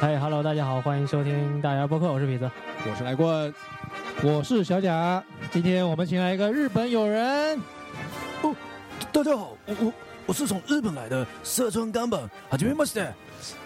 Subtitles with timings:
[0.00, 2.50] 嗨，Hello，大家好，欢迎收听大牙播客，我是痞子。
[2.88, 3.52] 我是来棍，
[4.22, 7.60] 我是小贾，今天我们请来一个日本友人，
[8.40, 8.56] 哦
[9.12, 9.92] 大家好，我我
[10.29, 12.19] 我是从日本来的色川冈本，
[12.49, 13.13] はじめまして。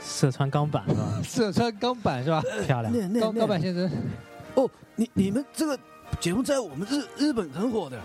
[0.02, 1.22] 色川钢板是吧？
[1.24, 2.44] 四川钢板是吧？
[2.66, 2.92] 漂亮。
[2.92, 3.90] 那那钢钢板先生，
[4.56, 5.80] 哦，你你们这个
[6.20, 7.98] 节目在我们日日本很火的，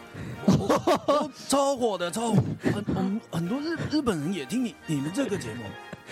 [0.47, 5.65] 哦超火的，超火很很很多日日本人也听你你们这个节目。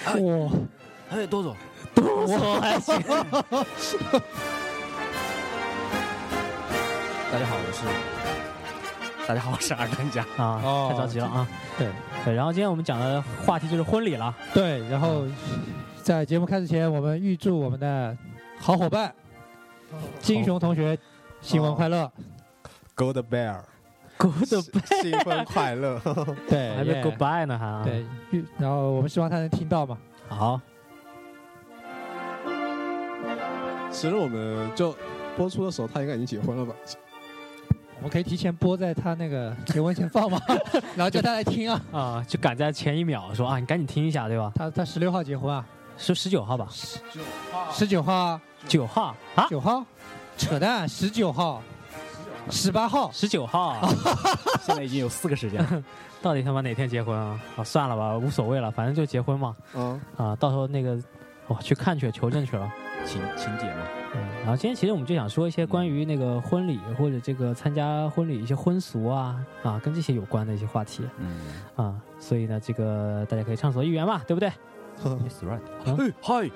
[0.04, 0.50] 哎，哇，
[1.08, 1.54] 还有多少？
[1.94, 3.00] 我还行。
[7.30, 8.35] 大家好，我是
[9.27, 10.25] 大家好，我是二当家。
[10.37, 11.45] 啊，哦太着急了啊！
[11.77, 11.89] 对
[12.23, 14.33] 对，然后今天我们讲的话题就是婚礼了。
[14.53, 15.25] 对，然后
[16.01, 18.17] 在节目开始前，我们预祝我们的
[18.57, 19.13] 好伙伴
[20.19, 20.97] 金雄同学
[21.41, 22.09] 新婚快乐
[22.95, 24.45] ，Gold Bear，Good，
[25.01, 25.99] 新婚快乐。
[26.47, 27.81] 对，还没耶 goodbye 呢还啊。
[27.83, 29.97] 对，预然后我们希望他能听到嘛，
[30.29, 30.61] 好，
[33.91, 34.95] 其实我们就
[35.35, 36.73] 播出的时候，他应该已经结婚了吧？
[37.97, 40.39] 我们可以提前播在他那个结婚前放吗，
[40.95, 44.51] 然后叫他来听啊，啊，就赶在前一秒说啊，你赶紧听一下，对吧？
[44.55, 45.65] 他他十六号结婚啊，
[45.97, 46.67] 是十九号吧？
[47.71, 49.47] 十九号啊，九号啊？
[49.49, 49.83] 九号，
[50.37, 51.61] 扯淡，十九号，
[52.51, 53.89] 十八号，十九号啊，
[54.63, 55.83] 现在已经有四个时间了。
[56.21, 57.39] 到底他妈哪天结婚啊？
[57.57, 59.55] 啊，算了吧，无所谓了，反正就结婚嘛。
[59.73, 60.97] 嗯，啊，到时候那个，
[61.47, 62.71] 我去看去求证去了。
[63.05, 63.81] 情情节嘛。
[64.15, 71.39] 嗯，然后今天其实我们就想说一些关于那个婚礼或者这个参加婚礼一些婚俗啊啊，跟这些有关的一些话题嗯
[71.75, 74.49] 啊，所以呢，这个大家可以畅所欲言嘛，对不对？
[75.03, 75.59] Yes right。
[75.85, 76.49] 哎嗨，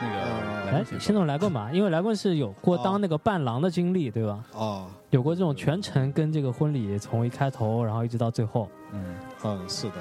[0.00, 4.44] 那个来，先从来棍吧，因为来棍是有过当那个伴郎的经历，对吧？
[4.52, 8.68] 哦，有过这种全程跟这个婚礼从一开头，然后一直到最后。
[8.92, 9.94] 嗯嗯，是的。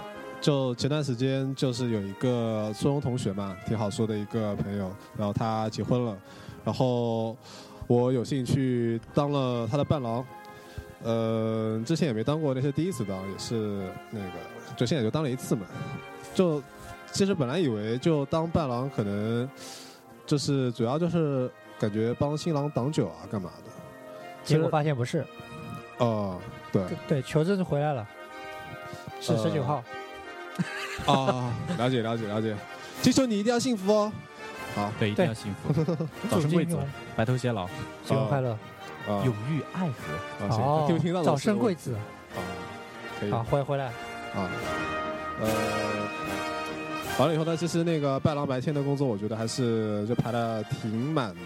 [0.43, 6.17] 就前段时间，就是有一个初中同学嘛，挺好说的一个朋友，然后他结婚了，
[6.65, 7.33] 然后
[7.87, 10.23] 我有幸去当了他的伴郎。
[11.01, 14.31] 呃，之前也没当过，那是第一次当，也是那个，
[14.75, 15.65] 就现在就当了一次嘛。
[16.33, 16.61] 就
[17.13, 19.49] 其实本来以为就当伴郎可能
[20.25, 21.49] 就是主要就是
[21.79, 23.71] 感觉帮新郎挡酒啊，干嘛的。
[24.43, 25.25] 结果发现不是，
[25.99, 26.37] 哦、
[26.69, 28.05] 对对，求证是回来了，
[29.21, 29.81] 是呃十九号，
[31.05, 32.55] 啊， 了解了解了解。
[33.01, 34.11] 金球你一定要幸福哦。
[34.75, 35.71] 好，对，一定要幸福，
[36.29, 36.77] 早生贵子，
[37.15, 37.67] 白头偕老，
[38.05, 38.51] 新婚快乐，
[39.07, 40.47] 啊永浴爱河。
[40.49, 41.21] 哦听到？
[41.21, 42.39] 早生贵子，啊，
[43.19, 43.31] 可以。
[43.31, 44.49] 好，回回来，啊，
[45.41, 45.49] 呃，
[47.19, 51.41] 完了以后呢，其实那个伴郎白天的工作，我觉得还是就排的挺满的。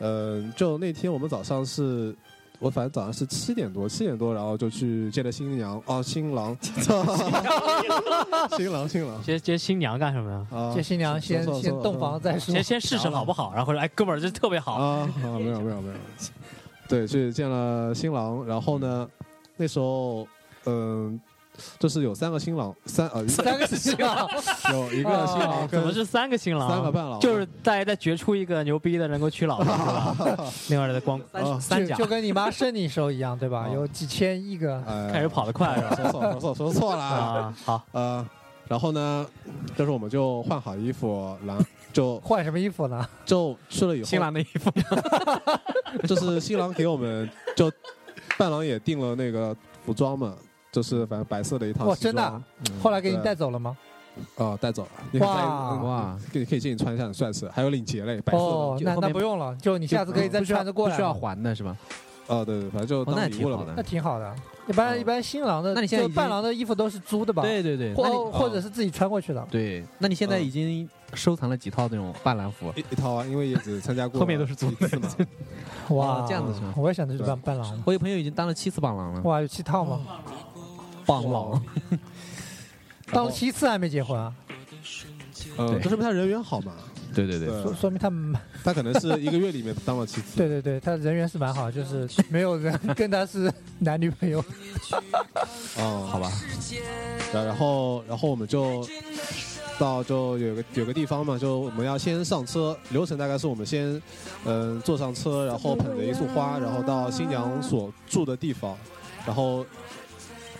[0.00, 2.14] 嗯、就那天我们早上是，
[2.60, 6.56] 我反正早上是七点多，七点多，然后就去见了新娘，哦，新郎，
[8.56, 9.22] 新郎，新郎。
[9.22, 10.46] 接接新娘干什么呀？
[10.50, 12.52] 啊，接新娘先先洞房再说。
[12.52, 14.74] 先，先试试好不好，然后说哎哥们儿这特别好。
[14.74, 15.94] 啊，啊没有没有没有，
[16.88, 19.08] 对，去见了新郎，然后呢，
[19.56, 20.26] 那时候，
[20.64, 21.20] 嗯、
[21.78, 24.28] 就是有三个新郎，三呃， 三个新郎，
[24.72, 26.68] 有一个新郎怎么是三个新郎？
[26.68, 30.52] 三个伴郎，就是大家再决出一个牛逼的能够娶老婆？
[30.70, 33.66] 另外的光啊三甲就就跟你妈生你时候一样，对吧？
[33.68, 35.96] 哦有几千亿个，哎开始跑得快是吧？
[35.96, 38.26] 说错说错说错了啊，啊，好，呃，
[38.66, 39.26] 然后呢，
[39.76, 43.06] 就是我们就换好衣服，然后就换什么衣服呢？
[43.24, 44.70] 就去了以后，新郎的衣服，
[46.06, 47.70] 就是新郎给我们就
[48.36, 50.34] 伴郎也订了那个服装嘛，
[50.78, 52.42] 就是反正白色的一套哇，西装真的啊，
[52.80, 53.76] 后来给你对带走了吗？
[54.36, 58.44] 哦带走了，你可以哇嗯哇，可以可以进去穿一下，很帅气，还有领结嘞，白色的。
[58.44, 61.76] 哦，那那面不用了，就你下次可以再穿着过来，不需要还的是吧？
[62.28, 63.64] 哦，对对，反正就哦那也当礼物了嘛。
[63.64, 64.34] 挺好的那挺好的。
[64.68, 69.44] 一般哦一般新郎的，那你现在已经就伴郎的衣服都是租的吧？，对对对，那你或或者哦是自己穿过去的。
[69.50, 72.70] 对，那你现在嗯已经收藏了几套那种伴郎服？
[72.76, 75.08] 一一套啊，因为也只参加过 后面都是租一次嘛。
[75.90, 77.82] 哇哦，这样子是吗我也想去当伴郎。
[77.86, 80.00] 我有朋友已经当了七次伴郎了，哇，有七套吗？
[81.08, 81.60] 伴郎。
[83.10, 84.34] 当了七次还没结婚啊？
[85.56, 86.72] 嗯，对这说明他人缘好嘛。
[87.14, 90.36] 对对对，对说说明他们， 他可能是一个月里面当了七次。
[90.36, 94.44] 对对对，他人缘是蛮好，就是没有人跟他是男女朋友。
[95.80, 96.30] 哦，好吧，
[97.32, 98.86] 然然后然后我们就
[99.78, 104.00] 到就有个有个地方嘛，就我们要先上车，流程大概是我们先
[104.44, 108.76] 嗯、坐上车，然后捧着一束花，然后到新娘所住的地方，
[109.26, 109.64] 然后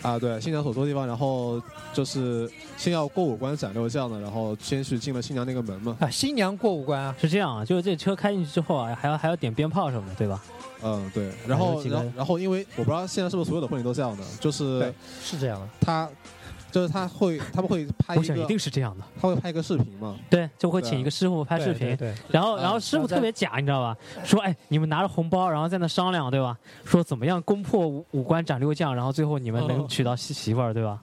[0.02, 1.60] 啊，对，新娘所住的地方，然后
[1.92, 5.96] 就是先要过五关斩六将的，然后先是进了新娘那个门嘛。
[6.00, 10.42] 啊，新娘过五关啊，是这样啊，就是这车开进去之后啊，还要还要点鞭炮什么的，对吧？
[10.82, 11.82] 嗯，对，然后
[12.16, 15.68] 然后因为我不知道现在是不是所有的婚礼都这样的，就是是这样的。
[15.80, 16.08] 他
[16.70, 23.96] 就是他会他们会拍一个我想一定是这样的，他会拍一个视频嘛，对，就会请一个师傅拍视频，对对对然后嗯然后师傅特别假，你知道吧？
[24.24, 26.56] 说哎，你们拿着红包，然后在那商量，对吧？
[26.84, 30.98] 说怎么样攻破五五关斩六将，然后最后你们能哦娶到媳媳妇儿，对吧？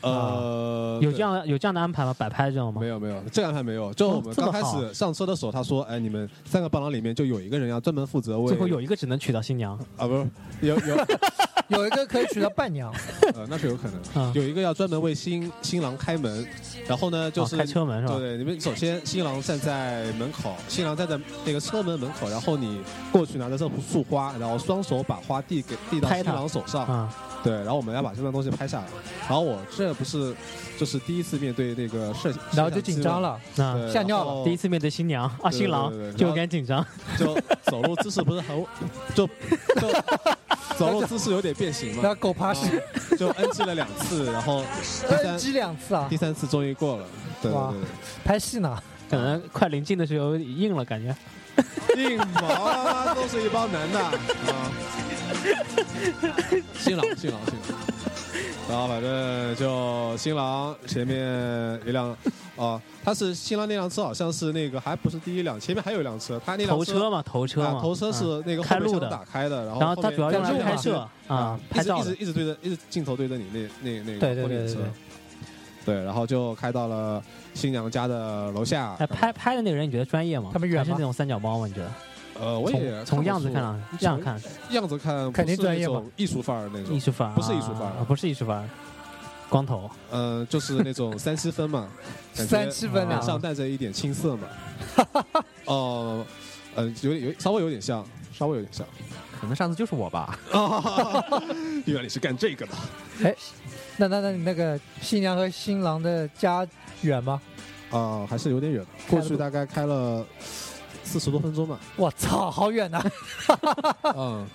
[0.00, 2.14] 呃，有这样的有这样的安排吗？
[2.16, 2.86] 摆拍这种吗没？
[2.86, 3.92] 有没有，这个安排没有。
[3.94, 10.24] 就哦我们刚开始上车的时候，他说：“哎，你们三个伴郎里面就有一个人要专门负责为最后有一个只能娶到新娘，啊，不是
[10.60, 10.96] 有有
[11.68, 12.92] 有一个可以娶到伴娘，
[13.34, 14.00] 呃，那是有可能。
[14.14, 16.46] 嗯，有一个要专门为新新郎开门，
[16.86, 18.14] 然后呢，就是、哦开车门是吧？
[18.14, 22.80] 对对，你们首先新郎站在门口，新郎站在那个车门门口，然后你
[23.12, 28.86] 过去拿着这束束花，然后双手把花递给递到新郎手上，啊，对，然后我们要把这段东西拍下来。
[29.28, 30.34] 然后我这不是
[30.78, 33.38] 就是第一次面对那个摄，然后就紧张了，
[33.92, 36.84] 吓尿了第一次面对新娘啊，新郎就有点紧张，
[37.18, 38.64] 就走路姿势不是很，
[39.14, 39.88] 就就
[40.76, 42.82] 走路姿势有点变形嘛然后，狗爬式
[43.18, 44.62] 就 NG 了两次，然后
[45.08, 46.06] 第三 NG 两次啊？
[46.10, 47.06] 第，三次终于过了，
[47.40, 47.80] 对对对。
[48.24, 48.76] 拍戏呢，
[49.08, 51.14] 可能快临近的时候硬了，感觉。
[51.96, 54.12] 硬毛啊，都是一帮男的啊，
[56.74, 57.80] 新郎新郎新郎，
[58.68, 61.16] 然后反正就新郎前面
[61.86, 62.14] 一辆，
[62.56, 72.16] 哦，他是新郎那辆车好像是那个还不是第一辆，前面还有一辆车，他那辆头车嘛，头车嘛，啊头车嗯是那个开路的打开的，然后然后面主要用来在拍摄啊，一直一直。
[72.20, 74.90] 一直对着，一直镜头对着你那那那个对对婚礼车对对
[75.86, 77.22] 对，对，然后就开到了
[77.54, 78.94] 新娘家的楼下。
[78.98, 80.50] 哎，拍拍的那个人你觉得专业吗？
[80.52, 81.66] 他们远是那种三脚猫吗？
[81.66, 81.90] 你觉得？
[82.40, 84.40] 呃，我也从从样子看了，啊，样看
[84.70, 88.68] 样子看肯定是那专业嘛种艺术范儿那种，艺术范儿，不是艺术范儿啊，不是艺术范儿，
[89.48, 89.90] 光头。
[90.10, 91.88] 嗯，就是那种三七分嘛，
[92.32, 94.48] 三七分啊脸上带着一点青涩嘛。
[95.66, 96.24] 哦，
[96.76, 98.86] 嗯，有点有稍微有点像，稍微有点像。
[99.40, 100.38] 可能上次就是我吧。
[101.86, 102.72] 原来你是干这个的。
[103.24, 103.34] 哎
[103.96, 106.66] 那那那你那个新娘和新郎的家
[107.02, 107.40] 远吗？
[107.90, 110.24] 啊，还是有点远，过去大概开了
[111.08, 111.78] 四十多分钟吧。
[111.96, 113.02] 我操，好远呐！
[114.14, 114.46] 嗯，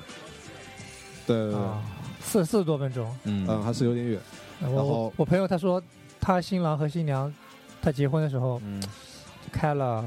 [1.26, 1.82] 对对对，啊，
[2.22, 3.14] 四四十多分钟。
[3.24, 4.20] 嗯嗯，还是有点远。
[4.62, 5.82] 我然后我我朋友他说，
[6.22, 7.34] 他新郎和新娘
[7.82, 8.82] 他结婚的时候嗯，
[9.52, 10.06] 开了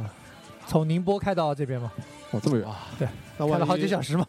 [0.68, 1.90] 从宁波开到这边嘛，
[2.30, 2.86] 哦，这么远啊。
[2.98, 4.24] 对，那万一开了好几小时嘛。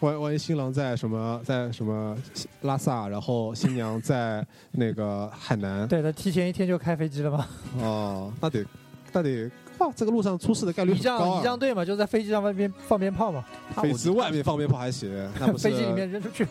[0.00, 2.16] 万万一新郎在什么在什么
[2.60, 7.46] 拉萨，然后新娘在那个海南，对，他提前一天就开飞机了嘛。
[7.80, 8.64] 哦，那得
[9.12, 11.58] 那得哇，这个路上出事的概率仪很高啊仗仪仗。
[11.58, 13.44] 队嘛，就在飞机上外边放鞭炮嘛，
[13.76, 16.46] 飞机外面放鞭炮还行，那不是 飞机里面扔出去。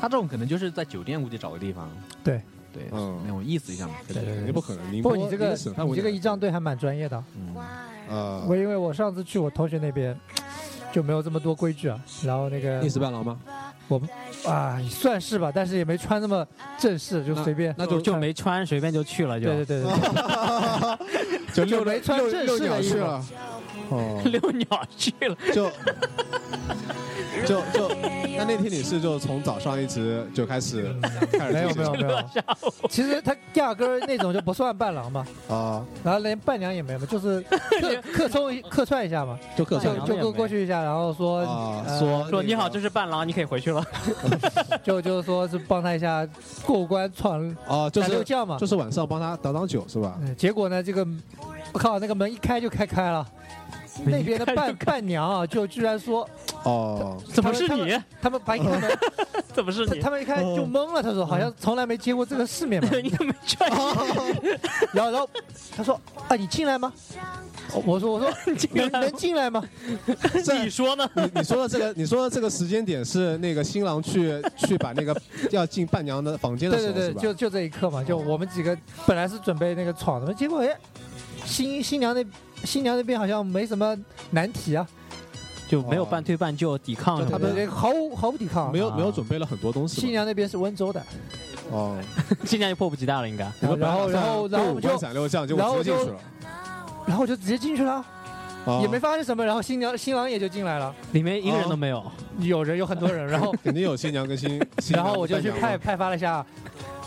[0.00, 1.90] 他这种可能就是在酒店估计找个地方，
[2.24, 2.40] 对
[2.72, 3.94] 对，嗯那我意思一下嘛。
[4.08, 5.02] 对对肯定不可能。
[5.02, 5.54] 不过你这个
[5.84, 7.22] 你这个仪仗队还蛮专业的。
[7.36, 7.54] 嗯，
[8.08, 10.18] 呃我，因为我上次去我同学那边
[10.92, 13.38] 就没有这么多规矩啊，然后那个历史伴郎吗？
[14.46, 16.46] 啊算是吧，但是也没穿那么
[16.78, 17.74] 正式，就随便。
[17.78, 23.24] 那就就没穿，随便就去了，就对对对对， 就就没穿正遛式的衣服鸟去了。
[23.90, 25.36] 哦，遛鸟去了。
[25.52, 25.70] 就
[27.46, 27.88] 就就，
[28.36, 30.94] 那那天你是就从早上一直就开始
[31.32, 32.18] 开始没有没有没有。
[32.88, 41.44] 其实他压根儿那种就不算伴郎嘛， 啊，然后连伴娘也没有嘛，就是客客冲客串一下嘛，就客串就过过去一下，然后说
[41.98, 43.84] 说说你好，这是伴郎，你可以回去了。
[44.82, 46.26] 就就是说是帮他一下
[46.64, 48.56] 过关闯啊，就是斩六将嘛。
[48.58, 50.18] 就是晚上帮他挡挡酒是吧？
[50.22, 51.06] 嗯结果呢，这个
[51.72, 53.26] 我靠，那个门一开就开开了，
[54.04, 56.28] 那边的伴伴娘啊，就居然说
[56.62, 57.96] 哦， 怎么是你？
[58.20, 58.90] 他们把一开门，
[59.52, 60.00] 怎么是你？
[60.00, 62.88] 他他们一看就懵了，他说好像从来没见过这个世面嘛。
[63.02, 63.70] 你怎么没穿？
[64.92, 65.28] 然后然后
[65.76, 66.92] 他说啊，你进来吗？
[67.72, 68.28] 哦我说我说
[68.72, 69.62] 能能进来吗？
[70.64, 71.08] 你说呢？
[71.14, 75.16] 你你说的这个，你说的这个时间点是那个新郎去去把那个
[75.52, 77.22] 要进伴娘的房间的对对对，时候是吧？
[77.22, 78.76] 就就这一刻嘛，就我们几个
[79.06, 80.76] 本来是准备那个闯的，结果哎，
[81.44, 82.24] 新新娘那
[82.64, 83.96] 新娘那边好像没什么
[84.30, 84.86] 难题啊，
[85.68, 88.70] 就没有半推半就抵抗他们毫无毫无抵抗啊。
[88.72, 90.00] 没有啊没有准备了很多东西嘛。
[90.00, 91.02] 新娘那边是温州的，
[91.70, 91.96] 哦，
[92.44, 93.50] 新娘就迫不及待了，应该。
[93.60, 96.20] 你们然后然后然后我们就然后就直接进去了，
[97.06, 97.92] 然后我就直接进去了，
[98.66, 102.04] 啊也没发生什么，然后新娘新郎也就进来了，里面一个人都没有。
[102.40, 104.48] 有人有很多人，然后 肯定有新娘跟新，
[104.78, 106.44] 新然后我就去派派发了一下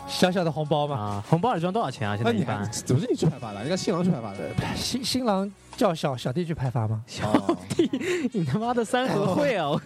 [0.07, 0.95] 小小的红包嘛。
[0.97, 2.15] 啊，红包里装多少钱啊？
[2.15, 3.63] 现那你还在一般怎么是你去派发的？
[3.63, 4.39] 应该新郎去派发的。
[4.75, 7.01] 新新郎叫小小弟去派发吗？
[7.07, 7.31] 小
[7.69, 7.89] 弟
[8.33, 9.71] 你他妈的三合会啊！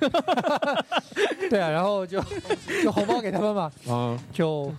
[1.50, 2.22] 对啊，然后就
[2.84, 4.72] 就红包给他们嘛，嗯，就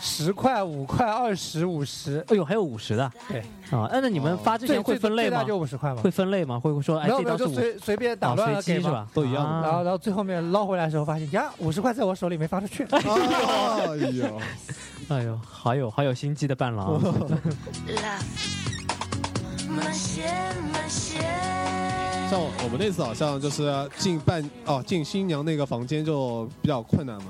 [0.00, 2.24] 十块、五块、二十、五十。
[2.28, 3.10] 哎呦，还有五十的。
[3.28, 3.40] 对
[3.70, 5.44] 啊，那那你们哦发之前会分类吗最大？
[5.44, 6.10] 就五十块嘛会。
[6.10, 6.58] 分类吗？
[6.58, 9.06] 会会说哎，没有没有，就这张是五随随便打啊，乱了给是吧？
[9.12, 12.84] 都一样的啊然后然后最后面捞回来的时候发现呀，五十块在我手里没发出去。
[12.90, 13.00] 哎
[14.12, 14.40] 呦，
[15.08, 17.00] 哎呦，好有好有心机的伴郎。
[22.30, 27.26] 像我们那次好像就是进伴哦进新娘那个房间就比较困难嘛。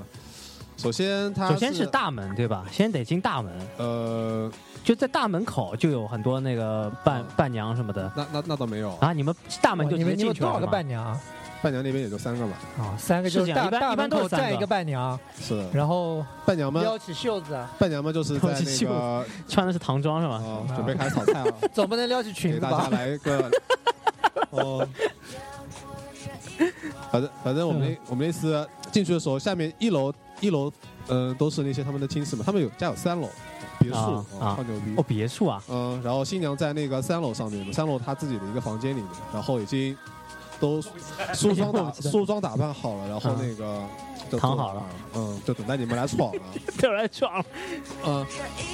[0.79, 2.65] 首先他首先是大门对吧？
[2.71, 4.49] 先得进大门，呃，
[4.83, 9.11] 就在大门口就有很多那个伴伴娘什么的那那那倒没有，啊。
[9.11, 10.65] 你们大门就直接你们你们多少个？
[10.65, 11.19] 伴娘啊？
[11.61, 12.53] 伴娘那边也就三个吧。
[12.77, 20.35] 啊，三个就是是这样一般大大一般门都是站一个伴娘，是的，然后伴娘们撩起袖子，啊伴娘们就是在 那个 穿的是唐装是吧？
[20.41, 22.87] 哦准备开始炒菜了， 总不能撩起裙子给大家吧？
[22.91, 23.51] 来一个
[24.51, 24.87] 哦。
[27.11, 30.71] 反正反正我们那我们那次进去的时候，下面一楼一楼
[31.11, 33.27] 嗯、都是那些他们的亲戚们，他们有家有三楼
[33.79, 34.93] 别墅啊啊超牛逼。
[34.95, 39.97] 哦，别墅啊，嗯，然后新娘在那个三楼上面嘛，三楼她自己的一个房间里面，然后已经
[40.59, 40.79] 都
[41.33, 43.83] 梳妆打 梳妆打扮好了，然后那个
[44.29, 44.83] 就坐躺好了，
[45.15, 46.41] 嗯，就等待你们来闯了，
[46.77, 47.45] 就来闯了。
[48.05, 48.25] 嗯，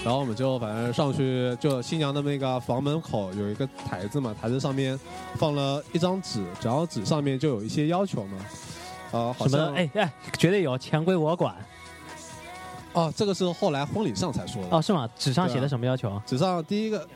[0.03, 4.99] 然后我们就反正上去，就新娘的那个房门口有一个台子嘛，台子上面
[5.35, 8.37] 放了一张纸，然后纸上面就有一些要求嘛，
[9.15, 9.73] 呃，好什么？
[9.73, 11.55] 哎哎，绝对有，钱归我管。
[12.91, 15.09] 哦，这个是后来婚礼上才说的，哦，是吗？
[15.17, 16.21] 纸上写的什么要求啊？
[16.25, 17.07] 纸上第一个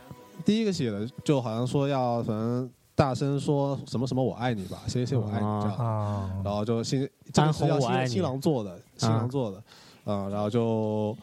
[0.46, 5.76] 第一个写的就好像说要反正大声说什么什么我爱你吧，谢谢我爱你这样。
[5.78, 7.02] 啊，然后就新
[7.34, 9.58] 这个是要安红我爱你新新郎做的，新郎做的，
[10.06, 11.16] 啊、然后就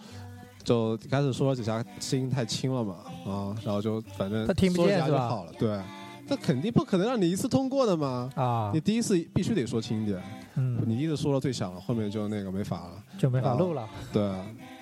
[0.62, 5.80] 就开始说了几下，声音太轻了嘛，啊，然后就反正他听不说一见是吧下就好了，对，
[6.28, 10.22] 这肯定不可能让你一次通过的嘛，啊你，第一次必须得说轻一点，
[10.56, 13.86] 嗯，你一直说到最响了，后面就那个没法了，就没法录了。
[14.12, 14.22] 对，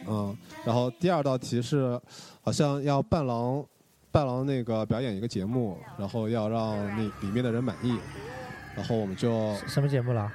[0.06, 2.00] 嗯，然后第二道题是
[2.42, 3.64] 好像要伴郎
[4.12, 7.98] 伴郎那个表演一个节目，然后要让那里面的人满意，
[8.76, 10.30] 然后我们就什么节目了？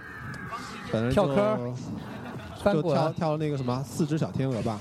[0.92, 1.76] 反正就跳坑
[2.74, 4.78] 就跳跳那个什么四只小天鹅吧，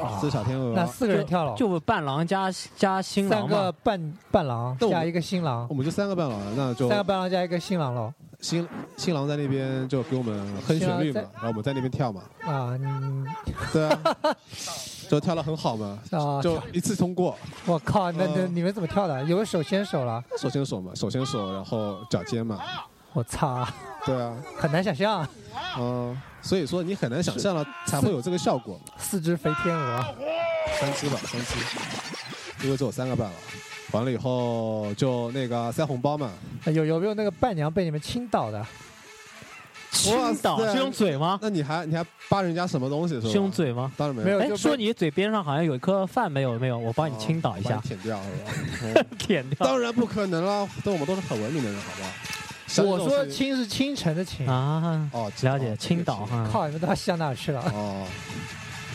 [0.00, 0.74] 啊四只小天鹅。
[0.74, 3.70] 那四个人跳了，就伴郎加加新郎三个。
[3.70, 8.10] 伴伴郎加一个新郎我，们就三个伴郎，那就三个伴郎加一个新郎喽。
[8.40, 8.66] 新
[8.96, 13.24] 新郎在那边就给我们哼旋律嘛然后我们在那边跳嘛，啊，你
[13.72, 13.98] 对啊，
[15.08, 19.22] 就跳得很好嘛，啊，就一次通过，我靠，那那呃你们怎么跳的？
[19.24, 22.58] 有个手牵手了，手牵手嘛，手牵手，然后脚尖嘛，
[23.12, 23.66] 我操，
[24.06, 25.26] 对啊， 很难想象，
[25.78, 30.02] 嗯，所以说你很难想象了才会有这个效果，四只肥天鹅，
[30.80, 33.34] 三只吧，三只，因为只有三个伴郎，
[33.92, 36.30] 完了以后就那个塞红包嘛，
[36.66, 38.64] 有有没有那个伴娘被你们亲倒的？
[39.92, 41.36] 亲倒是用嘴吗？
[41.42, 43.28] 那你还你还扒人家什么东西是吧？
[43.28, 43.90] 是用嘴吗？
[43.96, 48.52] 当然没有，哎，就说你嘴边上好像有一颗饭没有没有，我帮你倾倒一下舔掉是吧？
[48.94, 52.08] 嗯 舔掉当然不可能了，但我们都是很文明的人，好不好？
[52.88, 55.10] 我说种事情倾是清晨的清，啊。
[55.12, 56.24] 哦，了解，哦倾倒。
[56.24, 56.48] 哈。
[56.52, 57.60] 靠，你们都要向哪去了？
[57.74, 58.06] 哦，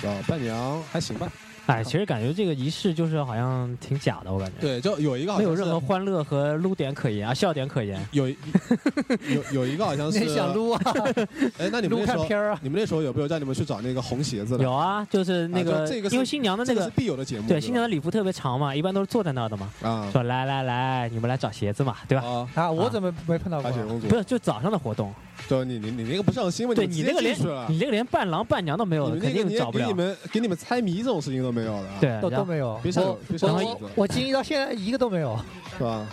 [0.03, 1.29] 哦，伴娘还行吧？
[1.67, 7.99] 哎，其实感觉这个仪式就是好像挺假的，我感觉对，就有一个好像没有任何欢乐和撸点可言啊，笑点可言。
[8.11, 8.35] 有 有
[9.53, 10.81] 有一个好像是你想撸啊？
[11.57, 12.59] 哎，那你们撸那时候看片儿啊？
[12.61, 14.63] 你们那时候有没有叫你们去找那个红鞋子的？
[14.63, 22.23] 有啊，就是那啊个，就这个因为新娘的那个这个是必有的节目，对新娘的礼服特别长嘛，一般都是坐在那儿的嘛，啊说来来来，你们来找鞋子嘛，对吧？
[22.25, 23.75] 啊，啊，我怎么没碰到过白？
[23.75, 25.13] 雪公主不，是，就早上的活动。
[25.49, 29.97] 对你你你那个不上新闻，对你那个连你那个连伴郎伴娘都没有的，肯你那个你定找不了给你。
[29.97, 35.39] 们给你们猜谜这种事情都没有了，，对，然都都没有，别想有我别想有我我我经历到现在一个都没有。
[35.77, 36.07] 是吧？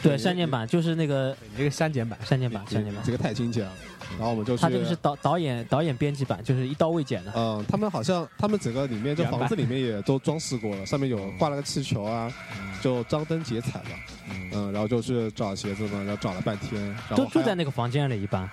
[0.00, 3.02] 对删减版就是那个你这个删减版，删减版，删减版。
[3.04, 3.72] 这个太亲切了。
[4.16, 7.32] 然后我们就去，他这个是导导演导演编辑版，就是一刀未剪的。
[7.34, 12.32] 嗯，他们好像他们整个里面这房子里面也都装饰过了，上面有挂了个气球啊，
[12.80, 13.90] 就张灯结彩吧，
[14.52, 18.48] 嗯，然后就去找鞋子嘛，然后找了半天，然后都住在那个房间里，一般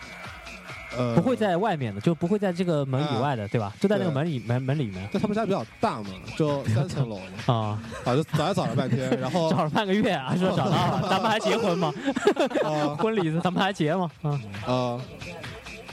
[0.98, 3.74] 呃不会在外面的，就不会在这个门以外的，对吧？
[3.80, 7.80] 就在那个门里门门里面就他们家比较大嘛，就三层楼嘛，啊。
[8.06, 11.94] 啊，就找也找了半天，然后找了半个月啊，说找到了，咱们还结婚吗？
[12.64, 14.10] 啊 婚礼咱们还结吗？
[14.22, 14.30] 啊，
[14.66, 15.02] 啊，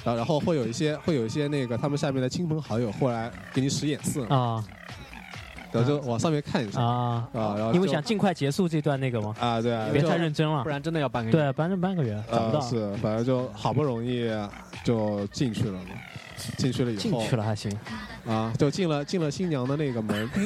[0.05, 4.63] 然后然后会有一些会有一些那个他们下面的亲朋好友过来给你使眼色，啊
[5.73, 7.29] 然后就往上面看一下啊！
[7.33, 9.35] 啊，然后因为想尽快结束这段那个吗？
[9.41, 10.69] 啊对啊，别太认真了不。
[10.69, 11.33] 然真的要半个月。
[11.33, 12.61] 对，反正半个月找不到。
[12.61, 14.31] 呃是，反正就好不容易
[14.85, 15.91] 就进去了嘛。
[16.59, 17.71] 进去了以后进后去了还行，
[18.27, 20.29] 啊，就进了进了新娘的那个门。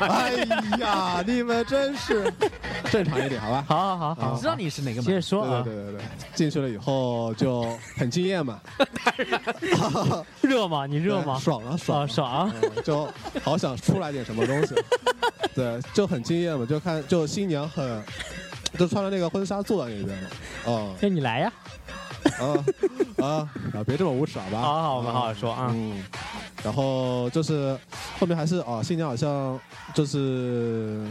[0.00, 0.34] 哎
[0.78, 2.32] 呀，你们真是
[2.90, 3.64] 正常一点，好吧？
[3.68, 5.22] 好好好啊好，知道你是哪个门接着门？
[5.22, 6.02] 说啊，对对对对，
[6.34, 8.60] 进去了以后就很惊艳嘛，
[10.40, 10.86] 热吗？
[10.86, 11.44] 你热吗对？
[11.44, 12.52] 爽啊爽啊，啊爽！
[12.62, 13.08] 嗯就
[13.42, 14.74] 好想出来点什么东西，
[15.54, 18.02] 对，就很惊艳嘛，就看就新娘很，
[18.78, 20.28] 就穿着那个婚纱坐在那边嘛，
[20.66, 21.52] 哦那你来呀！
[22.40, 22.64] 啊
[23.18, 23.26] 啊
[23.74, 24.60] 啊，别这么无耻好吧？
[24.60, 25.68] 好好，我们好好说啊。
[25.74, 26.02] 嗯，
[26.64, 27.78] 然后就是
[28.18, 29.58] 后面还是啊，新娘好像
[29.94, 31.06] 就是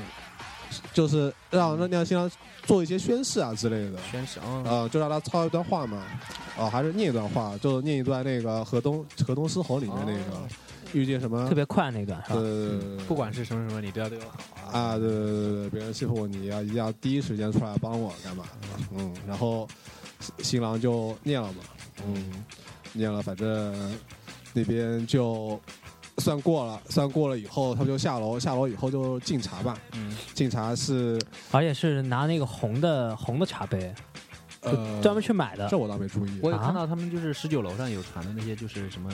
[0.94, 2.30] 就是让让让新娘
[2.64, 6.04] 做一些宣誓啊之类的，宣誓啊，呃，就让他抄一段话嘛，
[6.58, 10.48] 啊，还是念一段话，就念一段那个河东河东狮吼里面那个、哦
[10.92, 12.40] 遇见什么特别快那段是吧？
[12.40, 14.24] 呃，不管是什么什么，你都要对我
[14.72, 18.44] 好啊，对对对对，别人欺负我，你要一定要第一时间出来帮我干嘛？
[18.98, 19.68] 嗯，然后
[20.20, 21.64] 新新郎就念了嘛，
[22.06, 22.44] 嗯，
[22.94, 23.98] 念了，反正
[24.54, 25.60] 那边就
[26.18, 31.20] 算过了，算过了以后，他们就下楼，下楼以后就敬茶吧，嗯，敬茶是
[31.52, 33.94] 而且是拿那个红的红的茶杯，
[34.62, 35.68] 呃专门去买的。
[35.70, 35.78] 这。
[35.78, 36.66] 我倒没注意，我有啊？
[36.66, 39.10] 看到他们就是十九楼上有传的那些，就是什么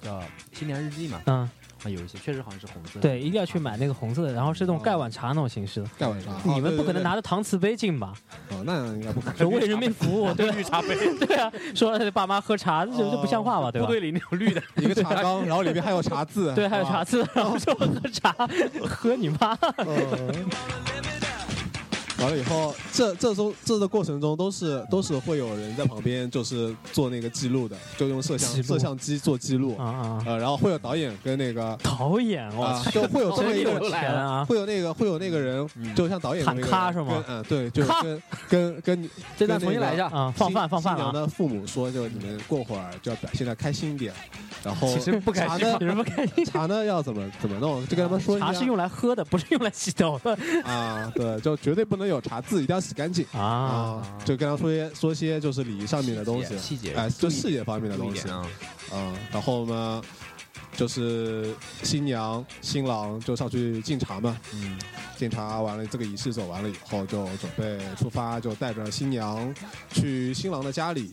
[0.00, 0.20] 叫
[0.52, 1.48] 新年日记嘛，嗯，
[1.84, 3.00] 啊，有一些确实好像是红色的。
[3.00, 5.88] 对，一定要去买那个红色的，然后是那种盖碗茶那种形式的。
[5.98, 8.14] 盖碗茶，你们不可能拿拿着搪瓷杯进吧？
[8.50, 9.36] 哦，那应该不可能。
[9.38, 10.50] 就为人民服务，对？
[10.52, 10.96] 绿茶杯，
[11.26, 13.70] 对啊，说让爸妈喝茶，这这不像话吧？
[13.70, 13.92] 对吧部？
[13.92, 18.34] 队里那种绿的，一个茶缸，然后里面还有茶渍，对，还有茶渍，然后说喝茶，
[18.88, 19.58] 喝你妈！
[22.22, 30.24] 嗯完了以后，这这中这的过程中都是都是会有人在旁边，就是做那个记录的，就用摄像摄像机做记录，啊啊！
[30.26, 34.44] 呃，然后会有导演跟那个导演，我啊，去，就会有这么有一个钱啊！
[34.44, 37.24] 会有那个会有那个人，就像导演的那个咔是吗？
[37.26, 40.06] 跟嗯，对，就是跟跟跟这段跟那个重新来一下。
[40.08, 44.12] 啊，放饭放饭了的父母说，就你们过会儿就要表现的开心一点，
[44.62, 45.58] 然后其实不开心。
[45.58, 46.44] 茶呢有什么开心？
[46.44, 50.38] 茶呢要怎么怎么弄，就跟他们说一下茶是用来喝的，不是用来洗头的。
[50.64, 53.26] 啊，对，就绝对不能有茶渍，一定要洗干净。
[53.32, 53.40] 啊！
[53.40, 58.28] 啊，就跟他说些说些就是礼仪上面的东西，细节哎，就细节方面的东西。
[58.28, 58.46] 啊，
[58.92, 60.02] 嗯，然后呢，
[60.76, 64.78] 就是新娘新郎就上去敬茶嘛，嗯，
[65.16, 69.54] 敬茶完了，这个仪式走完了以后，就准备出发，就带着新娘
[69.92, 71.12] 去新郎的家里，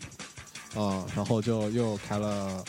[0.75, 2.63] 啊，然后就又开了呃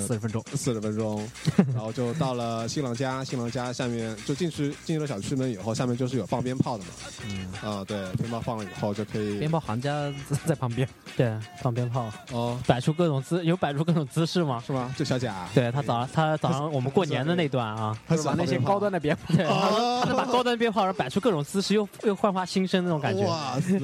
[0.00, 1.28] 四十分钟，四十分钟，
[1.74, 6.90] 然后就到了新郎家，新郎家下面就进去进入了小区门以后，下面就是有放鞭炮的嘛，
[7.28, 10.12] 嗯，啊，对，鞭炮放了以后就可以 鞭炮行家
[10.46, 14.62] 在旁边， 对，放鞭炮，哦，摆出各种姿，有摆出各种姿势吗？
[14.66, 14.94] 是吗？
[14.96, 23.78] 就小贾，对他早上，他早上我们过年的那段啊，他把那些高端的鞭炮，对，他说他能把高端鞭炮，然后摆出各种姿势，又又焕发新生那种感觉，哇塞！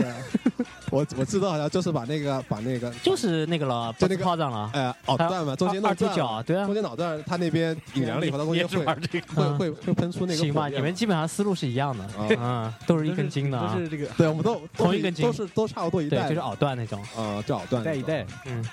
[0.91, 18.65] 我我知道好像就是把那个把那个就是那个了，就那个炮仗了，哎脑段嘛，中间二二踢脚，对啊中，间脑段他那边 引燃了以后，他中间会会会会喷出那个行吧，你们基本上思路是一样的，啊嗯，都是一根筋的啊都，是这个对，我们都 同一根筋都是都差不多一对，代，就是袄段那种，啊，就袄段一代一代，嗯，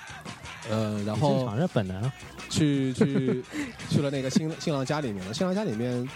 [0.70, 2.12] 呃，然正后常是本能，
[2.50, 3.44] 去去
[3.88, 6.08] 去了那个新新郎家里面了，新郎家里面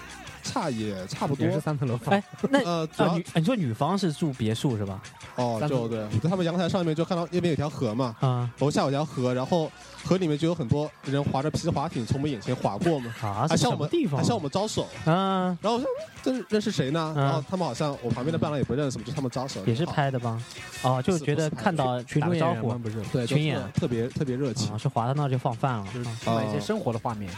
[0.53, 1.47] 差也差不多。
[1.47, 2.15] 也，是三层楼房。
[2.15, 5.01] 哎，那呃，主啊，要女，你说女方是住别墅是吧？
[5.37, 8.51] 哦，三就对，他们阳台上面就看到那边有条河嘛，啊。
[8.59, 9.71] 楼下有条河，然后
[10.05, 14.19] 河里面就有很多人划着皮划艇从我们眼前划过嘛，啊，还向我们地方？
[14.19, 15.87] 还向我们招手，啊，然后我说
[16.23, 17.15] 这是认识谁呢？
[17.17, 20.41] 嗯然后他们好像我旁边的伴郎也不认识，我就他们招手，也是拍的吧？
[20.83, 22.61] 哦，就觉得看到群打个招呼。
[22.61, 22.83] 众演员？
[22.83, 23.59] 不是，对，就群演。
[23.73, 24.73] 特特别特别热情。
[24.73, 26.17] 啊，是滑到那儿就放饭了，就是啊。
[26.23, 27.31] 充满一些生活的画面，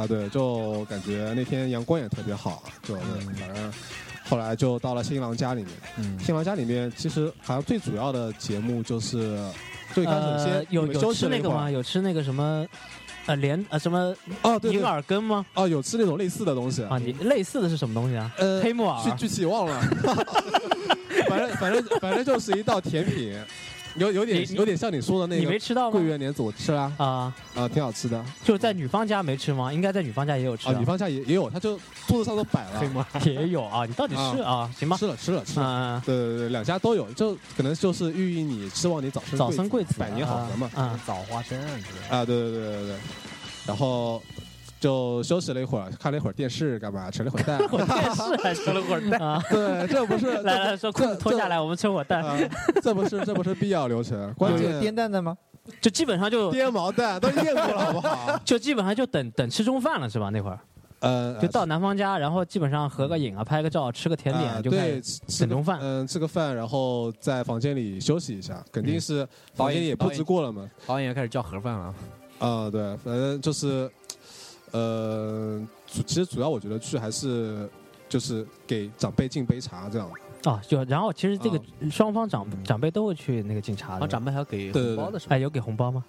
[0.00, 3.04] 啊，对，就感觉那天阳光也特别好，就对
[3.38, 3.72] 反正
[4.28, 9.38] 后来就到了新郎家里面，嗯，新郎家里面其实好像最主要的节目就是
[9.94, 11.70] 最开始呃先，有有吃那个吗？
[11.70, 12.66] 有吃那个什么？
[13.26, 15.44] 呃，莲呃什么哦，对银对耳羹吗？
[15.54, 18.30] 哦，有吃那种类似的东西啊，你类似的是什么东西啊？
[18.38, 19.80] 呃黑木耳具具体忘了，
[21.28, 23.36] 反正反正反正就是一道甜品，
[23.98, 25.92] 有有点有点像你说的那个你没吃到吗？
[25.98, 29.72] 桂圆莲子，我吃了啊啊，啊，挺好吃的就是在女方家没吃吗？
[29.72, 33.06] 应该在女方家也有吃啊，女方家也也有，他就桌子上都摆了，黑吗？
[33.24, 33.84] 也有啊。
[33.86, 34.70] 你到底是啊？
[34.78, 35.66] 行吧，吃了吃了吃了。
[35.66, 40.70] 嗯，对对对，两家都有，就可能就是寓意你希望你早生早生贵子，百年好合嘛。
[40.76, 41.58] 嗯，早花生
[42.10, 42.96] 啊，对对对对对，
[43.66, 44.22] 然后
[44.78, 47.10] 就休息了一会儿，看了一会儿电视，干嘛？
[47.10, 47.58] 扯了一会儿蛋。
[47.72, 49.42] 我电视还吃了会儿蛋啊。
[49.50, 52.38] 对，这不是 来来说裤子脱下来，我们吃会儿蛋，啊，
[52.82, 55.36] 这不是这不是必要流程，关键颠蛋的吗？
[55.80, 58.38] 就基本上就颠毛蛋都验过了，好不好？
[58.44, 60.30] 就基本上就等等吃中饭了是吧？
[60.30, 60.58] 那会儿
[61.00, 65.78] 呃，就到男方家，然后基本上合个影啊，拍个照，吃个甜啊点就开对，吃吃中饭。
[65.80, 70.68] 嗯，吃个饭，然后在房间里休息一下，肯定是房间里也布置过了嘛。
[70.86, 71.94] 导演开始叫盒饭了，
[72.38, 73.90] 啊、对，反正就是，
[74.72, 77.68] 呃，主其实主要我觉得去还是
[78.08, 80.10] 就是给长辈敬杯茶这样。
[80.44, 85.34] 啊，就然后其实这个啊双方长长辈都会去那个敬茶的，好像长辈还要给红包的是吧？
[85.34, 86.04] 哎有给红包吗？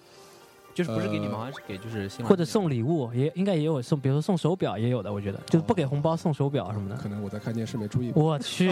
[0.74, 6.94] 就是不是给你们，呃好像是给就是新或者送礼物也应该也有送，比如说送手表也有的，我觉得就是不给红包送手表什么的。
[6.94, 8.20] 可能我在看电视没注意吧。
[8.20, 8.70] 我去，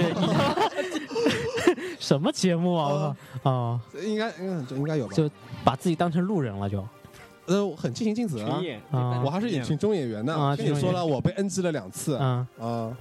[1.99, 2.89] 什么节目啊？
[2.89, 3.51] 我靠！
[3.51, 5.15] 哦，应该应该应该有吧？
[5.17, 5.29] 就
[5.65, 6.87] 把自己当成路人了就，
[7.47, 8.61] 呃，我很尽心尽责啊。
[8.91, 10.55] 啊我还是演群众演员呢。
[10.57, 12.97] 跟你说了，我被 NG 了两次啊、嗯，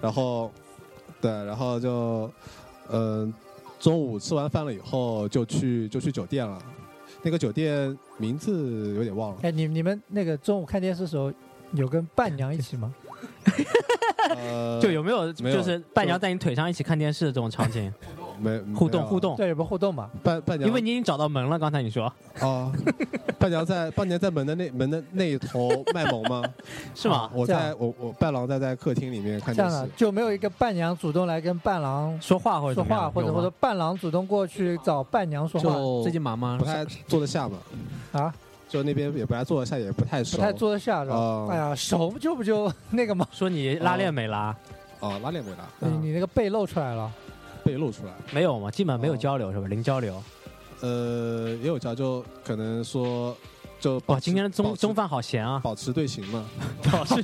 [0.00, 0.50] 然后
[1.20, 2.30] 对，然后就
[2.90, 3.32] 嗯、
[3.78, 6.60] 中午吃完饭了以后就去就去酒店了。
[7.22, 11.30] 那个酒店名字有点忘了，哎，你你们那个中午看电视的时候，
[11.74, 12.94] 有跟伴娘一起吗？
[14.36, 17.92] 呃，就有没有没有就是伴娘在你腿上一起看电视的这种场景？
[18.40, 20.08] 没互动互动，对，有个互动嘛？
[20.22, 22.04] 伴伴娘，因为你已经找到门了，刚才你说
[22.40, 22.72] 啊，
[23.38, 26.42] 伴娘在伴娘在门的那门的那一头卖萌吗？
[26.94, 27.30] 是吗啊？
[27.34, 36.56] 我在我我伴郎在在客厅里面看电视这样的，就没有一个伴娘主动来跟伴郎说话或者说话，或者或者伴郎主动过去找伴娘说话最近忙吗？
[36.58, 37.58] 不太坐得下嘛，
[38.12, 38.34] 啊，
[38.68, 40.36] 就那边也不太坐得下，也不太熟。
[40.36, 41.48] 不太坐得下是吧哦？
[41.50, 44.54] 哎呀，手就不就 那个吗，说你拉链没拉？
[45.00, 47.10] 哦，拉链没拉，你嗯你那个背露出来了，
[47.64, 48.12] 被露出来。
[48.32, 48.70] 没有嘛？
[48.70, 49.66] 基本上没有哦交流是吧？
[49.68, 50.22] 零交流。
[50.80, 53.36] 呃，也有交就可能说，
[53.78, 55.60] 就保哇，今天的中中饭好咸啊！
[55.62, 56.46] 保持队形嘛，
[56.90, 57.20] 保持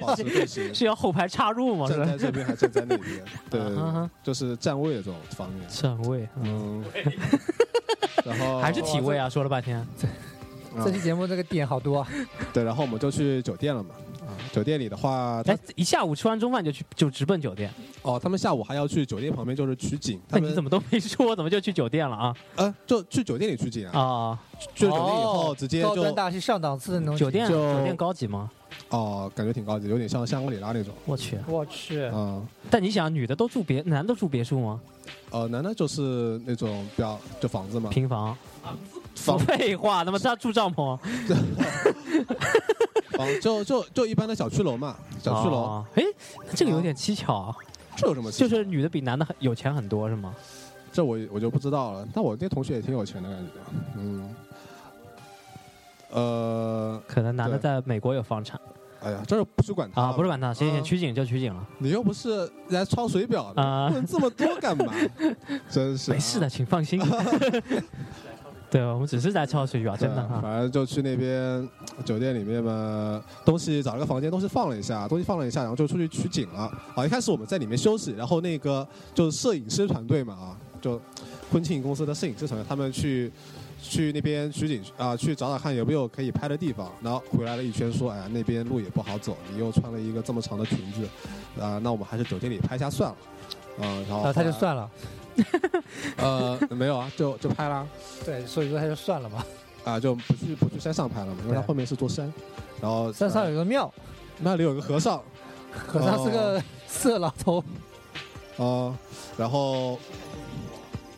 [0.00, 1.88] 保持队形，是要后排插入吗？
[1.88, 2.18] 站在？
[2.18, 3.60] 这边还站在那边， 对
[4.24, 5.64] 就是站位的这种方面。
[5.68, 7.12] 站位，嗯，嗯，
[8.26, 9.28] 然后还是体位啊？
[9.28, 9.86] 说了半天，啊
[10.84, 12.08] 这期节目这个点好多啊，
[12.52, 13.90] 对，然后我们就去酒店了嘛。
[14.36, 17.70] 啊，酒店里的话，他哎，一下午吃完中饭就去就直奔酒店，
[18.02, 22.36] 哦，他们下午还要去酒店旁边就是取景，那你怎么都没说，怎么就去酒店了啊？
[22.56, 23.98] 呃就去酒店里取景啊？
[23.98, 24.38] 啊，
[24.74, 28.50] 去酒店以后哦直接就高端大气上档次的那种酒店就酒店高级吗？
[28.90, 31.38] 哦，感觉挺高级，有点像香格里拉那种我去！
[31.48, 32.46] 我去，嗯。
[32.70, 34.80] 但你想，女的都住别，男的住别墅吗？
[35.30, 38.36] 呃，男的就是那种比较就房子嘛，平房？
[39.16, 40.96] 房废话，那么他住帐篷？
[43.16, 45.84] 房就就就一般的小区楼嘛，小区楼哦。
[45.94, 46.02] 哎，
[46.54, 47.56] 这个有点蹊跷啊，
[47.96, 48.48] 这有什么蹊跷？
[48.48, 50.34] 就是女的比男的很有钱很多是吗？
[50.92, 52.06] 这我我就不知道了。
[52.14, 53.52] 但我那同学也挺有钱的感觉，
[53.96, 54.34] 嗯，
[56.10, 58.60] 呃，可能男的在美国有房产
[59.02, 64.92] 哎呀，这不去管他啊，不是管他，行行，啊取景就取景了你又不是来抄水表的，啊，问这么多干嘛？
[65.70, 66.48] 真是、啊没事的，。
[66.48, 67.00] 请放心。
[68.76, 70.28] 对，我们只是在抄水表，真的。
[70.42, 71.66] 反正就去那边
[72.04, 76.70] 酒店里面嘛，东西找了个房间，东西放了一下，东西放了一下，然后就出去取景了。
[76.94, 81.00] 啊，一开始我们在里面休息，然后那个就是摄影师团队嘛，啊，就
[81.50, 83.32] 婚庆公司的摄影师团队，他们去
[83.88, 86.92] 去那边取景啊，去找找看有没有可以拍的地方。
[87.02, 91.08] 然后回来了一圈说，哎呀，那边路也不好走，你又穿了一个这么长的裙子，
[91.60, 93.16] 啊，那我们还是酒店里拍一下算了。
[93.78, 94.90] 啊，然后然后他就算了，
[96.18, 97.86] 呃没有啊，就就拍啦。
[98.24, 99.44] 对，所以说他就算了嘛。
[99.84, 102.32] 啊，就不去不去山上拍了嘛，因为它后面是座山，
[102.82, 103.88] 然后山上有个庙，
[104.40, 105.22] 那里有个和尚，
[105.86, 107.62] 和尚是个色老头，
[108.56, 108.92] 哦、
[109.36, 109.96] 然后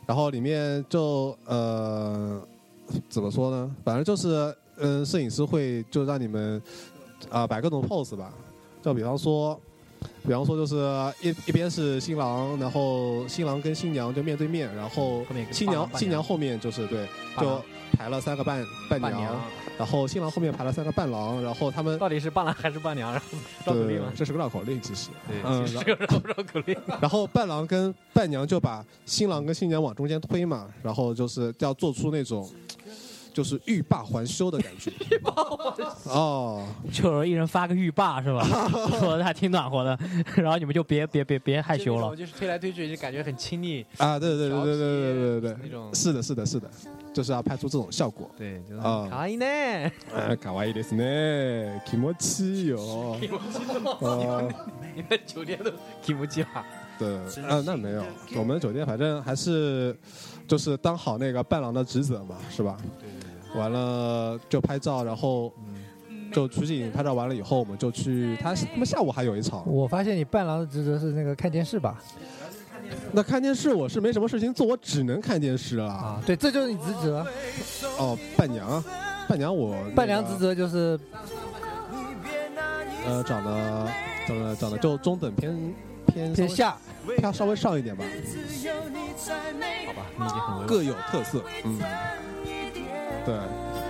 [0.04, 2.46] 然后里面就呃
[3.08, 3.70] 怎么说呢？
[3.84, 6.62] 反正就是嗯、摄影师会就让你们
[7.30, 8.32] 啊、摆各种 pose 吧，
[8.82, 9.58] 就比方说。
[10.24, 10.76] 比方说，就是
[11.20, 17.08] 一一边是新郎，然后新郎跟新娘就面对面，然后新娘新娘后面就是对，
[17.40, 17.60] 就
[17.94, 19.34] 排了三个伴伴娘，
[19.76, 23.12] 然后新郎后面排了三个伴郎，然后他们到底是伴郎还是伴娘？
[23.64, 24.12] 绕口令吗？
[24.14, 25.08] 这是个绕口令，其实。
[25.26, 26.76] 对，嗯其实是个绕绕口令。
[27.02, 32.48] 然后伴郎跟伴娘就把新郎跟新娘往中间推嘛，然后就是要做出那种，
[33.37, 34.91] 就是欲罢还休的感觉。
[35.09, 36.09] 欲罢还休。
[36.09, 38.43] 哦，就是一人发个浴霸是吧？
[38.99, 39.97] 说的还挺暖和的，
[40.35, 42.15] 然后你们就别别别别害羞了。
[42.15, 43.85] 就是推来推去，就感觉很亲昵。
[43.97, 46.69] 啊，对对对对对对对对对，那种是的，是的，是的，
[47.13, 48.29] 就是要拍出这种效果。
[48.37, 49.45] 对，就是啊卡哇伊呢。
[49.45, 52.77] 哎，卡哇伊ですね，気持ちいいよ。
[53.99, 54.49] 哦，
[54.95, 56.47] 你们酒店都提不起了。
[56.99, 58.03] 对，啊，那没有，
[58.35, 59.97] 我们酒店反正还是
[60.47, 62.77] 就是当好那个伴郎的职责嘛，是吧？
[62.99, 63.26] 对对对。
[63.54, 65.52] 完了就拍照，然后
[66.32, 69.62] 就取景拍照完了以后，我们就去他他们下午还有一场。
[69.66, 71.98] 我发现你伴郎的职责是那个看电视吧？
[73.12, 75.86] 那看电视我是没什么事情做，我只能看电视了。
[75.86, 77.26] 啊，对，这就是你职责。
[77.98, 78.82] 哦，伴娘，
[79.28, 80.98] 伴娘我、那个伴娘职责就是
[83.06, 83.88] 呃长得
[84.26, 85.74] 长得长得就中等偏
[86.06, 86.78] 偏偏下，
[87.18, 88.04] 偏稍微上一点吧，
[89.86, 90.66] 好吧，你已经很。
[90.66, 91.42] 各有特色。
[91.64, 91.78] 嗯，
[93.28, 93.36] 对，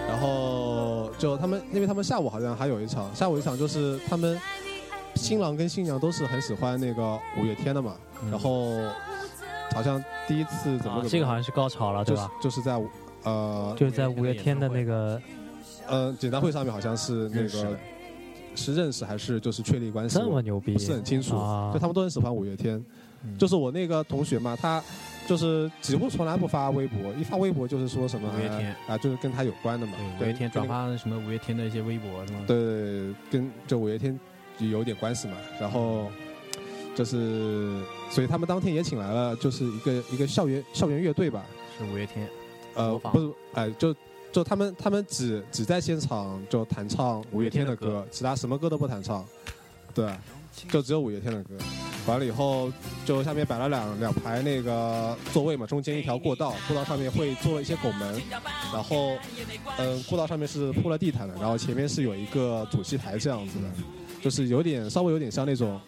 [0.08, 4.36] 然后就他们，因为他们下午好像还有一场，下午一场就是他们
[5.14, 8.30] 新郎跟新娘都是很喜欢那个五月天的嘛，嗯。
[8.32, 8.72] 然后
[9.72, 12.32] 好像第一次怎么怎么，啊这个好像是高潮了，对就是吧？
[12.42, 12.82] 就是在
[13.22, 15.22] 呃就是在五月天的那个，
[15.86, 17.78] 呃简单会上面好像是那个
[18.56, 21.70] 是认识还是就是确立关系，这么牛逼，不是很清楚，啊。
[21.72, 22.84] 就他们都很喜欢五月天。
[23.22, 23.38] 嗯。
[23.38, 24.82] 就是我那个同学嘛，他
[25.28, 29.92] 就是几乎从来不发微博，一发微博就是说什么五月天啊、就是跟他有关的嘛。
[30.18, 32.40] 对，五月天转跟发什么五月天的一些微博是吗？
[32.46, 34.18] 对，跟就五月天
[34.58, 35.36] 有点关系嘛。
[35.60, 36.10] 然后
[36.94, 41.44] 就是，所以他们当天也请来了，就是一个一个校园校园乐队吧。
[41.78, 42.26] 是五月天。
[42.74, 43.94] 呃，不是，哎，就
[44.32, 49.24] 就他们他们只只在现场就弹唱五月天的五月天的歌，其他什么歌都不弹唱。
[49.92, 50.10] 对，
[50.70, 51.54] 就只有五月天的歌。
[52.08, 52.72] 完了以后，
[53.04, 58.20] 就下面摆了两两排那个座位嘛，中间一条过道，过道上面会做一些拱门，
[58.72, 59.16] 然后，
[59.76, 63.68] 嗯，过道上面是铺了地毯的，然后前面是有一个主席台这样子的，
[64.22, 65.78] 就是有点稍微有点像那种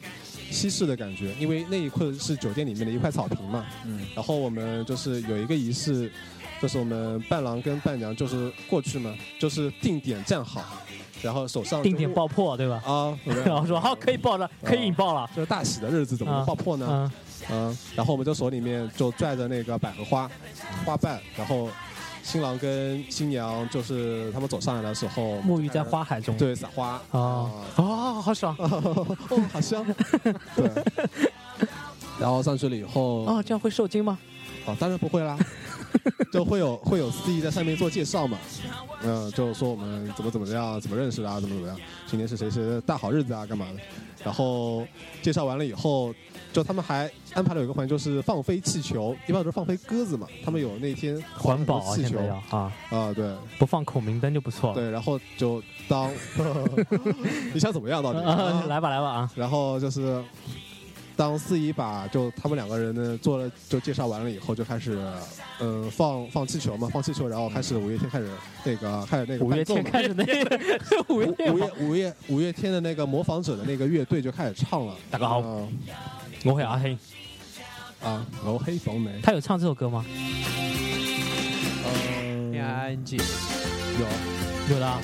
[0.51, 6.13] 西式的感觉，因为那一块是酒店里面的一块草坪嘛，嗯，然后我们就是有一个仪式，
[6.61, 10.63] 就是我们伴郎跟伴娘就是过去嘛，就是定点站好，
[11.23, 12.83] 然后手上就定点爆破，对吧？
[12.87, 17.13] 啊，然后说好，可以爆了，可以引爆了，这是大喜的日子怎么能爆破呢？
[17.51, 20.31] 嗯，嗯，然后我们就手里面就拽着那个百合花
[20.85, 21.69] 花瓣，然后
[22.23, 29.17] 新郎跟新娘就是他们走上来的时候，沐浴在花海中，对撒花啊啊啊，好爽 哦，
[29.53, 29.85] 好香，
[30.57, 30.71] 对。
[32.21, 33.43] 然后上去了以后，啊！
[33.43, 34.19] 这样会受惊吗？
[34.67, 35.39] 啊，当然不会啦，
[36.33, 38.39] 就会有会有司仪在上面做介绍嘛，
[39.03, 41.77] 嗯、就说我们怎么怎么样，怎么认识的啊，怎么怎么样，
[42.07, 43.81] 今天是谁谁的大好日子啊，干嘛的？
[44.25, 44.87] 然后
[45.23, 46.15] 介绍完了以后，
[46.53, 52.19] 就他们还安排了有一个环节，就是放飞气球，一般都是放飞鸽子嘛，他们有那天环保啊，气球
[52.51, 54.75] 啊，啊，对不放孔明灯就不错了。
[54.81, 56.13] 对，然后就当
[57.55, 58.21] 你想怎么样到底？
[58.25, 59.31] 啊，来吧来吧啊！
[59.35, 60.23] 然后就是
[61.21, 64.99] 当司仪把就他们两个人呢做了就介绍完了以后，就开始
[65.59, 68.31] 嗯、呃放放气球嘛，放气球，然后开始五月天开始
[68.65, 70.59] 那个开始那个五月天开始那个
[71.15, 74.97] 五月五月五月五月天的那个模仿者的那个乐队就开始唱了。
[75.11, 75.69] 大家好啊
[76.43, 76.97] 我会阿黑，
[78.03, 80.03] 啊，我黑冯梅，他有唱这首歌吗？
[81.85, 84.07] 嗯，A I N G，有，
[84.75, 84.99] 有的啊，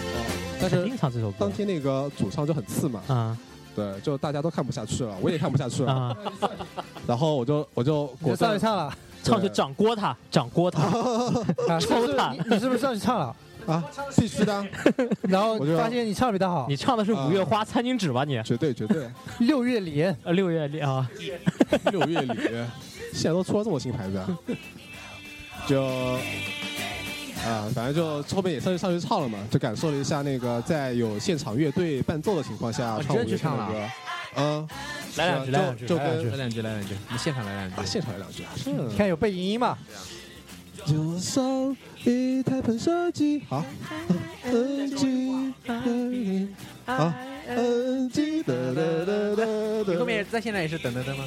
[0.58, 1.52] 但是肯定唱这首歌当。
[1.52, 3.36] 天那个主唱就很次嘛，啊
[3.76, 6.16] 对，就大家都看不下去了，我也看不下去了，啊，
[7.06, 10.82] 然后我就我就果断上去唱了，唱就掌掴他，掌掴他，
[11.68, 12.06] 啊是不是？
[12.06, 12.32] 抽他。
[12.32, 13.36] 你你是不是上去唱了？
[13.66, 13.84] 啊，
[14.16, 14.64] 必须的，
[15.28, 16.66] 然后我就发现你唱的比他好。
[16.68, 18.40] 你，唱的是五月花餐巾纸吧你？
[18.44, 19.10] 绝对绝对。
[19.40, 21.06] 六月里呃，六月里啊，
[21.90, 22.40] 六月里，
[23.12, 24.38] 现在都出了这么新牌子啊，
[25.66, 25.82] 就
[27.44, 33.88] 啊，反正就后面也算是上去唱了嘛，就感受了一下那个在有现场乐队伴奏的情况下啊唱五月天真去唱了的歌，
[34.36, 34.68] 嗯，
[35.16, 37.84] 来两句，来两句，来两句来两句，来两句，我们现场来两句啊。
[37.86, 38.50] 现场来两句啊，
[38.88, 39.76] 你看有背影音嘛？
[40.84, 43.64] 就像一台喷射机，好，
[46.84, 47.12] 好，
[47.48, 49.44] 安静，哒哒哒哒
[49.86, 51.24] 你后面在现场也是噔噔噔吗？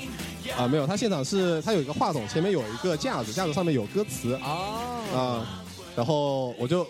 [0.58, 5.43] 啊，没有，他现场是他有一个话筒，前面有一个架子，架子上面有歌词，哦，啊，
[5.99, 6.83] 然后我就，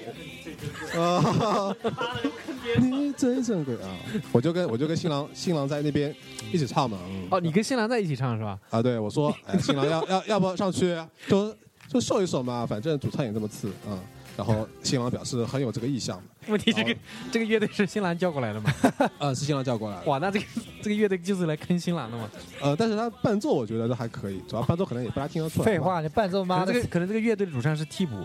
[0.95, 1.75] 啊，
[2.79, 3.89] 你真珍贵啊，
[4.31, 6.15] 我就跟我就跟新郎新郎在那边
[6.53, 7.27] 一起唱嘛，嗯。
[7.31, 8.59] 哦，你跟新郎在一起唱是吧？
[8.69, 10.95] 啊，对我说，哎，新郎要要要不要上去
[11.27, 11.51] 就
[11.87, 13.99] 就秀一首嘛，反正主唱也这么次，嗯，
[14.39, 16.95] 然后新郎表示很有这个意向，问题这个
[17.30, 18.73] 这个乐队是新郎叫过来的吗？
[19.19, 20.45] 啊， 是新郎叫过来的，哇，那这个
[20.82, 22.30] 这个乐队就是来坑新郎的嘛？
[22.62, 28.15] 呃，但是他伴奏我觉得都还可以，主要伴奏可能也不大听得出来，废，话，你伴奏可妈的这个可能这个乐队的主唱是替补，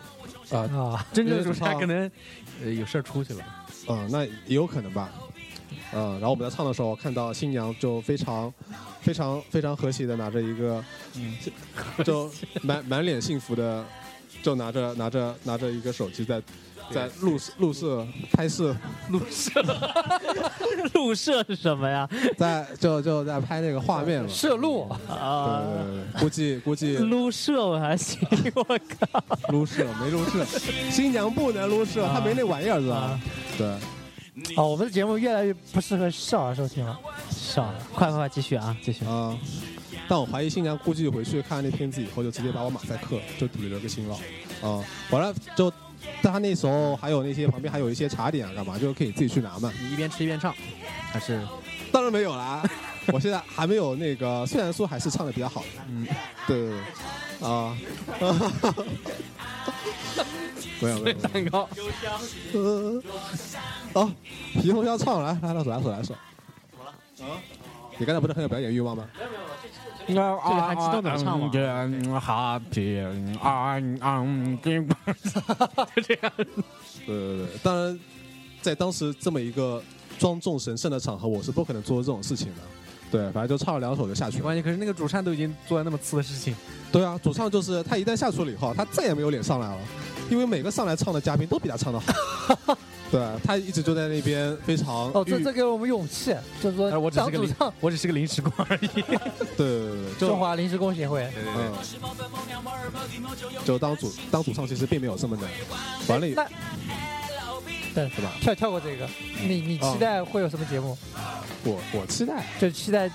[0.54, 1.04] 啊，啊！
[1.12, 2.08] 真正的主主唱唱可能
[2.62, 3.44] 呃有事儿出去了。
[3.88, 5.10] 嗯，那也有可能吧。
[5.92, 8.52] 嗯，然后我们在唱的时候，看到新娘就非常、
[9.00, 10.82] 非常、非常和谐的拿着一个，
[11.16, 11.36] 嗯，
[12.04, 12.30] 就
[12.62, 13.84] 满满脸幸福的，
[14.44, 16.40] 就拿着拿着拿着一个手机在
[16.92, 18.76] 在录录摄拍摄，
[19.08, 19.62] 录摄，
[20.92, 22.06] 录摄是什么呀？
[22.36, 24.28] 在就就在拍那个画面了。
[24.28, 28.20] 摄录，啊，对对对，估计估计撸摄我还行，
[28.54, 30.44] 我靠撸摄没撸摄，
[30.90, 33.20] 新娘不能撸摄，她没那玩意儿知道啊吧？！
[33.56, 33.66] 对，
[34.58, 37.00] 哦，我们的节目越来越不适合少儿收听了。
[37.30, 39.06] 少了，快快快，继续啊，继续。
[39.06, 39.34] 啊、
[40.08, 44.18] 但我怀疑新娘估计回去看那片子以后，就直接把我马赛克，就抵了个新郎。
[44.62, 45.72] 啊、完了就，
[46.22, 49.72] 但他那时候还有那些旁边还有一些茶点啊，干嘛就可以自己去拿嘛。
[49.80, 50.54] 你一边吃一边唱，
[51.12, 51.46] 还是
[51.92, 52.62] 当然没有啦，
[53.08, 56.06] 我现在还没有那个，虽然说还是唱的比较好，嗯，
[56.46, 56.70] 对对
[57.40, 57.76] 对，啊、
[60.80, 61.16] 没有没有。
[61.18, 61.68] 蛋糕，
[62.52, 63.02] 呃，
[63.94, 64.12] 哦，
[64.54, 66.14] 皮头要唱，来来来，手来手来手。
[67.14, 67.36] 怎么了？
[67.36, 67.40] 啊？
[67.98, 69.08] 你刚才不是很有表演欲望吗？
[70.06, 71.50] 这个还激动怎么唱吗
[72.20, 73.00] 哈皮
[73.40, 74.20] 啊啊，
[74.60, 76.32] 就这样。
[76.36, 76.44] 对
[77.06, 77.98] 对对，当然，
[78.60, 79.82] 在当时这么一个
[80.18, 82.60] 庄重神圣的场合，我是不可能做这种事情的。
[83.10, 84.42] 对，反正就唱了两首就下去了。
[84.42, 86.54] 关键可是那个主唱都已经做了那么次的事情，
[86.92, 89.78] 对啊，主唱就是他一旦下去了以后，他再也没有脸上来了，
[90.30, 92.78] 因为每个上来唱的嘉宾都比他唱的好。
[93.10, 98.88] 对他一直就在那边非常哦，这这给我们勇气，就是说哎我只是个临当主唱，我只是个临时工而已。
[99.56, 101.30] 对对对中华临时工协会。
[101.56, 101.72] 嗯，
[103.64, 105.48] 就当主当主唱其实并没有这么难。
[106.08, 106.26] 完了
[107.94, 108.32] 对是吧？
[108.40, 109.08] 跳跳过这个，
[109.46, 110.98] 你你期待会有什么节目？
[111.62, 113.08] 我我期待就期待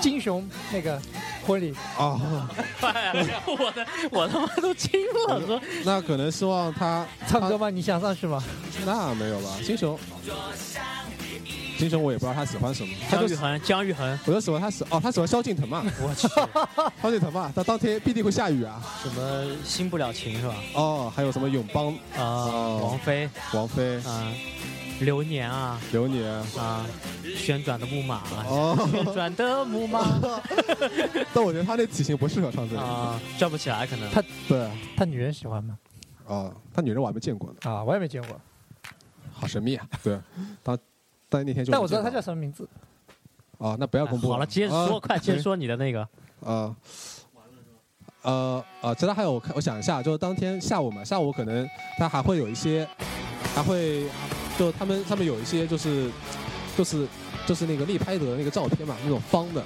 [0.00, 0.98] 金熊那个
[1.44, 1.74] 婚礼。
[1.98, 2.18] 啊，
[3.46, 4.90] 我的我他妈都惊
[5.28, 7.70] 了，说那可能希望他 唱歌吗？
[7.70, 8.42] 你想上去吗？
[8.84, 9.50] 那没有吧？
[9.64, 9.98] 金熊，
[11.78, 16.28] 金熊我也不知道他喜欢什么，他就姜育恒，姜育恒，我就喜欢他喜哦，他喜欢萧敬腾嘛，我去，
[17.02, 18.80] 萧敬腾嘛，他当天必定会下雨啊。
[19.02, 20.54] 什么新不了情是吧？
[20.74, 24.32] 哦，还有什么永邦、啊，哦王菲王菲、啊，
[25.00, 26.86] 流年啊流年，啊，
[27.36, 30.18] 旋转的木马啊，哦，旋转的木马
[31.34, 32.80] 但我觉得他那体型不适合唱这个。
[32.82, 34.10] 啊，转不起来可能。
[34.10, 35.78] 他对，他女人喜欢吗？
[36.26, 38.40] 啊，他女人我还没见过呢，啊，我也没见过，
[39.32, 39.86] 好神秘啊。
[40.02, 40.18] 对，
[40.62, 40.78] 他
[41.28, 42.68] 但那天就但我知道他叫什么名字。
[43.58, 44.30] 啊，那不要公布。
[44.30, 46.00] 好了，接着说，啊快接着说你的那个
[46.40, 46.74] 啊。
[48.22, 52.88] 呃呃，其他还有我看，我想一下，就是当天下午嘛，下午可能他还会有一些，
[53.54, 54.04] 还会
[54.58, 56.10] 就他们上面有一些就是
[56.76, 57.06] 就是
[57.46, 59.62] 就是那个立拍得那个照片嘛，那种方的，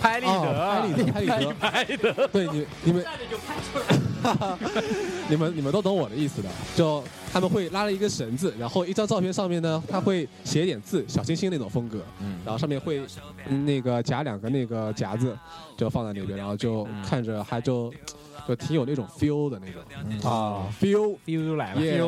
[0.00, 3.96] 拍立哦得，拍立得，拍立得，拍，对你你们，你
[5.36, 12.38] 们你们都懂我的意思的，就他们会拉了一根绳子，然后一张照片上面呢，他会写一点字，小星星那种风格，嗯。
[12.44, 13.04] 然后上面会
[13.48, 15.36] 嗯那个夹两个那个夹子，
[15.76, 17.92] 就放在那边，然后就嗯看着还就
[18.46, 20.30] 就挺有那种 feel 的那种。
[20.30, 20.66] 啊。
[20.80, 21.16] feel。
[21.26, 22.00] feel 来了，耶，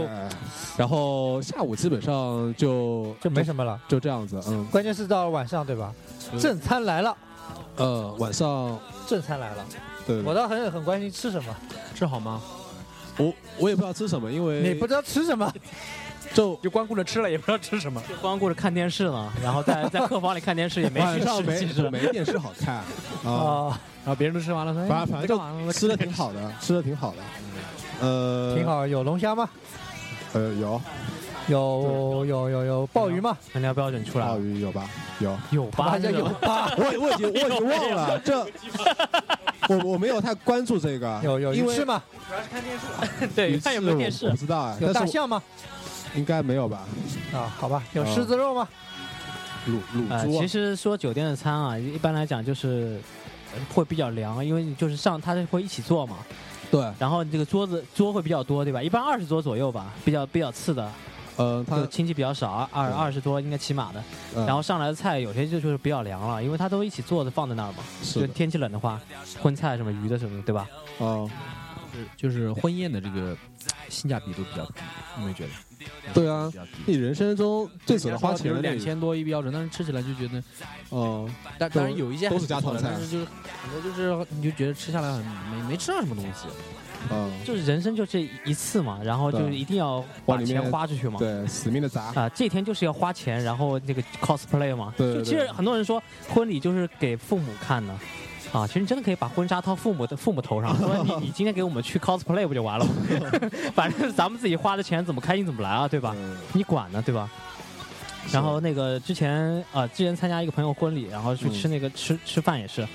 [0.76, 3.78] 然后下午基本上就就没什么了。
[3.88, 5.92] 就这样子，嗯，关键是到了晚上，对吧？
[6.32, 6.38] 嗯。
[6.38, 7.16] 正餐来了，
[7.76, 9.64] 呃，晚上正餐来了，
[10.08, 11.54] 对，我倒很很关心吃什么。
[11.94, 12.40] 吃好吗？
[13.18, 15.52] 我我也不知道吃什么，因为你不知道吃什么？
[16.34, 18.02] 就就光顾着吃了，也不知道吃什么。
[18.08, 22.76] 就光顾着看电视了，然后在 在客房里看电视也没去吃， 晚上没没电视好看
[23.24, 28.86] 啊，啊，然后别人都吃完了，反反正就吃的挺好的，吃的挺好的，呃，挺，好。
[28.86, 29.48] 有龙虾吗？
[30.34, 30.80] 呃，有
[31.48, 33.36] 有有有有鲍鱼吗？
[33.52, 34.88] 衡量标准出来鲍，鱼有吧？
[35.20, 35.84] 有，有吧？
[35.90, 36.70] 好像有吧？
[36.76, 38.46] 我 我已经我已经忘了 这，
[39.68, 42.02] 我我没有太关注这个，有有因为鱼翅吗？
[43.34, 44.36] 对，鱼看有没有电视我不。
[44.36, 45.42] 知道啊，有大但是象吗？
[46.14, 46.84] 应该没有吧？
[47.32, 47.82] 啊，好吧。
[47.92, 48.68] 有啊狮子肉吗？
[49.66, 49.78] 卤
[50.10, 52.98] 呃，卤猪啊其实说酒店的餐啊，一般来讲就是
[53.54, 56.16] 呃会比较凉，因为你就是上他是会一起做嘛，
[56.70, 58.82] 对，然后这个桌子桌会比较多，对吧？
[58.82, 60.90] 一般二十桌左右吧，比较比较次的，
[61.38, 64.02] 呃，他就亲戚比较少，二对二十多应该起码的。
[64.36, 67.78] 嗯然后上来的菜有些就就是比较凉了，因为他都一起做的放在那儿嘛。
[68.02, 69.00] 是，就天气冷的话，
[69.40, 70.68] 荤菜什么鱼的什么的，对吧？
[70.98, 71.24] 啊，
[72.16, 73.36] 就是婚宴的这个
[73.88, 74.80] 性价比都比较低，
[75.18, 75.50] 你没觉得？
[76.12, 76.50] 对啊。
[76.86, 80.42] 你人生中最舍得花钱的那两，千多一标准，但是吃起来就觉得，
[80.90, 86.48] 嗯，但当然有一些都是家常菜但是就是很多就是你就觉得吃下来很没没吃到什么东西。
[87.12, 91.16] 嗯，就是人生就这一次嘛，然后就对一定要把钱花出去嘛。
[91.20, 94.92] 对，死命的砸，啊，这天就是要花钱，然后那个 cosplay 嘛。
[94.96, 97.96] 对对就其实很多人说婚礼就是给父母看的，
[98.52, 102.92] 啊，其实你真的可以把婚纱套父母的父母头上，说你你今天给我们去 cosplay 不就完了吗？
[103.74, 106.14] 反正咱们自己花的钱怎么开心怎么来啊，对吧？
[106.16, 107.28] 嗯你管呢，对吧？
[108.32, 112.86] 然后那个之前啊、之前参加一个朋友婚礼，然后去嗯吃那个、吃吃饭也是，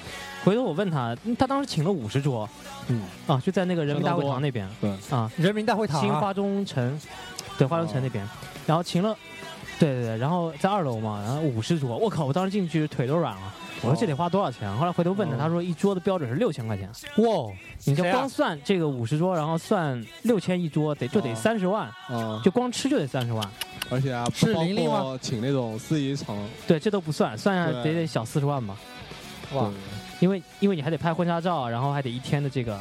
[0.43, 2.47] 回头我问他，嗯他当时请了五十桌
[2.87, 6.03] 嗯，啊，就在那个人民大会堂那边对，啊，人民大会堂啊。
[6.03, 6.99] 新花中城，
[7.57, 8.27] 对，花中城那边，
[8.67, 9.15] 然后请了，
[9.79, 13.53] 对对对，然后在二楼嘛，然后五十桌，我靠，我当时进去腿都软了。
[13.83, 14.71] 我说这得花多少钱？
[14.77, 16.89] 后来回头问他，哦他说一桌的标准是六千块钱。
[17.17, 17.51] 哇，
[17.85, 23.47] 你就光算这个五十桌，然后算六千一桌，得就得哦三十万，啊，就光吃就得三十万。
[23.89, 25.01] 而且啊，是不包玲玲吗？
[25.01, 28.77] 括请那种司仪场，对，这都不算，算下来得得小四十万吧。
[29.53, 29.65] 哇。
[29.65, 29.73] 对，
[30.21, 32.79] 因为因为你还得拍婚纱照，然后还得一天的这个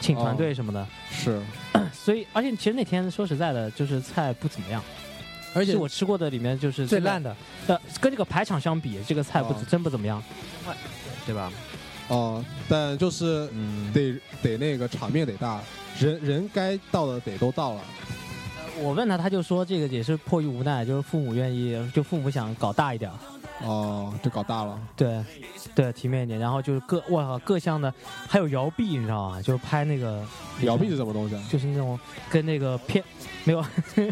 [0.00, 1.42] 请团队什么的，是，
[1.92, 4.82] 所以而且其实那天说实在的，就是菜不怎么样，
[5.58, 7.36] 而且是我吃过的里面就是最烂的。
[7.66, 10.22] 呃，跟这个排场相比，这个菜不、哦真不怎么样。
[11.26, 11.52] 对吧？
[12.08, 15.60] 哦，但就是嗯，得得那个场面得大，
[15.98, 17.82] 人人该到的得都到了。
[18.82, 23.10] 我问他，他就说这个也是迫于无奈，就是父母愿意，就父母想搞大一点，
[23.62, 24.78] 哦，就搞大了。
[24.96, 25.22] 对，
[25.74, 26.38] 对，体面一点。
[26.38, 27.92] 然后就是各我靠各项的，
[28.28, 29.42] 还有摇臂，你知道吗？
[29.42, 30.22] 就是拍那个
[30.62, 31.42] 摇臂是什么东西啊？
[31.50, 31.98] 就是那种
[32.30, 33.02] 跟那个片
[33.44, 33.64] 没有，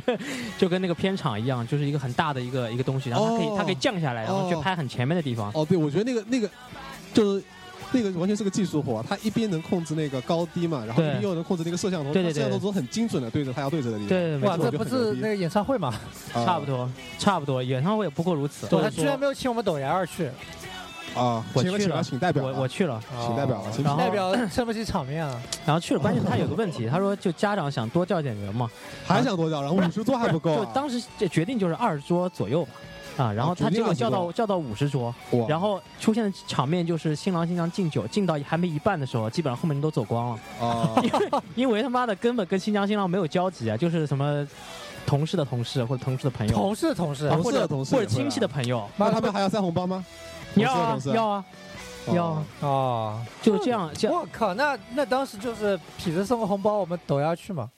[0.59, 5.51] 就跟那个片场一样，就是一个很大的一个一个东西，然后它可以、哦它可以降下来，然后去哦拍很前面的地方。
[5.55, 6.51] 哦，对，我觉得那个那个
[7.13, 7.45] 就是。
[7.93, 14.09] 那个完全是个技术活，他一边能控制那个高低嘛，然后一边又能控制那个摄像头，对对对摄像头都很精准的对着他要对着的地方。
[14.09, 15.89] 对，没哇，这不是那个演唱会吗？
[16.33, 16.45] 啊。
[16.45, 18.67] 差不多，差不多，演唱会也不过如此。
[18.67, 20.27] 对，他居然没有请我们抖牙儿去，
[21.15, 22.03] 啊，我去了。
[22.03, 25.41] 请代表啊，我我去了，请代表了，请然后代表撑不起场面啊。
[25.65, 28.71] 然后去了，关键他有个问题，他说就家长想多叫点人嘛，
[29.07, 32.73] 还想多叫，然后五十桌还不够啊，就当时这决定就是二十桌左右吧。
[33.17, 35.15] 啊，然后他结果叫到叫到五十桌，
[35.49, 41.03] 然后出现的场面就是新郎新娘敬酒，敬到还没一半的时候，基本上后面人都走光了， 啊，
[41.55, 44.47] 因为他妈的根本跟新娘新郎没有交集啊，就是什么
[45.07, 50.05] 同事的同事或者同事的朋友，同事的同事，同或者事的同事或者亲戚的朋友，那他们还要塞红包吗？
[50.57, 51.45] 要啊要啊
[52.13, 57.69] 要啊，哦，就这样这样我靠，那那当时就是痞子送个红包，我们抖下去嘛，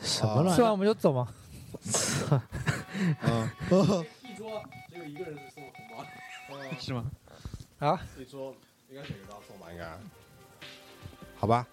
[0.00, 1.28] 什么乱吃完我们就走嘛。
[3.22, 3.50] 嗯，
[4.90, 6.04] 只有一个人是送了红包，
[6.78, 7.04] 是吗？
[7.78, 8.54] 啊，一桌
[8.88, 9.66] 应该每个都要送吧？
[9.72, 9.98] 应该，
[11.36, 11.66] 好吧？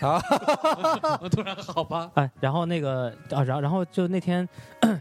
[0.00, 0.22] 啊，
[1.20, 4.48] 我突然好吧，哎，然后那个啊，然后然后就那天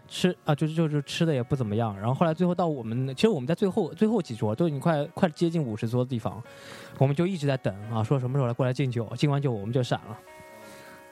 [0.08, 1.96] 吃啊，就是就是吃的也不怎么样。
[1.96, 6.41] 然后后来最后到我们，其实我们在最后最后几桌都已经快快接近五十桌的地方，
[6.98, 10.18] 我们就一直在等啊，说什么时候来过来敬酒，敬完酒我们就闪了。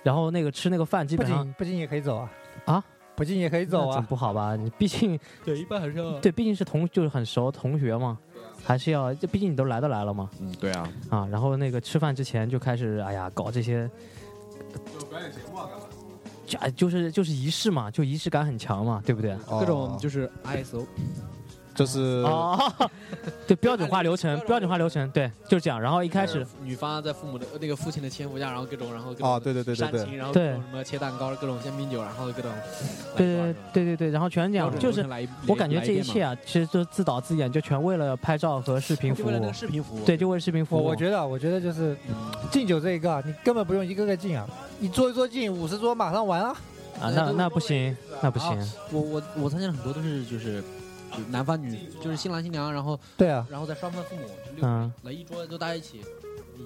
[0.01, 2.31] 然后那个吃那个饭基不本上仅不仅也可以走啊，
[2.65, 2.83] 啊，
[3.21, 4.55] 不进也可以走啊，不好吧？
[4.57, 8.17] 你毕竟对，一般还是要，对，毕竟是同就是很熟同学嘛，
[8.63, 11.27] 还是要，这毕竟你都来都来了嘛嗯，对啊，啊。
[11.31, 13.87] 然后那个吃饭之前就开始哎呀搞这些。
[14.97, 15.85] 就表演节目啊，干嘛？
[16.47, 19.37] 就哎就是就是仪式嘛，就仪式感很强嘛，对不对？
[19.47, 20.85] 各种就是是 ISO，
[21.81, 22.71] 就是哦，
[23.47, 25.81] 对，标准化流程，标准化流程，对，就是这样。
[25.81, 32.51] 然后一开始，女方在父母的那个父亲的牵扶下，然后各种然后各啊，种对对对对对，然后对各种什么切蛋糕，各种香槟酒，然后各种
[33.17, 35.03] 对对对对对，然后全这样，就是
[35.47, 39.53] 我感觉这一切啊，啊，其实就自导自演，就全为了拍照和视频服务就为了那个。
[39.53, 40.83] 视频服务，对，就为了视频服务。
[40.83, 41.97] 我我觉得啊，我觉得就是
[42.51, 44.47] 敬酒这一个啊，你根本不用一个个敬啊，
[44.79, 46.55] 你桌一桌敬，五十桌马上完啊。
[46.99, 48.71] 啊，那那不行，那不行。
[48.91, 50.63] 我我我参加了很多都是就是。
[51.11, 54.91] 就男方女就是新郎新娘，然后对啊，然后再双方父母就六嗯。
[55.03, 56.01] 来一桌都大家一起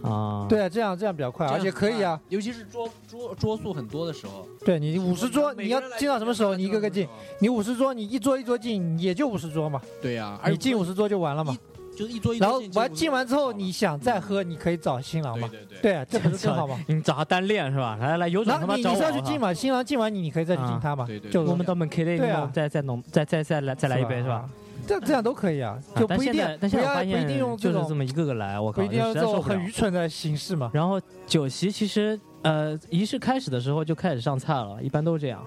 [0.03, 7.07] 啊，对啊，这样这样比较快，而且可以啊。，尤其是桌桌桌数很多的时候，对你五十桌，你要进到什么时候，你一个个进。
[7.39, 11.57] 你五十桌，你一桌一桌进，也就五十桌嘛，对呀，而你进五十桌就完了嘛。
[11.95, 15.47] 就是一桌一桌然后完敬敬完之后，你想再喝，你可以找新郎嘛。
[15.47, 16.79] 对对对，对啊，这不是更好吗？
[16.87, 17.97] 你找他单练是吧？
[17.99, 19.11] 来来来，有种他然后你你妈找我啊！
[19.11, 21.05] 上去敬嘛，新郎敬完你，你可以再去敬他嘛。
[21.05, 24.49] 对对对就我们到门 K 的，对啊再再弄， 再再再来再来一杯是吧？？
[24.87, 30.69] 这这样都可以啊，啊就不一定但现在，不一定现用，就是这么一个个来，我靠，不一定要这种很愚蠢的形式嘛。
[30.73, 35.43] 然后酒席其实呃仪式开始的时候就开始上菜了，一般都是这样，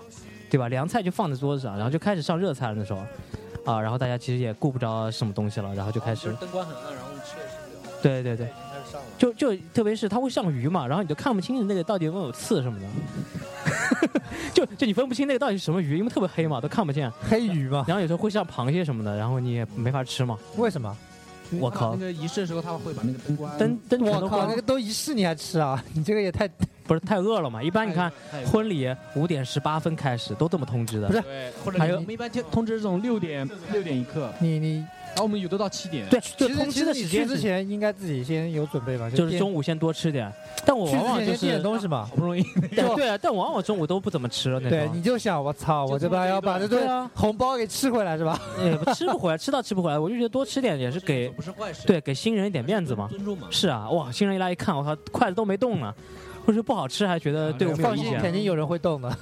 [0.50, 0.68] 对吧？
[0.68, 3.00] 凉菜就放在桌子上，然后就开始上热菜了那时候，
[3.68, 9.06] 啊，然后大家其实也顾不着什么东西了，然后就开始，灯光很暗，然后吃也吃不了，对对对，开始上了。
[9.18, 12.86] 就就特别是它会上鱼嘛，然后你就看不清那个到底有没有刺什么的，
[14.54, 17.12] 就就你分不清那个到底是什么鱼，因为特别黑嘛，都看不见。
[17.28, 17.84] 黑鱼嘛？
[17.86, 20.38] 然后有时候会上螃蟹什么的，然后你也没法吃嘛。
[20.56, 20.96] 为什么？
[21.58, 25.82] 我靠那个仪式的时候，他们会把那个灯关灯灯我靠，那个，都仪式你还吃啊？
[25.94, 26.48] 你这个也太
[26.86, 27.62] 不是太饿了嘛？
[27.62, 28.10] 一般你看
[28.50, 31.08] 婚礼五点十八分开始，都这么通知的。
[31.08, 34.88] 不是对，或者还有我们一般通通知这种六点六点一刻，你你然
[35.18, 36.06] 后我们有的到七点。
[36.08, 40.32] 对，就其实通知的其实你时间去之前应该自己先有准备吧，就是中午先多吃点，
[40.64, 42.16] 但我去往往就之前先订点是东西嘛好。
[42.16, 42.42] 不容易，
[42.74, 48.40] 对对啊， 但往往中午都不怎么吃了那对，你就想我操，我这把要把这顿对啊，红包给吃回来是吧？
[48.62, 53.08] 也不吃不回来，吃到吃不回来，我就觉得多吃点也是给不是坏事，对给新人一点面子嘛。
[53.10, 53.48] 尊重嘛。
[53.50, 55.94] 是啊，哇，新人一来一看，我操，筷子都没动呢，
[56.46, 59.16] 或者不好吃还觉得对我们有放心，肯定有人会动的，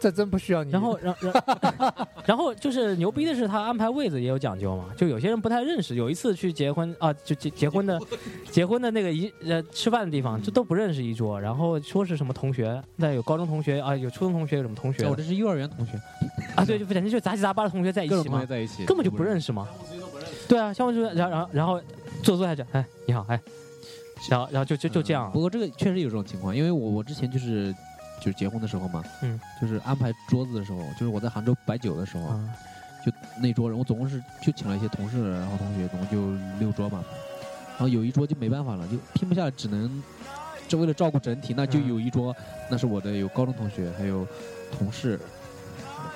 [0.00, 0.70] 这真不需要你。
[0.70, 1.94] 然后，然然
[2.26, 4.86] 然后就是牛逼的是，他安排位子也有讲究嘛。
[4.96, 7.98] 就有些人不太认识，有一次去结婚啊，就结结婚的，
[8.50, 11.40] 结婚的那个一呃吃饭的地方，就都不认识一桌。
[11.40, 15.92] 然后说是什么同学，那有高中同学啊，有初中同学，有什么同学我这是幼儿园同学，
[16.54, 16.64] 啊？
[16.64, 19.66] 对，就反正就杂七杂八的同学在一起嘛各种同学，在一起，根本就不认识嘛。
[20.48, 21.80] 对啊，相互就是，然后然后然后
[22.22, 23.40] 坐坐下去，哎，你好，哎，
[24.30, 27.74] 然后然后就就就这样不，过这个确实有这种情况，因为我我之前就是
[28.20, 32.54] 就是结婚的时候嘛，嗯，就是安排桌子的时候，就是我在杭州摆酒的时候，啊。
[33.04, 37.04] 就那桌人，我总共是就请了一些同事，然后同学，总共就六桌嘛。
[37.68, 40.02] 然后有一桌就没办法了，就拼不下来，只能
[40.66, 41.86] 就为了照顾整体，那就嗯。
[41.88, 42.34] 有一桌，
[42.68, 44.26] 那是我的有高中同学，还有
[44.76, 45.20] 同事，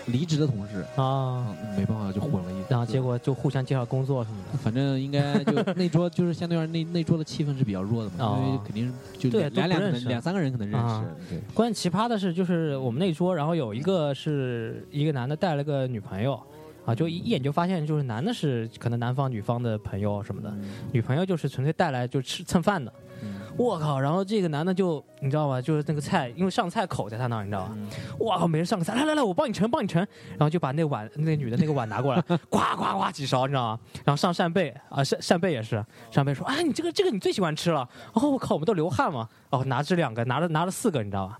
[0.07, 4.59] 离职的同事，啊，啊，没办法就混了一，然后结果就互相介绍工作什么的。
[4.59, 16.41] 反正应该就那桌就是相对而言那那桌的气氛是比较弱的嘛，因为哦肯定是就对两两两三个人可能认识啊，对，关键奇葩的是，就是我们那桌，然后有一个是一个男的带了个女朋友，
[16.85, 20.53] 啊，就一一眼就发现，就是男的是可能男方女方的朋友什么的，
[20.93, 22.93] 女朋友就是纯粹带来就吃蹭饭的。
[23.23, 24.01] 嗯我靠！
[24.01, 27.73] 然后这个男的就你知道吧，就是那个菜，因为上菜口在他那儿，你知道吧？
[27.75, 27.89] 嗯
[28.21, 28.47] 哇靠！
[28.47, 29.99] 每人上个菜，来来来，我帮你盛，帮你盛。
[30.31, 33.81] 然后就把那碗，那女的那个碗拿过来，呱呱呱几勺，你知道吗？
[34.05, 37.87] 然后上扇贝啊，扇扇贝也是，扇贝说，哎，你这个这个你最喜欢吃了。
[38.14, 39.29] 哦，我靠，我们都流汗嘛。
[39.51, 41.39] 哦，拿这两个，拿了拿了四个，你知道吧？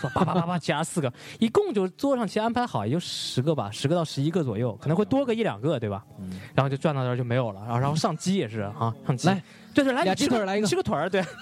[0.00, 6.04] 说叭叭叭叭夹四个，一共就桌上其实安排好也就十个吧，十个到十一个左右，可能会多个一两个，对吧？
[6.18, 9.42] 嗯然后就转到这儿就没有了，然后然后上鸡也是啊，上鸡，来，
[9.74, 11.24] 对对，来俩你吃鸡腿儿来一个你吃个腿儿，对。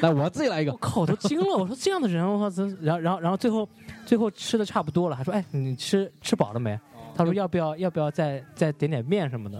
[0.00, 1.56] 来我自己来一个我，靠，我都惊了！
[1.58, 3.68] 我说这样的人，我靠，真然后然后然后最后
[4.06, 6.78] 最后吃的差不多了，还说哎，你吃吃饱了没？
[7.14, 9.58] 他说要不要要不要再再点点面什么的？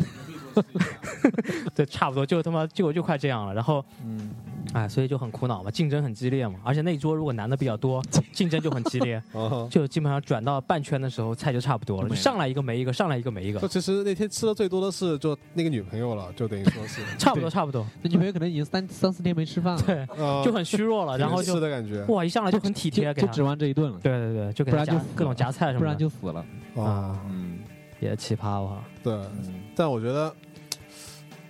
[1.74, 3.53] 对，差不多就他妈就就快这样了。
[3.53, 4.30] 然后嗯，
[4.73, 6.55] 哎，所以就很苦恼嘛，竞争很激烈嘛。
[6.65, 8.03] 而且那一桌如果男的比较多，
[8.33, 21.19] 竞争就很激烈， 啊，就基本上转到半圈的时候菜就差不多了，就上来一个没一个，上来一个没一个就，其实那天吃的最多的是就那个女朋友了，就等于说是， 差不多差不多，那女朋友可能已经三三四天没吃饭了，对，呃就很虚弱了。
[21.19, 26.45] 然后就吃的感觉，哇，一上来就很体贴给他就就指，望这一顿了，对对对，就给他夹各种夹菜什么的，不然就死了。
[26.77, 27.59] 啊，啊，嗯
[28.01, 28.79] 也奇葩哇。
[29.03, 30.33] 对，嗯但我觉得，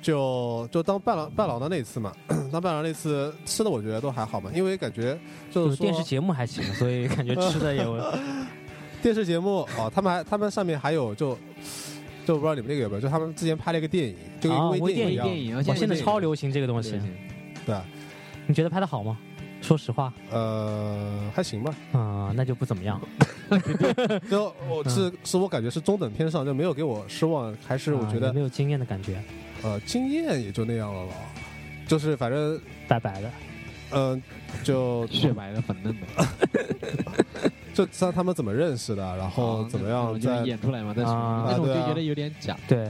[0.02, 2.12] 就就当伴郎伴郎的那次嘛，
[2.50, 5.18] 当伴郎那次吃的我觉得都还好嘛，因为感觉
[5.50, 8.02] 就是是电视节目还行，所以感觉吃的也有
[9.02, 11.36] 电视节目哦，他们还他们上面还有就
[12.26, 17.00] 就不知道你们那个有没有，就他们之前拍了一个电影，就跟啊微电影一样，微电电影，哇，现在在超流行这个东西，
[17.66, 17.76] 对，
[18.46, 19.18] 你觉得拍的好吗？
[19.62, 22.98] 说实话，呃，还行吧，啊，那就不怎么样。
[24.30, 29.22] 就我是是我感觉是中等偏上，就没有给我失望，还是我觉得没有惊艳的感觉，
[29.62, 31.12] 呃经验也就那样了了，
[31.86, 33.30] 就是反正白白的。
[33.92, 34.22] 嗯、
[34.62, 36.24] 就 雪白的粉嫩的，
[37.74, 40.94] 就知道他们怎么认识的，然后啊怎么样就演出来嘛？
[40.96, 42.56] 但是啊对啊那种就觉得有点假。
[42.68, 42.88] 对，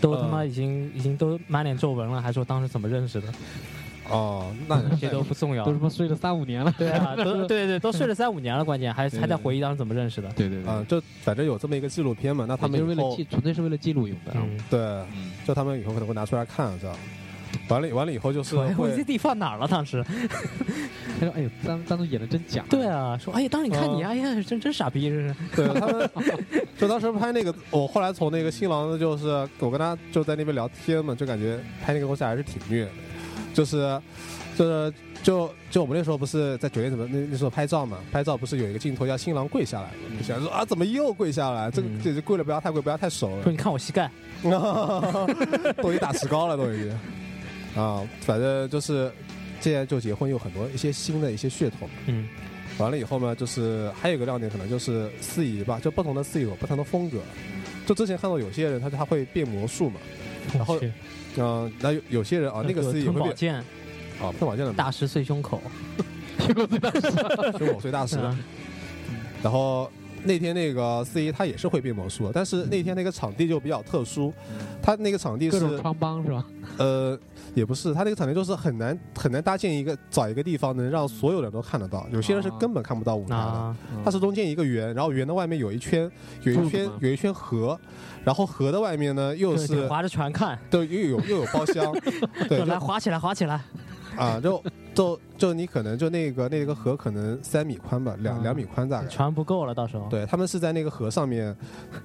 [0.00, 3.28] 都他呃妈已经已经都满脸皱纹了，还说当时怎么认识的，
[4.10, 5.72] 哦，那 这些都不重要都。
[5.72, 6.72] 他妈睡了三五年了。
[6.78, 10.28] 对啊，都 对对，都睡了三五年了，关键还还在回忆当时怎么认识的。
[10.32, 14.32] 对对对啊、就反正有这么一个纪录片嘛，那他他们以后们是为了记，纯粹是为了记录用的。
[14.34, 16.96] 嗯，对，嗯，就他们以后可能会拿出来看，这样。
[17.68, 19.68] 完了完了以后就是我会这地放哪儿了？
[19.68, 20.04] 当时
[21.20, 25.34] 他说：“哎呦，当当初演的真假。”对啊，说哎呀，当时你看你，哦哎呀，真真傻逼，这是。
[25.54, 26.10] 对他们，
[26.76, 29.28] 就当时拍那个，我后来从那个新郎的，就是
[29.60, 32.90] 我跟他就在那边聊天嘛，就感觉拍那个东西还是挺虐的，
[33.54, 33.98] 就是
[34.56, 34.92] 就是
[35.22, 44.10] 就就我们那时候不是在酒店怎么那那时候拍照嘛，拍照不是有一个镜头要新郎跪下来嘛，就想说啊怎么又跪下来，这个这跪了不要太跪，不要太熟了，说你看我膝盖，
[45.80, 46.90] 都已经打石膏了都已经，
[47.82, 49.10] 啊，反正就是
[49.60, 51.88] 现在就结婚有很多一些新的一些噱头。
[52.06, 52.28] 嗯，
[52.76, 57.18] 完了以后呢，就是还有一个亮点，可能就是司仪吧，就不同的司仪有不同的风格。
[57.86, 60.00] 就之前看到有些人他他会变魔术嘛，
[60.52, 60.78] 然后
[61.36, 63.54] 嗯、那有有些人啊，那个司仪会变吞宝剑，
[64.20, 65.62] 啊，配宝剑的大师碎胸口
[67.58, 68.18] 胸口碎大师。
[68.20, 68.38] 嗯
[69.42, 69.90] 然后
[70.24, 74.32] 那天那个司仪他也是会变魔术，但是那天那个场地就比较特殊，
[74.82, 76.44] 他那个场地是各种穿帮是吧？
[76.78, 77.18] 呃
[77.54, 83.36] 也不是，他那个场地就是很难很难搭建一个找一个地方能让所有人都看得到，有些人是根本看不到舞台的。
[83.36, 86.10] 啊，它是中间一个圆，然后圆的外面有一圈，
[86.42, 87.78] 有一圈有一圈河，
[88.24, 91.94] 然后河的外面呢又是划着船看，对又有又有包厢，
[92.48, 93.60] 对，来划起来，划起来，
[94.16, 94.60] 啊，就
[94.94, 98.42] 就就你可能就那个那个河可能三米宽吧，两啊。
[98.42, 99.08] 两米宽大概。
[99.08, 100.06] 船不够了，到时候。
[100.08, 101.54] 对他们是在那个河上面，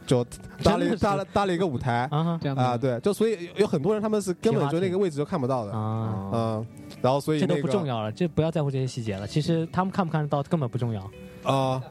[0.08, 0.26] 就
[0.64, 2.10] 搭了搭了搭了一个舞台。
[2.42, 6.68] 这样啊，对，就所以有有很多人他们是根本就那个位置就看不到的，啊，嗯，
[7.02, 9.28] 然后所以这都不重要了，这不要在乎这些细节了。
[9.28, 11.02] 其实他们看不看得到根本不重要。
[11.44, 11.82] 啊，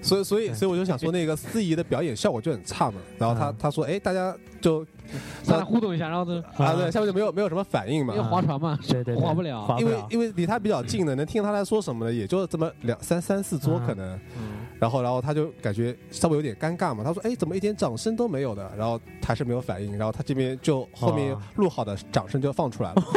[0.00, 3.54] 所以所以所以我就想说那个司仪的表演效果就很差嘛，然后他啊。
[3.58, 4.84] 他说哎大家就
[5.42, 9.76] 上来互动一下，然后呢，啊对下面就没有没有什么反应嘛因为，划船嘛， 对对对划不了。
[9.78, 9.98] 因为。
[10.10, 14.16] 因为离他比较近的，能听他在说什么的，也就这么两三三四桌嗯可能。
[14.36, 23.02] 嗯，然后然后他就感觉稍微有点尴尬嘛，他说：“哎，怎么一点掌声都没有的？”然后还是没有反应，然后他这边就后面哦录好的掌声就放出来了。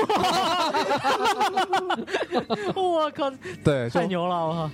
[2.76, 3.32] 我靠，
[3.64, 4.36] 对，太牛了！
[4.48, 4.70] 我靠，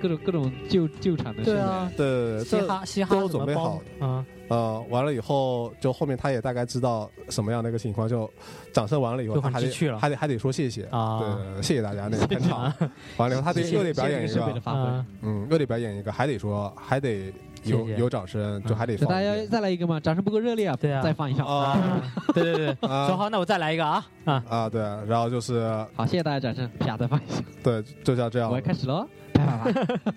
[0.00, 8.30] 各种各种旧旧场的对啊，对，嘻哈嘻哈都准备好嗯，呃，完了以后，就后面他也大概知道什么样的一个情况，就
[8.72, 9.98] 掌声完了以后，他还得很知趣了。
[9.98, 10.84] 还得还得说谢谢。
[10.90, 11.20] 啊。
[11.20, 12.72] 对，谢谢大家那个捧场。
[13.16, 14.60] 完了以后，他得又得表演一个。
[14.66, 17.32] 嗯嗯，又得表演一个，还得说，还得
[17.62, 17.96] 有谢谢。
[17.96, 21.02] 有掌声，就还得就大家再来一个嘛，掌声不够热烈啊，对啊。
[21.02, 21.44] 再放一下。
[21.44, 21.54] 啊。
[21.72, 22.02] 啊，
[22.34, 23.06] 对对对，啊。
[23.06, 24.06] 说好，那我再来一个啊。
[24.24, 27.42] 啊，啊，对，然后就是好，谢谢大家掌声，啪，再放一下。
[27.62, 28.50] 对，就像这样。
[28.50, 30.12] 我要，开始喽，啪啪啪。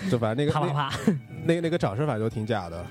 [0.10, 0.96] 就反正那个那啪啪啪，
[1.44, 2.86] 那个那个掌声反正都挺假的，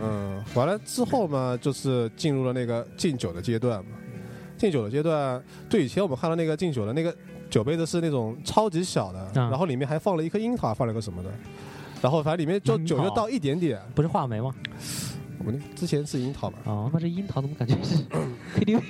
[0.00, 3.92] 嗯，完了之后嘛，就是进入了那个敬酒的阶段嘛。
[4.56, 7.14] 敬酒的阶段，就以前我们看到那个敬酒的那个
[7.50, 11.30] 酒杯子是那种超级小的，嗯然后里面还放了一颗樱桃，放了个什么的，
[12.00, 13.80] 然后反正里面就樱桃酒就倒一点点。
[13.94, 14.54] 不是话梅吗？
[15.38, 17.96] 我们之前是樱桃嘛，哦那，这樱桃怎么感觉是
[18.56, 18.80] KTV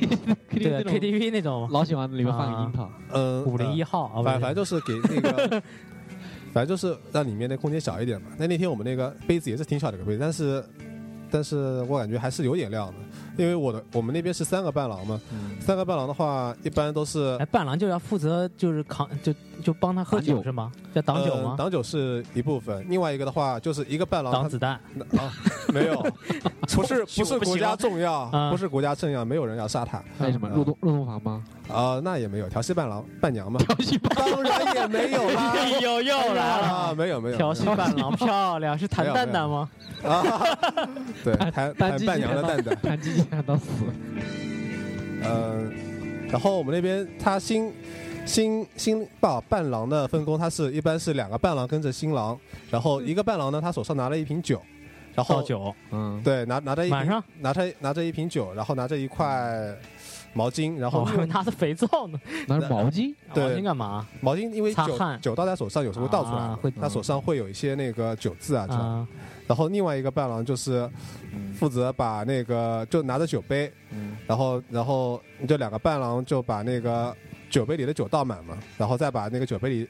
[0.51, 5.63] 对 KTV 那种 KTV 那种老喜欢里面放个樱桃，嗯，五零一号啊，反反正就是给那个，
[6.55, 8.29] 反正就是让里面的空间小一点嘛。
[8.39, 10.65] 那那天我们那个杯子也是挺小的一个杯子，但是
[11.31, 12.95] 但是我感觉还是有点亮的，
[13.37, 15.21] 因为我的我们那边是三个伴郎嘛，
[15.61, 20.71] 三个伴郎的话一般都是哎，伴郎就要负责就是扛就就帮他喝挡酒酒是吗？
[20.95, 21.55] 要挡酒呃吗？
[21.59, 24.73] 挡酒是一部分，另外一个的话就是一个伴郎他挡子弹
[25.17, 25.33] 啊
[25.73, 26.01] 没有，
[26.75, 31.43] 不是不是国家重要啊，不是国家重要，没有人要杀他还有什么嗯入洞入洞房吗？
[31.69, 35.55] 啊，那也没有调戏伴郎伴娘嘛，调戏伴，当然也没有啦。
[35.81, 39.69] 又又来了，啊，没有没有，调戏伴郎 漂亮，是谭蛋蛋吗？
[40.05, 40.23] 啊，
[41.25, 43.67] 对，弹弹伴娘的蛋蛋，弹鸡鸡弹到死。
[45.23, 45.73] 嗯，
[46.29, 47.73] 然后我们那边他新
[48.27, 52.39] 新新伴伴郎的分工，他是一般是两个伴郎跟着新郎，
[52.71, 54.61] 然后一个伴郎呢，他手上拿了一瓶酒，
[55.15, 59.75] 然后倒酒，嗯，对拿拿着一瓶晚上拿着拿着一瓶酒，然后拿着一块
[60.35, 64.07] 毛巾，然后我以为拿着肥皂呢，拿着毛巾，对 毛巾干嘛？
[64.21, 68.83] 毛巾因为酒酒倒在手上有时候会倒出来嘛啊会，他手上会有一些那个酒渍啊这样。
[68.83, 69.09] 啊，
[69.47, 70.89] 然后另外一个伴郎就是
[71.59, 77.15] 负责把那个就拿着酒杯，嗯然后然后这两个伴郎就把那个
[77.51, 79.89] 酒杯里的酒倒满嘛，然后再把那个酒杯里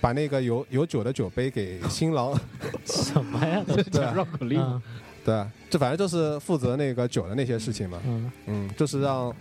[0.00, 2.38] 把那个有有酒的酒杯给新郎
[2.84, 3.64] 什么呀？
[4.14, 4.60] 绕口令。
[4.60, 4.80] 嗯
[5.24, 9.34] 对，这反正就是负责那个酒的那些事情嘛，嗯，嗯，就是让。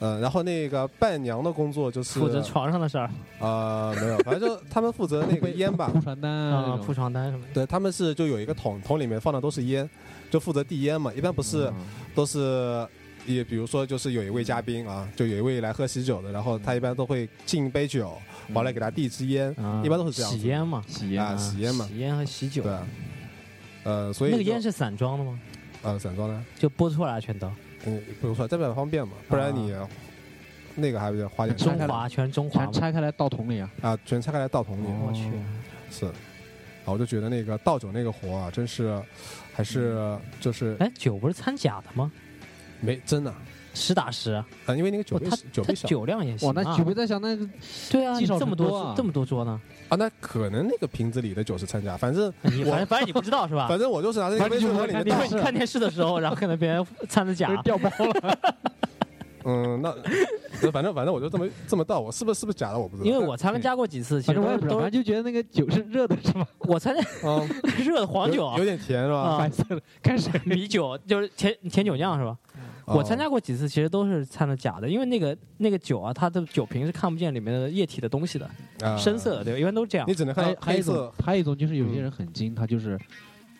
[0.00, 7.52] 呃，然后那个伴娘的工作就是负责床上的事儿呃没有，反正就 他们负责那个烟吧铺，床单啊铺床单什么的。
[7.54, 9.88] 对，他们是就有一个桶，桶里面放的都是烟，
[10.30, 11.74] 就负责递烟嘛，一般不是嗯
[12.14, 12.86] 都是
[13.26, 18.16] 也比如说就是有一位嘉宾啊，就有一位来喝喜酒的，然后他一般都会敬一杯酒，
[18.52, 22.72] 完了给他递一支烟，啊一般都是这样子洗烟嘛，啊，洗烟啊，洗烟嘛，洗烟和喜酒对。
[22.72, 22.86] 啊，
[23.82, 25.38] 呃，所以那个烟是散装的吗？
[25.82, 27.50] 呃散装的，就拨出来全都
[27.86, 29.74] 嗯，不用算，这比较方便嘛，不然你
[30.74, 32.72] 那个还不得花点中华全中华全。
[32.72, 33.70] 拆开来倒桶里啊。
[33.82, 35.30] 啊，全拆开来倒桶里，我去，
[35.90, 36.12] 是，啊，
[36.86, 39.00] 我就觉得那个倒酒那个活啊，真是
[39.52, 42.10] 还是就是哎，酒不是掺假的吗？
[42.80, 43.34] 没真的
[43.78, 44.44] 实打实，啊，
[44.76, 46.64] 因为那个酒哦他杯酒杯小酒量也行哇，啊。
[46.64, 47.36] 那酒杯在想那
[47.90, 49.60] 对啊，这么多啊这么多桌呢？
[49.88, 53.66] 啊，那可能那个瓶子里的酒是掺假，反正我你反正反正你不知道是吧？
[53.68, 55.04] 反正我就是拿那个杯子往里面
[55.40, 58.38] 看电视的时候，然后看到别人掺的假，掉包了。
[59.44, 59.94] 嗯，那
[60.60, 66.46] 那反正反正我就这么这么倒，我是不是是不是假的我不知道，因为我参加过几次，其实正我也不知道，都反正就觉得那个酒是热的，是吗？
[66.68, 67.48] 我参加 嗯
[67.78, 69.18] 热的黄酒有有点甜是吧？
[69.20, 72.36] 啊白色的，开始米酒就是甜甜酒酿是吧？
[72.96, 78.50] 我参加过几次，其实都是掺的假的，因为那个那个酒啊，它的酒瓶是看不见里面的液体的东西的，
[78.82, 79.58] 啊深色的，对吧？
[79.58, 80.14] 一般都是这样你。
[80.14, 82.98] 只能看黑色还有一种，还有一种就是有些人很精，他就是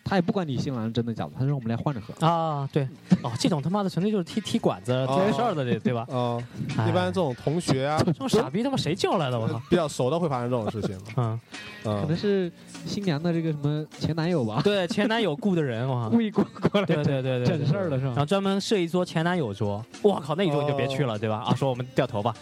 [0.08, 2.26] 他也不管你新郎真的假的，他说我们来换着喝。
[2.26, 2.88] 啊，对，
[3.22, 6.06] 哦，这种他妈的纯粹就是踢踢馆子、踢哦事儿的，对对吧？
[6.10, 6.42] 啊，
[6.78, 9.38] 哎一般这种同学啊，这种傻逼他妈谁叫来的？
[9.38, 9.60] 我操！
[9.68, 11.38] 比较熟的会发生这种事情，嗯，
[11.84, 12.50] 嗯可能是
[12.86, 18.12] 新娘的这个什么前男友吧，对，前男友雇的人，我靠故意过过来对对对对，整事儿了是吧？
[18.12, 21.44] 然后专门设一桌前男友桌，我靠，那一桌你就别去了，对吧？
[21.46, 22.34] 啊，说我们掉头吧，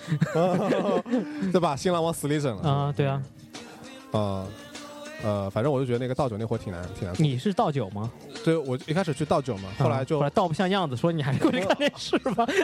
[1.53, 1.75] 对吧？
[1.75, 3.23] 新郎往死里整了，啊，对啊，
[4.13, 4.47] 啊。
[5.23, 7.15] 呃，反正我就觉得那个倒酒那活挺难，挺难。
[7.19, 8.11] 你是倒酒吗？
[8.45, 12.47] 对，我一开始去倒酒嘛，后来就啊后来倒不像样子，说你还是过去看电视吧。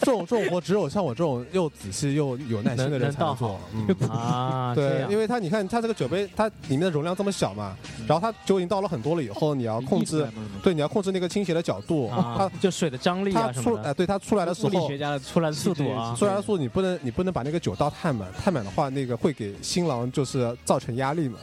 [0.00, 3.60] 这种这种活只有像我这种又仔细又有耐心的人才能做。
[3.74, 7.76] 嗯， 啊，对，因为他你看他这个酒杯，它里面的容量这么小嘛，
[8.08, 10.26] 然后他酒已经倒了很多了以后，你要控制，
[10.62, 14.96] 对，你要控制那个倾斜的角度，啊它，就水的张力它啊什么的，出哎，对它出来的时候物理学。
[14.96, 21.38] 家的出来的速度啊 出来的速度，你不能，你不能把那个酒倒太满，太满的话，那个会给新郎就是造成压力嘛。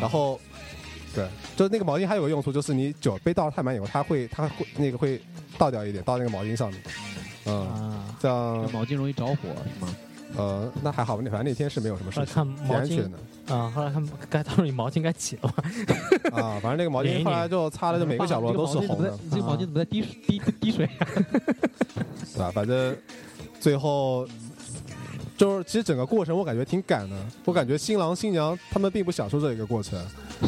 [0.00, 0.40] 然后，
[1.14, 5.20] 对，就是那个毛巾还有个用处，就是你酒杯倒得太满以后，它会，它会那个会
[5.56, 6.80] 倒掉一点，倒那个毛巾上面。
[7.46, 9.94] 嗯，啊，这样毛巾容易着火是吗？
[10.36, 13.18] 呃，那还好吧，那反正那天是没有什么事情，后来看挺毛巾安全的
[13.54, 15.64] 啊，后来他们该到时候你毛巾该挤了吧？
[16.36, 16.60] 啊。
[16.60, 20.86] 反正那个毛巾后来就擦了，就每个角落都是红的，你这个毛巾怎么在滴水滴滴水？
[22.34, 22.50] 对吧？
[22.54, 22.94] 反正
[23.58, 24.28] 最后
[25.38, 27.16] 就是，其实整个过程我感觉挺赶的，
[27.46, 29.98] 我感觉新郎新娘他们并不享受这一个过程，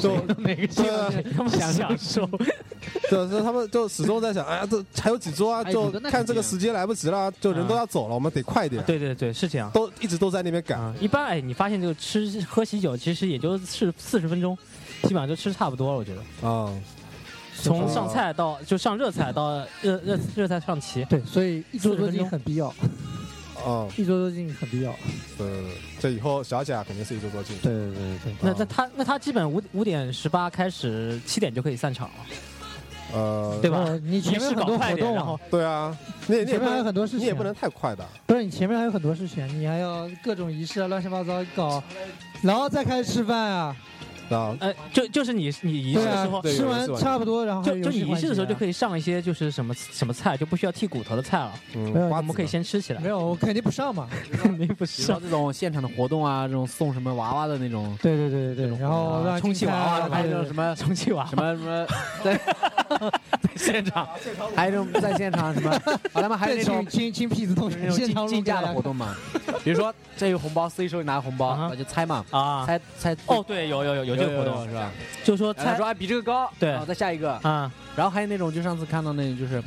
[0.03, 2.28] 就哪个对啊他们享受？
[3.09, 9.70] 对，所以他们就始终在想，哎呀，这还有几桌啊，就看这个时间来不及了，就人都要走了，我们得快点，对对对，是这样。
[9.70, 10.80] 都一直都在那边赶。
[10.80, 14.59] 啊，一般哎，你发现这个吃喝喜酒其实也就是四十分钟，
[15.03, 15.99] 基本上就吃差不多了。
[15.99, 16.72] 我觉得啊，
[17.62, 22.74] 从上菜到就上热菜到热热热菜上齐，对，所以一桌桌40分巾钟很必要，
[23.64, 24.90] 啊，一桌多进很必要。
[25.38, 25.64] 呃，
[25.98, 27.56] 这以后小贾肯定是一桌多进。
[27.58, 28.34] 对对对对。
[28.40, 32.14] 那那他那他基本五五点十八开始，七点就可以散场了，
[33.12, 33.78] 呃，对吧？
[33.78, 35.14] 哦你前面很多活动啊。
[35.14, 35.96] 然后，对啊，
[36.26, 38.06] 你也你前面还有很多事情，你也不能太快的。
[38.26, 41.82] 不是你前面还有很多事情，你还要各种仪式啊，乱七八糟搞，
[42.42, 43.76] 然后再开始吃饭啊。
[44.34, 48.70] 啊，呃，就就是你你仪式的时候，，对吃完差不多，然后就就你仪式的时候就可以。
[48.80, 53.08] 上一些就是什么什么菜，就不需要剔骨头的菜了，嗯没有我们可以先吃起来没。
[53.10, 54.08] 有，我肯定不上嘛。
[54.42, 61.86] 肯定不比如是说这种现场的活动啊，这种送什么娃娃的那种，对对对对对，然后让充气娃娃还有对对这种什么充气娃什么什么
[62.24, 64.08] 在在现场，
[64.56, 69.14] 还有这种在现场什么，啊，他们还有对那种亲亲亲痞子同学那种现场竞竞价的活动嘛，
[69.62, 74.90] 比如说这有红包，，C 手里拿个红包，啊哈我就猜嘛，啊，猜猜哦，对，有有有有这个活动，是吧？
[75.24, 76.70] 就说猜说哎比这个高，对。
[76.70, 77.70] 然后再下一个，啊。
[77.96, 79.62] 然后还有那种就上次看到那种就是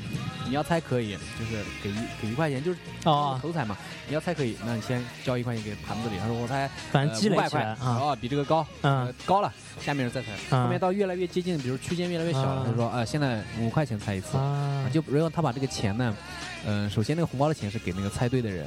[0.47, 3.77] 你要猜可以，就是给一给一块钱，就是哦，头彩嘛，
[4.07, 9.05] 你要猜可以，那你先交一块钱给盘子里，他说我猜反正积累块起来，啊，哦比这个高，嗯。
[9.07, 10.63] 呃高了，下面人再猜，嗯。
[10.63, 16.15] 后面到越来越接近，比如区间越来越小他说啊现在五块钱猜一次，啊，就然后他把这个钱呢，
[16.65, 18.65] 嗯，首先那个红包的钱是给那个猜对的人，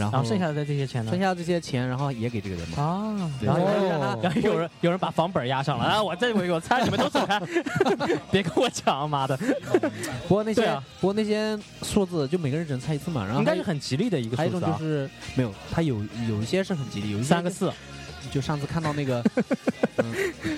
[0.00, 1.20] 然后剩下的这些钱呢剩？
[1.20, 2.82] 下的这些钱，然后也给这个人嘛。
[2.82, 6.02] 啊，对然后哦让他然后有人有人把房本压上了啊！
[6.02, 7.40] 我这我我猜你们都走开，
[8.30, 9.36] 别跟我抢，妈的！
[10.28, 10.62] 不过那些
[11.00, 15.96] 不过那些数字就每个人只能猜一次嘛，然后应该是很吉利的一个数字啊，一种就是没有，他有
[16.28, 17.72] 有一些是很吉利，有一些三个四，
[18.30, 19.22] 就上次看到那个，
[19.98, 20.14] 嗯，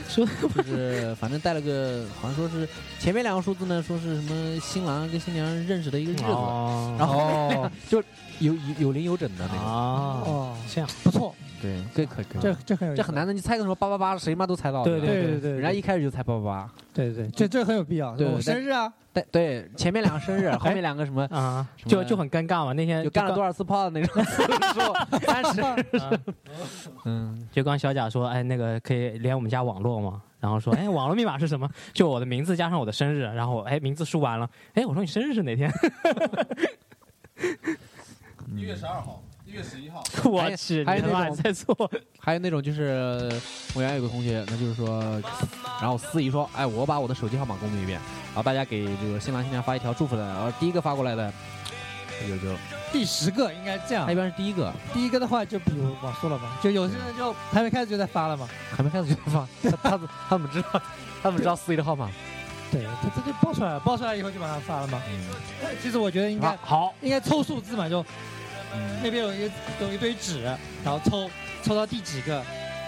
[0.08, 8.02] 说就是反正带了个，好像说是前面两个数字呢，说是什么新郎跟新娘认识的一个日子，哦然后哦有
[8.40, 18.16] 有有零有整的那个，啊，哦，这样不错，对，这可以可，这这很有这很难的，你猜个什么八八八，谁妈都猜到，了对对对对对，人家一开始就猜八八八，对对，这这很有必要。
[18.16, 21.24] 对我生日啊，对对，前面两个生日， 后面两个什么。
[21.30, 22.72] 啊，就就很尴尬嘛。
[22.72, 23.52] 那天就干了多少？
[23.52, 25.60] 次炮的那种次数， 三十。
[25.60, 25.78] 啊
[27.04, 30.20] 嗯，就刚小贾说，哎，那个可以连我们家网络吗？
[30.40, 31.68] 然后说，哎，网络密码是什么？
[31.94, 33.20] 就我的名字加上我的生日。
[33.22, 35.70] 然后，哎，名字输完了，哎，我说你生日是哪天？
[38.56, 39.22] 一月十二号，
[39.52, 40.02] 一月十一号。
[40.24, 41.90] 我去，还有那种在做。
[42.18, 43.30] 还有那种就是
[43.74, 44.98] 我原来有个同学，那就是说，
[45.78, 51.30] 然后司仪说，哎，我把我的手机号码公布一遍，然后大家给这个新郎新娘发一条祝福的，然后第一个发过来的，
[52.30, 52.56] 有就
[52.90, 54.14] 第十个应该这样他一。
[54.14, 58.48] 般是第一个，第一个的话，就比如我说了吧，就有些人就还没开始就在发了嘛。
[58.74, 60.68] 还没开始就在发，他他他怎么知道？
[61.22, 62.08] 他怎么知道司仪的号码？
[62.70, 64.98] 对，他这就报出来了，报出来以后就马上发了嘛。
[65.10, 65.20] 嗯
[65.82, 68.04] 其实我觉得应该啊好，应该凑数字嘛，就
[68.74, 71.30] 嗯那边有一个有一堆纸，然后抽
[71.62, 72.42] 抽到第几个，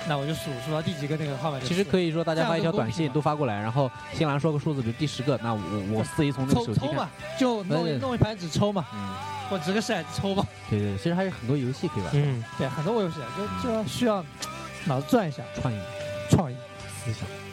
[0.08, 1.66] 那我就数数到第几个那个号码就。
[1.66, 5.60] 其实可以以说大家发一条短信都发过来，然后新郎说个数字，比如第十个，那我
[5.92, 9.14] 我司仪从那个手机抽抽嘛，，就弄弄一盘纸抽嘛，嗯，
[9.50, 10.46] 或掷个骰子抽嘛。
[10.70, 13.16] 对对，其实还有很多游戏可以玩，嗯，对，很多游戏
[13.62, 14.24] 就就就需要
[14.84, 15.78] 脑子转一下，创意
[16.30, 16.56] 创意。
[17.04, 17.43] 思想。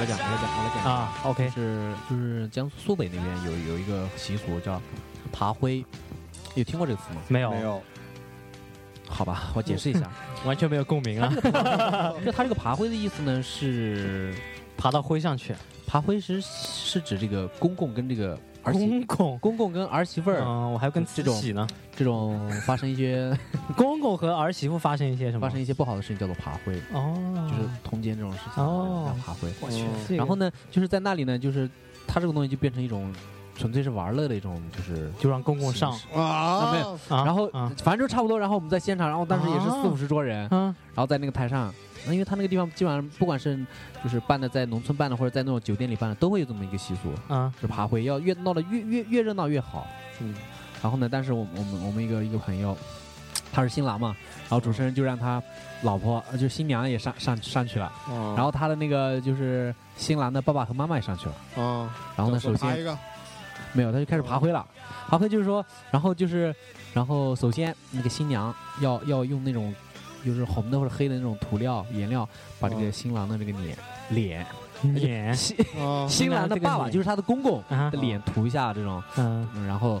[0.00, 0.92] 我来讲，我来讲，我来讲。
[0.94, 4.80] 啊，OK，是就是江苏苏北那边有有一个习俗叫
[5.30, 5.84] 爬灰，
[6.54, 7.20] 有听过这个词吗？
[7.28, 7.82] 没有，没有，
[9.06, 10.10] 好吧，我解释一下，
[10.46, 11.28] 完全没有共鸣啊！
[12.24, 14.34] 就它这个爬灰的意思呢是
[14.74, 15.54] 爬到灰上去，
[15.86, 21.68] 爬灰是是指这个公公跟这个儿媳公公，公公跟儿媳妇儿嗯，我还跟这种慈禧呢。
[22.00, 23.30] 这种发生一些
[23.76, 25.46] 公公和儿媳妇发生一些什么？
[25.46, 27.14] 发生一些不好的事情叫做爬灰，哦，
[27.46, 29.12] 就是通奸这种事情哦。
[29.14, 29.52] 叫爬灰。
[29.60, 31.68] 我去嗯，然后呢，就是在那里呢，就是
[32.06, 33.14] 它这个东西就变成一种
[33.54, 35.92] 纯粹是玩乐的一种，就是就让公公上。
[36.14, 36.72] 啊。
[36.72, 36.92] 没有。
[37.10, 37.70] 啊，然后啊。
[37.84, 40.74] 反正就差不多，然后我们在现场，然后当时也是四啊五十桌人，嗯。
[40.94, 41.70] 然后在那个台上，
[42.06, 43.58] 那因为他那个地方基本上不管是
[44.02, 49.86] 就是办的在农村办的，或者在那种酒店里办的，都会有这么一个习俗，啊是爬灰，要越闹得越越越热闹越好。
[50.22, 50.34] 嗯，
[50.82, 52.76] 然后呢，但是我们我们我们一个一个朋友，
[53.52, 55.42] 他是新郎嘛，然后主持人就让他
[55.82, 61.34] 老婆，呃就新娘也上上上去了，然然后他的那个就是新郎的爸爸和妈妈也上去了。
[61.56, 62.96] 嗯，然后呢，首先一个，
[63.72, 64.66] 没有，他就开始爬灰了。
[65.08, 66.54] 爬灰就是说，然后就是，
[66.94, 69.74] 然后首先那个新娘要要用那种
[70.24, 72.28] 就是红的或者黑的那种涂料颜料，
[72.60, 72.90] 把这个哦。
[72.92, 73.76] 新郎的这个脸
[74.10, 74.46] 脸
[74.94, 75.34] 脸。
[75.36, 77.90] 新啊，新郎的爸爸就是他的公公啊。
[77.90, 79.66] 的脸涂一下这种，嗯嗯。
[79.66, 80.00] 然后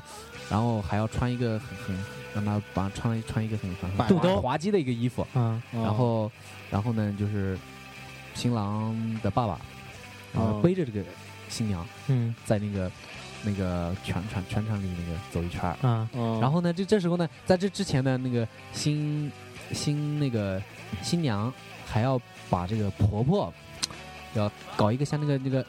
[0.50, 1.96] 然后还要穿一个很很
[2.34, 5.62] 让他把穿穿一个很很很肚滑兜滑稽的一个衣服，嗯。
[5.72, 6.30] 然后
[6.70, 7.56] 然后呢就是
[8.34, 9.58] 新郎的爸爸，
[10.34, 10.60] 然后哦。
[10.62, 11.02] 背着这个
[11.48, 12.34] 新娘嗯。
[12.44, 12.90] 在那个
[13.42, 15.76] 那个全场全场里那个走一圈儿。
[15.88, 19.30] 啊嗯，然后呢，这这时候呢，在这之前呢，那个新
[19.72, 20.60] 新那个
[21.00, 21.52] 新娘
[21.86, 23.52] 还要把这个婆婆
[24.34, 25.64] 要搞一个像那个那个，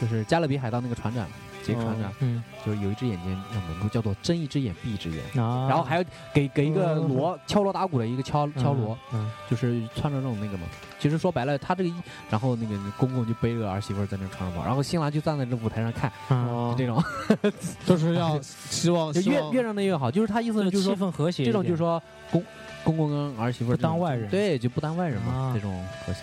[0.00, 1.28] 就是加勒比海盗那个船长，
[1.66, 5.20] 杰克船长，嗯就是有一只眼睛要蒙住，叫做睁一只眼闭一只眼。
[5.42, 10.64] 啊，然后还要给给一个嗯锣敲锣打鼓的一个敲敲锣，嗯就是穿着那种那个嘛。
[10.98, 11.94] 其实说白了，他这个一，
[12.30, 17.04] 然后那个公公就背着个儿媳妇在那唱嘛，然后新郎就站在这舞台上看，嗯，哦就这种，
[17.84, 20.10] 就是要希望就越越让的越好。
[20.10, 22.42] 就是他意思就是说，气氛和谐，这种就是说公
[22.82, 26.20] 公公跟儿媳妇不当外人对，就不当外人嘛啊，这种和谐。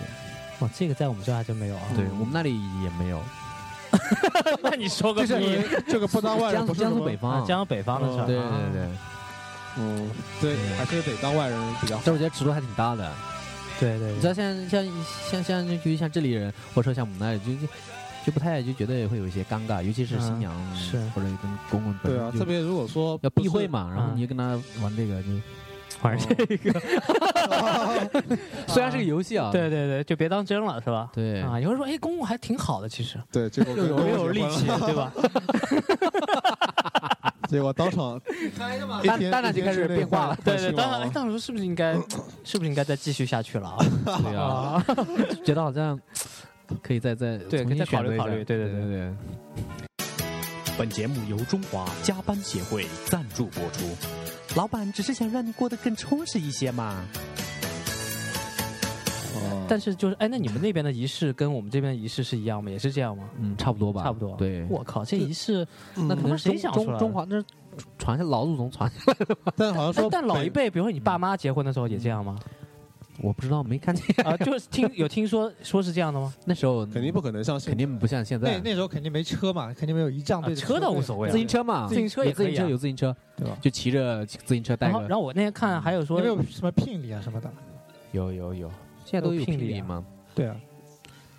[0.60, 1.82] 哇，这个在我们这还真没有啊。
[1.94, 3.20] 对我们那里也没有，
[4.62, 7.30] 那你说个就是屁这个不当外人江不是什么江苏北方。
[7.30, 8.24] 啊，，江苏北方的是吧？
[8.26, 8.82] 对对啊对，
[9.78, 12.02] 嗯，对，还是得当外人比较好。
[12.04, 13.10] 但我觉得尺度还挺大的。
[13.80, 14.12] 对对对。
[14.14, 14.86] 你知道像像
[15.30, 17.72] 像像就就像这里人，或者说像我们那里就就
[18.26, 20.98] 就不太就觉得会有一些尴尬，尤其是新嗯娘是。
[21.14, 24.50] 或者跟公公本对啊，身就特别如果说要避讳嘛，然后嗯你就跟他
[24.82, 25.28] 玩这个，就
[26.02, 26.80] 玩这个，
[28.68, 31.10] 虽然是个游戏啊，对对对，就别当真了，是吧？
[31.12, 35.12] 对啊，有人说，哎，公公还挺好的，其实对，结果跟又有力气，对吧？
[37.48, 38.20] 结果当场
[39.02, 41.94] 一天当当然就开始变化了对对，当当时是不是应该，
[42.42, 43.78] 是不是应该再继续下去了啊？
[44.06, 44.84] 对啊，
[45.44, 46.00] 觉得好像
[46.82, 49.14] 可以再再对可以再考虑考虑对对对对对。
[50.76, 53.84] 本节目由中华加班协会赞助播出。
[54.56, 57.04] 老板只是想让你过得更充实一些嘛。
[59.34, 62.70] 哦但是就是，哎，那你们那边的仪式跟我们这边的仪式是一样吗？
[62.70, 63.24] 也是这样吗？
[63.38, 64.36] 嗯，差不多吧，差不多。
[64.36, 67.44] 对，我靠，这仪式，那他妈谁想出来的中中华那是
[67.98, 72.38] 传下老祖宗传下来的，但好像说，哎但老一辈，比如说你爸妈结婚的时候也这样吗？
[73.20, 74.04] 我不知道没看见。
[74.26, 76.32] 啊，就是听有听说说是这样的吗？
[76.44, 83.56] 那时候肯定不可能像现肯定不像现那在，那时候肯定没车嘛，肯定没有仪仗队的啊车倒无所谓啊自行车嘛，自行车也有自行车可以啊有自行车，对吧？
[83.60, 87.50] 就骑着自行车带然后，然后我那天看还有说有没有什么聘礼啊什么的？
[88.12, 88.68] 有有有，
[89.04, 90.04] 现在都有有聘礼吗？
[90.34, 90.56] 对啊，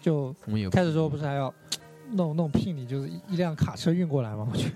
[0.02, 1.54] 就我们有开始时候不是还要
[2.12, 4.72] 弄弄聘礼，就是一一辆卡车运过来吗，我去。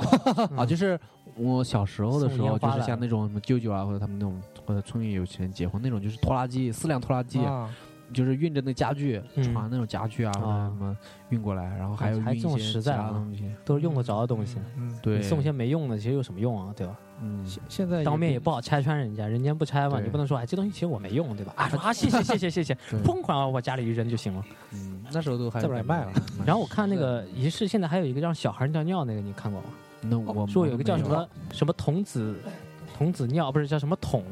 [0.56, 0.98] 啊，就是
[1.36, 4.40] 我小时候的时候，就是像那种什么舅舅啊，或者他们那种
[4.70, 7.68] 或者村里有钱人结婚那种，就是拖拉机四辆拖拉机，啊，
[8.12, 10.96] 就是运着那家具，嗯传那种家具啊或者啊什么
[11.30, 13.50] 运过来，然后还有还这种运一些其实在啊他的东西。
[13.64, 16.72] 都是用得着的东西，嗯，对，你送些没用的，其实有什么用啊？
[16.76, 16.96] 对吧？
[17.22, 21.52] 嗯，现现在当面也不好拆穿人家，人家不拆嘛，对你不能说哎这东西其实我没用，对吧？
[21.56, 24.44] 啊 说啊谢谢谢谢谢谢，对疯狂往我家里一扔就行了。
[24.72, 26.12] 嗯，那时候都还再不来卖了。
[26.46, 29.66] 然后我看那个仪式，现在还有一个让小孩尿尿那个，你看过吗？
[30.02, 32.34] 那我说有一个叫什么什么童子
[33.00, 34.22] 童子尿，不是叫什么桶。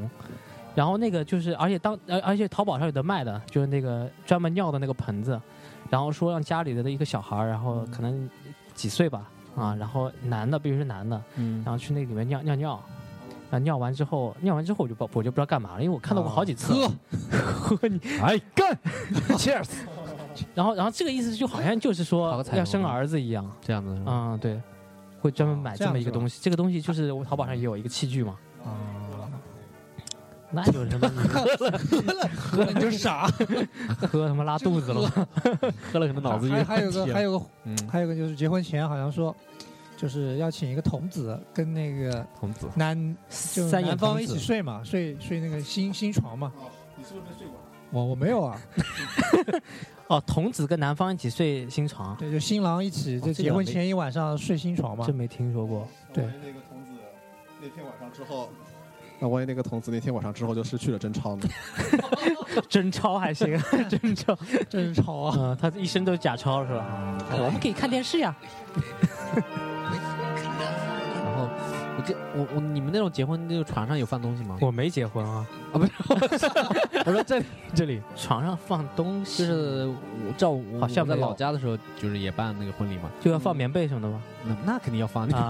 [0.75, 5.41] 然后那个就是，而且当而而且淘宝上有的卖的，就是那个专门尿的那个盆子，
[5.89, 8.29] 然后说让家里的一个小孩儿，然后可能
[8.75, 11.63] 几岁吧，啊，然后男的必须是男的，嗯。
[11.65, 12.85] 然后去那里面尿尿尿，
[13.51, 16.75] 啊，尿完之后，尿完之后我就不我就不知道干嘛了，因为我看到过好几次。
[17.31, 18.79] 喝 你哎干，
[19.39, 19.71] Cheers，
[20.55, 24.61] 然后然后这个意思就好像就是说要生儿子一样，这样子嗯，对，
[25.21, 26.39] 会专门买这么一个东西。
[26.43, 28.39] 这个东西就是我淘宝上也有一个器具嘛，啊，
[30.51, 33.27] 那 就是什么你喝了你就傻。
[34.11, 35.09] 喝他妈拉肚子了？
[35.93, 39.35] 喝了可能脑子就还还有个还有个嗯还有个就是结婚前好像说，
[39.95, 43.17] 就是要请一个童子跟那个童子，男
[43.53, 46.51] 就男方一起睡嘛，睡睡那个新新床嘛。
[46.97, 47.57] 你是不是没睡过？
[47.91, 48.59] 我我没有啊，
[50.09, 55.15] 哦，童子跟男方一起睡新床，对，就新郎一起，就结婚前一晚上睡新床嘛真。
[55.15, 55.87] 没听说过。
[56.13, 56.25] 对
[57.61, 58.51] 那天晚上之后，
[59.19, 61.49] 那万一那个童子那天晚上之后就失去了贞操呢？
[62.69, 64.37] 真钞还行， 真钞，
[64.69, 65.35] 真是吵啊！
[65.39, 67.19] 嗯，他一身都是假钞是吧？
[67.33, 68.35] 我们可以看电视呀。
[71.99, 74.57] 我这我我你们那种结婚那个床上有放东西吗？
[74.61, 75.93] 我没结婚啊，啊不是
[77.05, 77.45] 我说这里
[77.75, 84.23] 这里床上放东西就是我照我好像我在老家的时候就是也办那个婚礼嘛，就要放棉被什么的吗？
[84.47, 85.49] 那那肯定要放，那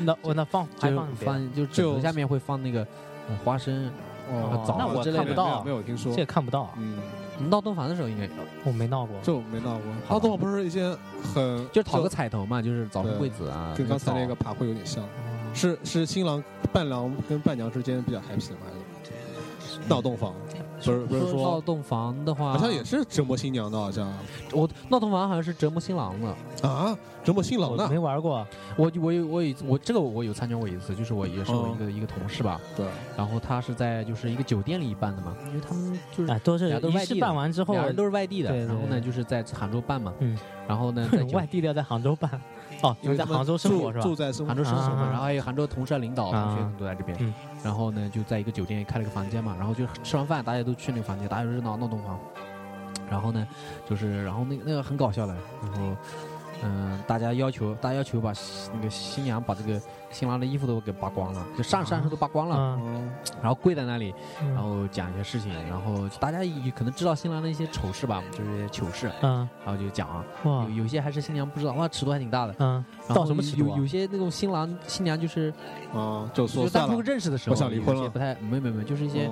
[0.00, 2.80] 那我那放还就放放就枕头下面会放那个
[3.28, 3.88] 呃花生，
[4.28, 6.18] 哦枣那我看不到没有没有听说这。
[6.18, 6.98] 也看不到，嗯，
[7.48, 8.30] 闹洞房的时候应该有，
[8.64, 9.16] 我没闹过。
[9.22, 9.82] 就没闹过。
[10.08, 13.72] 闹洞房不是一些很就是讨个彩头嘛，就是早生对贵子啊。
[13.76, 15.08] 跟刚才那个爬会有点像，哦
[15.56, 16.42] 是是新郎
[16.72, 18.60] 伴郎跟伴娘之间比较 happy 的嘛？
[18.68, 20.34] 还是闹洞房？
[20.84, 24.12] 不是不是说闹，洞房的话，好像也是折磨新娘的，好像。
[24.52, 26.68] 我闹洞房好像是折磨新郎的。
[26.68, 27.88] 啊，折磨新郎的。
[27.88, 28.46] 没玩过，
[28.76, 31.74] 我我有我有我这个我有参加过一次，就是我也是我哦。
[31.74, 32.86] 一个、一个同事吧，对，
[33.16, 40.38] 然后他是在就是一个酒店里办的嘛，因为他们就是哎，都是仪式俩都是外地的办完之后，俩人都是外地的，对对然后呢就是在杭州办嘛，嗯，
[40.68, 42.30] 然后呢 外地的要在杭州办，
[42.82, 44.02] 哦，因为在杭州生活是吧？
[44.02, 44.16] 住住？
[44.16, 52.18] 在生杭州生活然后还有杭州同事啊、领导、同学啊都在这边嗯，然后呢就在一个酒店开了个房间嘛，然后就吃完饭大家都去那个房间，大家就热闹闹洞房，
[53.10, 53.46] 然后呢
[53.88, 55.96] 就是然后那个那个很搞笑的，然后
[56.62, 58.32] 嗯、大家要求大家要求把
[58.72, 59.80] 那个新娘把这个
[60.10, 62.78] 新郎的衣服都给扒光了，就上上身都扒光了，
[63.42, 64.54] 然后跪在那里，嗯。
[64.54, 70.64] 然后讲一些事情，然后大家也可能知道新郎的一些丑事吧，就是糗事，嗯，然后就讲啊，哇。
[70.64, 72.54] 有，有些还是新娘不知道，哇，尺度还挺大的。
[72.58, 75.52] 嗯，然后到什么尺度啊有有些那种新郎新娘就是
[75.92, 79.28] 啊，就是当初，认识的时候，我想离婚了不太没没没，就是一些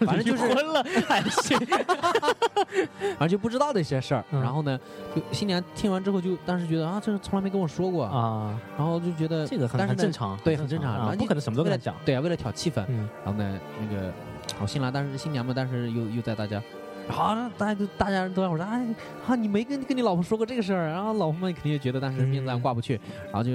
[0.00, 1.58] 嗯反正就是 离婚了还行，
[3.16, 4.24] 反正就不知道的一些事儿。
[4.30, 4.42] 嗯。
[4.42, 4.78] 然后呢，
[5.14, 14.12] 就新娘听完之后就当时觉得啊，这个从来没跟我说过，啊，然后就觉得这个但是呢很正常，对，很正常，不可能什么都跟他讲，对啊，为了挑气氛，嗯然后呢，那个
[14.58, 16.62] 好新郎，但是新娘嘛，但是又又在大家。
[17.10, 18.86] 好，那大家都大家都在说，哎，
[19.26, 23.50] 啊，你没跟跟你老婆说过这个事儿，然后老婆们肯定也觉得当时面子上挂不去，然后就，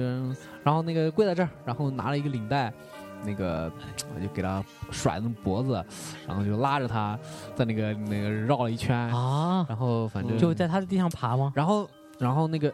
[0.64, 2.72] 然后那个跪在这儿，然后拿了一个领带，
[3.24, 3.70] 那个
[4.20, 5.84] 就给他甩那脖子，
[6.26, 7.16] 然后就拉着他
[7.54, 11.52] 在那个那个绕了一圈，啊，然后反正就在他的地上爬吗？
[11.54, 11.88] 然后
[12.18, 12.72] 然后那个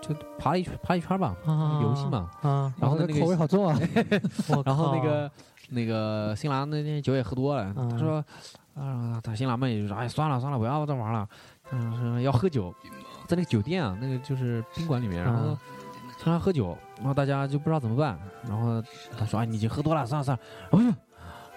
[0.00, 3.78] 就爬了一圈爬一圈吧，啊，游戏嘛，啊，然后呢那个口味好重啊！
[4.64, 5.30] 然后那个
[5.70, 8.24] 那个新郎那天酒也喝多了，嗯他说
[8.74, 11.28] 啊，他新郎们也就说，哎，算了算了，不要再玩了，
[11.72, 12.74] 嗯，说要喝酒，
[13.26, 15.58] 在那个酒店啊，那个就是宾馆里面，然后嗯
[16.22, 18.18] 新郎喝酒，然后大家就不知道怎么办，
[18.48, 18.82] 然后
[19.18, 20.88] 他说，哎，你已经喝多了，算了算了，啊不去，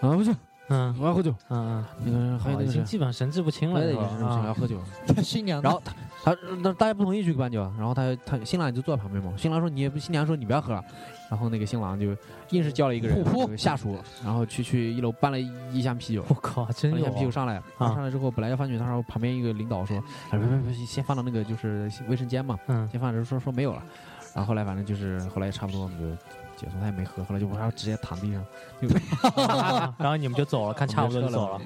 [0.02, 0.36] 啊不去，
[0.70, 2.84] 嗯我要喝酒，嗯嗯那个还有嗯，已经那个谁。
[2.84, 4.80] 基本上神志不清了，要啊喝酒，
[5.24, 10.84] 新娘，然后他他那大家不同意去搬酒，然后他他新郎就坐在旁边嘛，新郎说你也不，新娘说你不要喝了，
[11.30, 12.16] 然后那个新郎就
[12.50, 19.98] 硬是叫了一个人下属，然后去去一楼搬了一箱啤酒，我靠，真一箱啤酒上来，啊上来之后本来要放进去，他说旁边一个领导说，
[20.30, 23.82] 哎别别别，先放到那个就是卫生间嘛，嗯先放着说说没有了，
[24.36, 26.06] 然后后来反正就是后来也差不多我们就
[26.60, 28.46] 结束，他也没喝，后来就然后直接躺地上，
[28.82, 28.88] 就
[29.98, 31.62] 然后你们就走了，看差不多就走了，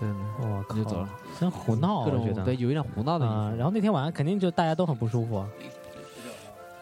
[0.00, 0.08] 对，
[0.40, 1.08] 我靠，就走了，
[1.38, 2.34] 真胡闹，各我觉得。
[2.36, 5.44] 种对有一点胡闹的意啊，思，然后那天晚上肯定就大家都很不舒服，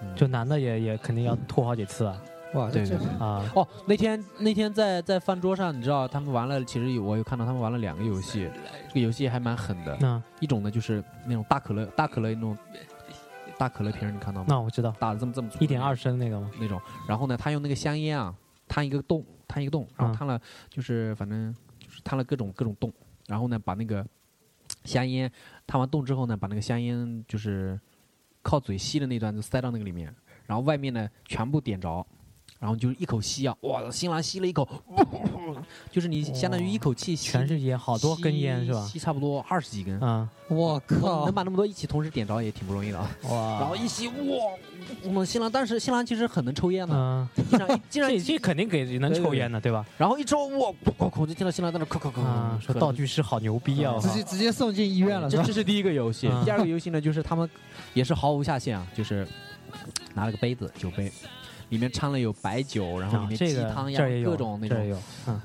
[0.00, 0.14] 嗯。
[0.14, 2.16] 就男的也也肯定要吐好几次啊。
[2.54, 2.98] 哇，这对对。
[2.98, 3.44] 这啊。
[3.54, 8.48] 哦，那天那天在在饭桌上，你知道他们玩了，其实有我有看到他们玩了两个游戏，
[8.88, 9.98] 这个游戏还蛮狠的。
[10.02, 10.22] 嗯。
[10.38, 12.56] 一种呢就是那种大可乐大可乐那种
[13.58, 14.46] 大可乐瓶，你看到吗？
[14.48, 16.50] 那我知道，打的这么这么粗一点二升那个吗？
[16.60, 18.34] 那种，然后呢，他用那个香烟啊
[18.68, 22.92] 摊一个洞，摊一个洞，然后嗯摊了就是反正就是摊了各种各种洞，
[23.26, 24.04] 然后呢把那个
[24.84, 25.30] 香烟
[25.66, 27.78] 摊完洞之后呢，把那个香烟就是
[28.42, 30.14] 靠嘴吸的那段就塞到那个里面，
[30.46, 32.06] 然后外面呢全部点着。
[32.64, 33.90] 然后就是一口吸啊，哇！
[33.90, 34.66] 新郎吸了一口，
[35.92, 38.88] 就是你相当于一口气吸全是烟，好多根烟是吧？
[38.90, 43.10] 吸差不多二十几根，啊我靠能，把那么多一起同时点着也挺不容易的啊。
[43.24, 44.14] 哇，然后一吸，哇！
[45.02, 49.84] 我们新郎当时新郎其实很能抽烟的，嗯，经常经常 这这肯定给能抽烟的对吧？
[49.98, 53.98] 然后一抽，哇，哐哐哐，就听到新郎在那哐哐哐啊，说道具师好牛逼啊！
[54.00, 55.52] 直接直接送进医院了这这？
[55.52, 56.42] 是第一个游戏嗯。
[56.46, 57.46] 第二个游戏呢，就是他们
[57.92, 59.28] 也是毫无下限啊，就是
[60.14, 61.12] 拿了个杯子，酒杯。
[61.70, 65.02] 里面掺了有白酒，然后里面这个汤呀这儿也，有各种那种，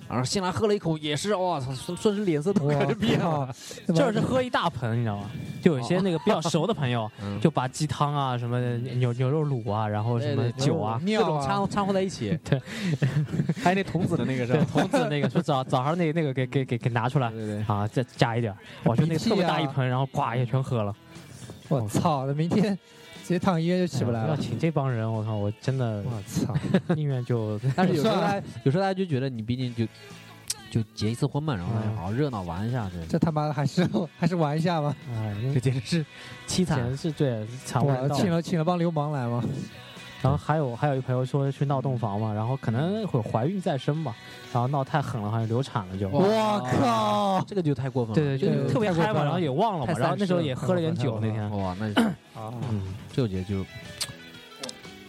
[0.07, 3.47] 然后新郎喝了一口，也是哇操，顺顺时脸色都开始变了。
[3.87, 5.29] 靠，这是喝一大盆，你知道吗？
[5.61, 12.37] 就有些那个比较熟的朋友， 嗯就把鸡汤啊、什么牛牛肉卤啊，然后什么酒啊，各种啊，掺掺和在一起。
[12.43, 12.59] 对，
[13.63, 14.65] 还有那童子的那个是吧？
[14.71, 17.63] 童子那个说早早上那个那个给给给给拿出来对对。
[17.67, 20.93] 啊，再加一点儿，我就那个特别大一啊盆，然后呱也全喝了，
[21.67, 22.77] 我操，那明天
[23.29, 24.29] 直接躺医院就起不来了。
[24.29, 26.51] 要请这帮人，我靠，我真的我操，
[26.95, 29.85] 宁愿就但是有时候他有时候大家就觉得你毕竟就
[30.71, 34.95] 就结一次婚嘛，然后大家好好热闹玩一下，这这他妈的还是还是玩一下吧。
[35.53, 36.05] 这简直是
[36.47, 36.89] 凄惨简。
[36.89, 38.15] 直是对惨我人道。
[38.15, 39.43] 请了请了帮流氓来吗？
[40.21, 44.15] 然后还有还有一朋友说去闹洞房嘛，然后可能会怀孕再生吧，
[44.53, 46.09] 然后闹太狠了，好像流产了就。
[46.09, 47.43] 我靠！
[47.47, 48.15] 这个就太过分了。
[48.15, 51.87] 对对，就对特别嗨嘛，然后也忘了嘛，然后那时候也喝了点酒那天，哇，那
[52.39, 53.65] 啊， 嗯，这我觉得就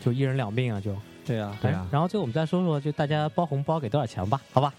[0.01, 0.95] 就一人两命啊就。
[1.27, 4.73] 对啊，对啊然后最后我们再说说，就大家包红包给多少钱吧，好吧？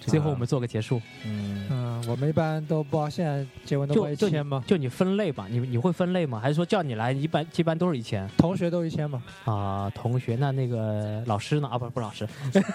[0.00, 4.64] 最后我们做个结束，嗯，嗯，我们一般都报，现在结婚都报就就一千吗？
[4.66, 6.40] 就你分类吧，你你会分类吗？
[6.40, 9.22] 还是说叫你来一般一般都是一千同学都一千吗？
[9.44, 9.90] 啊？
[9.94, 11.68] 同学那那个老师呢？
[11.68, 12.26] 啊不不是老师，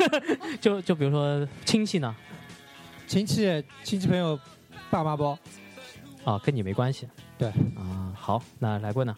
[0.62, 2.16] 就就比如说亲戚呢？
[3.08, 4.40] 亲戚亲戚朋友
[4.90, 5.38] 爸妈包，
[6.24, 7.08] 啊，跟你没关系。
[7.38, 9.16] 对啊，好，那来过呢？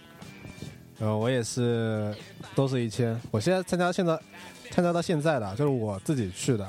[0.99, 2.15] 呃，我也是，
[2.55, 3.15] 都是一千。
[3.29, 4.19] 我现在参加现在
[4.71, 6.67] 参加到现在的，就是我自己去的，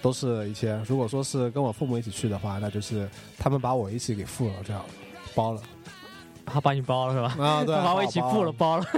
[0.00, 0.80] 都是一些。
[0.86, 4.84] 如果说是跟我父母一起去的话，那就是他们把我一起给付了，这样
[5.34, 5.62] 包了
[6.46, 7.44] 他把你包了是吧？
[7.44, 8.86] 啊，对， 他把我一起付了，包了。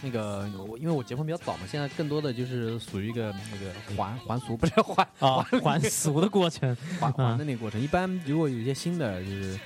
[0.00, 7.80] 那个我因为我结婚比较早嘛，现在更多的就是属于一个那个还 还俗，不是还啊，还俗的过程，还还的那个过程。
[7.80, 9.58] 一般如果有一些新的就是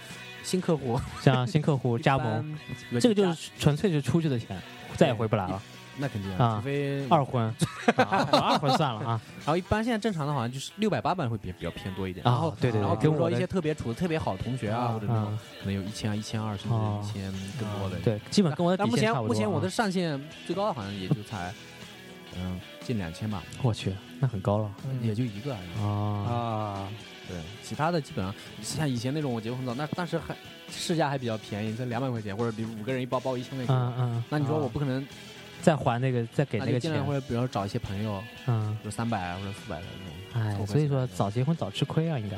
[0.43, 2.57] 新客户像新客户加盟，，
[2.99, 4.59] 这个就是纯粹是出去的钱，
[4.97, 5.63] 再也回不来了。
[5.99, 7.45] 那肯定啊除非二婚，
[7.97, 9.21] 啊二婚算了啊。
[9.39, 17.97] 然后一般现在正常的好像就是六百八百会比比较偏多一点，然后啊，对对对，然后比跟我的如说一些特别处的特别好的同学啊，或者那种啊，可能有一千啊、一千二，甚至哦一千更多的。
[18.01, 19.33] 对，基本跟我的但目前底线差不多。
[19.33, 21.53] 啊目前我的上限最高的好像也就才
[22.37, 24.71] 嗯近两千吧，我去，那很高了
[25.03, 25.83] 也就一个而已。
[25.83, 25.87] 啊。
[25.87, 26.89] 啊，
[27.29, 30.35] 对，其他的基本上像以前那种我结婚很早，那当时还
[30.71, 33.75] 市价还比较便宜，才两百块钱，或者比如五个人一包包一千块钱。
[33.77, 35.07] 嗯嗯，那你说啊我不可能
[35.63, 39.87] 再还那个，再给那个钱或者比如说找一些朋友，嗯，比如三百或者四百的
[40.35, 40.59] 那种。
[40.61, 42.37] 哎，所以说早结婚早吃亏啊，应该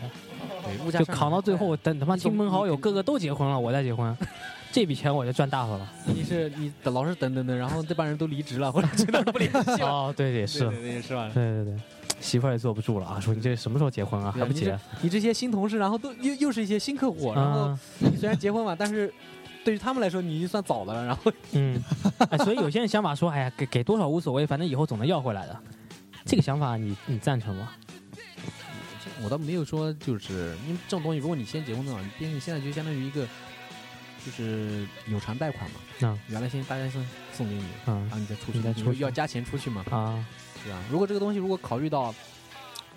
[0.64, 4.16] 对，物价就扛到最后，等他妈亲朋好友你个个都结婚了，我再结婚，
[4.72, 5.88] 这笔钱我就赚大发了。
[6.06, 9.86] 你是你等老是等等等，然后这帮人都离职了，或者去哪儿都不联系了。
[9.88, 10.46] 哦，对，对对对
[11.02, 11.30] 是吧？
[11.32, 11.76] 对对对，
[12.20, 14.76] 媳妇儿也坐不住了啊，说你这什么时候结婚啊，还不结？
[15.00, 17.78] 你这些新同事，然后都又又是一些新客户，然后
[18.18, 19.12] 虽然结婚晚，但是
[19.64, 21.04] 对于他们来说你已经算早的了。
[21.06, 21.80] 然后 嗯，
[22.30, 25.60] 哎，所以有些人想法说，哎呀，给给多少无所谓，反正以后总能要回来的。
[26.24, 27.72] 这个想法你你赞成吗？
[29.22, 33.26] 我倒没有说，就是因为这种东西，如果你先结婚的话，毕竟现在就相当于一个
[34.24, 35.76] 就是有偿贷款嘛。
[36.00, 40.24] 嗯原来先大家先送给你，嗯然后你再出去，你再出去要加钱出去嘛，啊，
[40.64, 40.78] 对吧？
[40.90, 42.12] 如果这个东西如果考虑到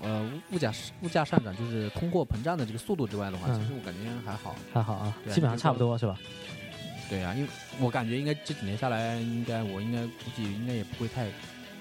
[0.01, 4.55] 呃物物价物价上涨，就是通货膨胀的这个速度之外的话，嗯其实我感觉还好。
[4.73, 6.17] 还好啊，对基本上差不多是吧？
[7.09, 7.49] 对啊，因为
[7.79, 11.27] 我感觉应该这几年下来，应该我应该估计应该也不会太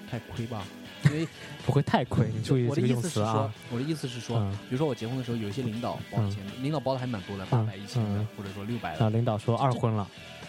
[0.09, 0.63] 太亏吧，
[1.05, 1.27] 因为
[1.65, 10.07] 不会太亏，你注意我的意这个用思是说词啊。，我的意思是说，嗯比如说我结婚的时候，有一些领导包的钱，领导包的还蛮多的，八百、一千的嗯，或者说六百啊，的，领导说二婚了，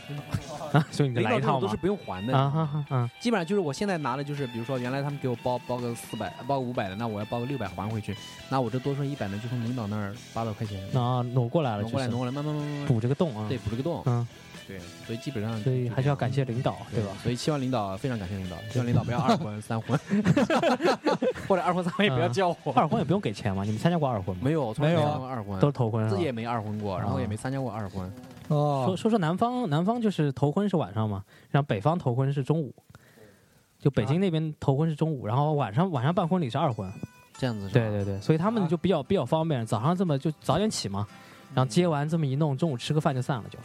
[0.72, 1.76] 啊，所以你就领导来一套嘛这种都是。
[1.76, 2.36] 不用还的。
[2.38, 8.16] 啊哈哈，嗯基本上就是我现在拿的就是，比如说原来他们给我包包个四百，包个五百的，那我要包个六百还回去，
[8.48, 13.46] 那我这多出一百呢，就从领导那儿八百块钱啊，挪过来了，就是挪过来挪过来，慢慢慢慢慢慢补这个洞啊。
[13.48, 14.26] 对，补这个洞，嗯，
[14.68, 16.44] 对，所以基本上所以还是要感谢。
[16.44, 17.10] 领导，对吧？
[17.22, 19.98] 所以希望领导非常感谢领导，希望领导不要二婚三婚，
[21.48, 22.72] 或者二婚三婚也不要叫我。
[22.74, 24.42] 二婚也不用给钱嘛，你们参加过二婚吗？
[24.44, 28.10] 没有，从来没有二婚，都是头婚自己也没二婚过，然后也没参加过二婚。
[28.48, 32.74] 哦说，说说南方，南方就是头婚是晚上嘛，然后北方头婚是中午，
[33.78, 36.90] 就北京那边头婚是中午，然后晚上晚上办婚礼是二婚。
[37.38, 37.80] 这样子是吧？
[37.80, 41.06] 对对对，所以他们就比较比较方便，早上这么就早点起嘛，
[41.54, 43.62] 然后接完这么一弄，中午吃个饭就散了就，哦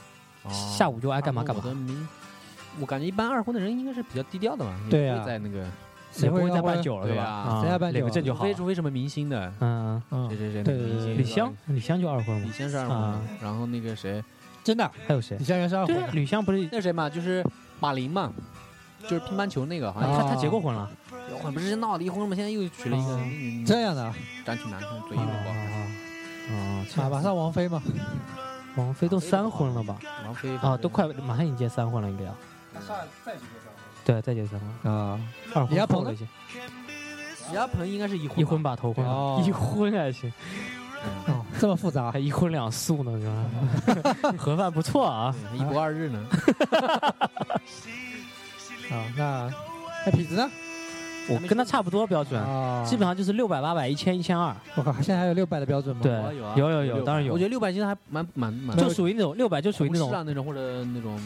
[0.51, 1.63] 下午就爱干嘛干嘛。
[1.73, 2.07] 明，
[2.79, 5.19] 我感觉一般二婚的人应该是比较低调的嘛，对啊。
[5.19, 5.65] 会在那个，
[6.11, 7.59] 谁会在办酒了对吧？
[7.61, 7.99] 谁要办酒啊？
[7.99, 8.39] 领个证就好。
[8.39, 8.53] 除非。
[8.53, 10.29] 除非什么明星的，嗯，嗯。
[10.29, 14.23] 谁，谁谁，对对对明星李湘，李湘就二婚李，湘是二婚嘛啊，然后那个谁，
[14.63, 15.37] 真的，还有谁？
[15.37, 15.43] 李？
[15.43, 15.95] 湘原是二婚。
[15.95, 17.45] 对啊，吕湘不是那谁嘛，就是
[17.79, 18.31] 马琳嘛，
[19.03, 20.11] 就是乒乓球那个，好像。
[20.11, 20.89] 啊他他结过婚了。
[21.29, 22.35] 结婚不是闹离婚了吗？
[22.35, 23.65] 现在又娶了一个。
[23.65, 24.13] 这样的啊，
[24.45, 25.55] 长挺难看，嘴一啊不好。
[26.55, 27.81] 啊，马马上王菲嘛，
[28.76, 29.97] 王菲都三婚了吧？
[30.26, 32.36] 王菲啊，都快马上已经结三婚了，应该要。
[34.03, 35.19] 对，再结三婚，啊，
[35.53, 39.05] 二婚李亚鹏了李亚鹏应该是已婚婚吧，头婚
[39.45, 40.32] 一婚还行，
[41.28, 41.36] 嗯。
[41.36, 42.11] 哦，这么复杂？
[42.11, 43.19] 还，一婚两素呢，
[43.86, 44.34] 是吧？
[44.39, 45.36] 盒饭不错啊。
[45.53, 46.26] 一不二日呢。
[48.91, 49.51] 啊，那
[50.05, 50.49] 那痞子呢？
[51.30, 54.53] 我跟他差不多标准，啊，基本上就是六百、八百、一千、一千二。
[54.76, 56.02] 我靠，现在还有六百的标准吗？
[56.03, 57.43] 对有啊有啊，有有有，当然有我觉。
[57.45, 61.18] 得六百其实还蛮蛮蛮，就属于那种六百，就属于那种那种或者那种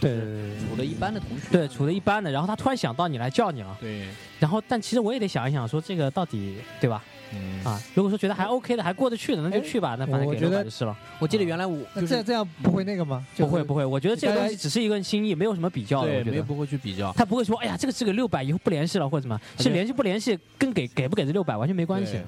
[0.00, 1.48] 对对对处的一般的同学。
[1.50, 4.08] 对处的一般的，然后他突然想到你来叫你了，对，
[4.38, 7.02] 然后但其实我也得想一想，说这个到底对吧？
[7.32, 10.96] 嗯啊，如果说觉得还 OK 的，还过得去的，那就去吧，那反正给我觉得就是了。
[11.18, 13.26] 我记得原来我那这就是这样不会那个吗？
[13.36, 16.08] 不会不会，我觉得这个东西只是一个心意，没有什么比较的。
[16.08, 22.20] 我觉得对没有不会去比较，他不会说，哎呀，这个是个六百，以后不联系了或者什么是联系不联系跟给给不给这六百完全没关系。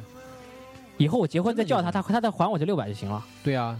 [0.98, 3.78] 以后我结婚再叫他，他他再还我这六百就行了，对啊，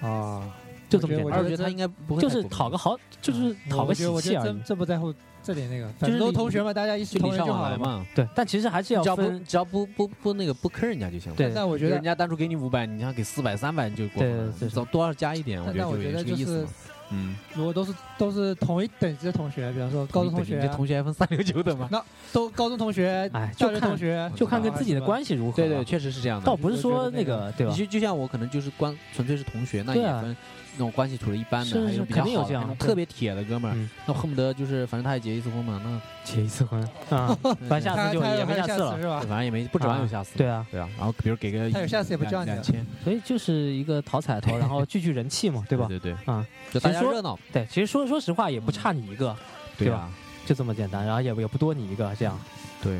[0.00, 0.42] 啊，
[0.88, 1.44] 就这么简单我觉得。
[1.44, 4.64] 而且他应该不会就是讨个好，就是讨个喜气而已得真。
[4.64, 7.98] 真不在乎这点那个，就是都礼同学嘛，大家一视就礼尚同仁就好了往来。
[7.98, 8.06] 嘛。
[8.14, 11.36] 对，但其实还是只要不分，只要不不不那个不坑人家就行了。
[11.36, 14.46] 对但我觉得，人家单独给你五百，你想给四百、三百就过分了。
[14.46, 16.70] 对对对总多少加一点，我但觉得就但我觉得就是也是个意思嘛。
[17.12, 21.88] 嗯，如果都是都是同一等级的同学，比方说高中同学啊，你这同学还分三六九等吗？
[22.32, 25.00] 都高中同学、哎，就大学看同学，就看跟自己的。
[25.00, 25.56] 关系如何。
[25.56, 26.46] 对对，，确实是这样的。
[26.46, 27.78] 倒不是说那那个对吧你？
[27.78, 30.36] 就就像我可能就是光纯粹是同学，那也啊分
[30.72, 36.80] 那种关系处的一般的，还是是有比较肯定有这样对好的那种特别铁的哥们儿嗯，那恨不得就是反正他也结一次婚嘛，那结一次婚
[37.10, 37.36] 啊，
[37.68, 38.98] 反正下次就也没下次了。
[39.00, 39.20] 是吧？
[39.20, 40.36] 反正也没不指望有下次。
[40.38, 45.86] 对啊，对啊，然后比如给个他有下次也不叫你了两千， 所以就是一个讨彩头， 然后聚聚人气嘛，对吧？
[45.88, 49.34] 对对，啊，就大家热闹，对，其实说说实话也不差你一个，
[49.76, 49.96] 对吧？
[49.98, 50.12] 啊，
[50.46, 52.38] 就这么简单，然后也也不多你一个，这样。
[52.82, 52.98] 对，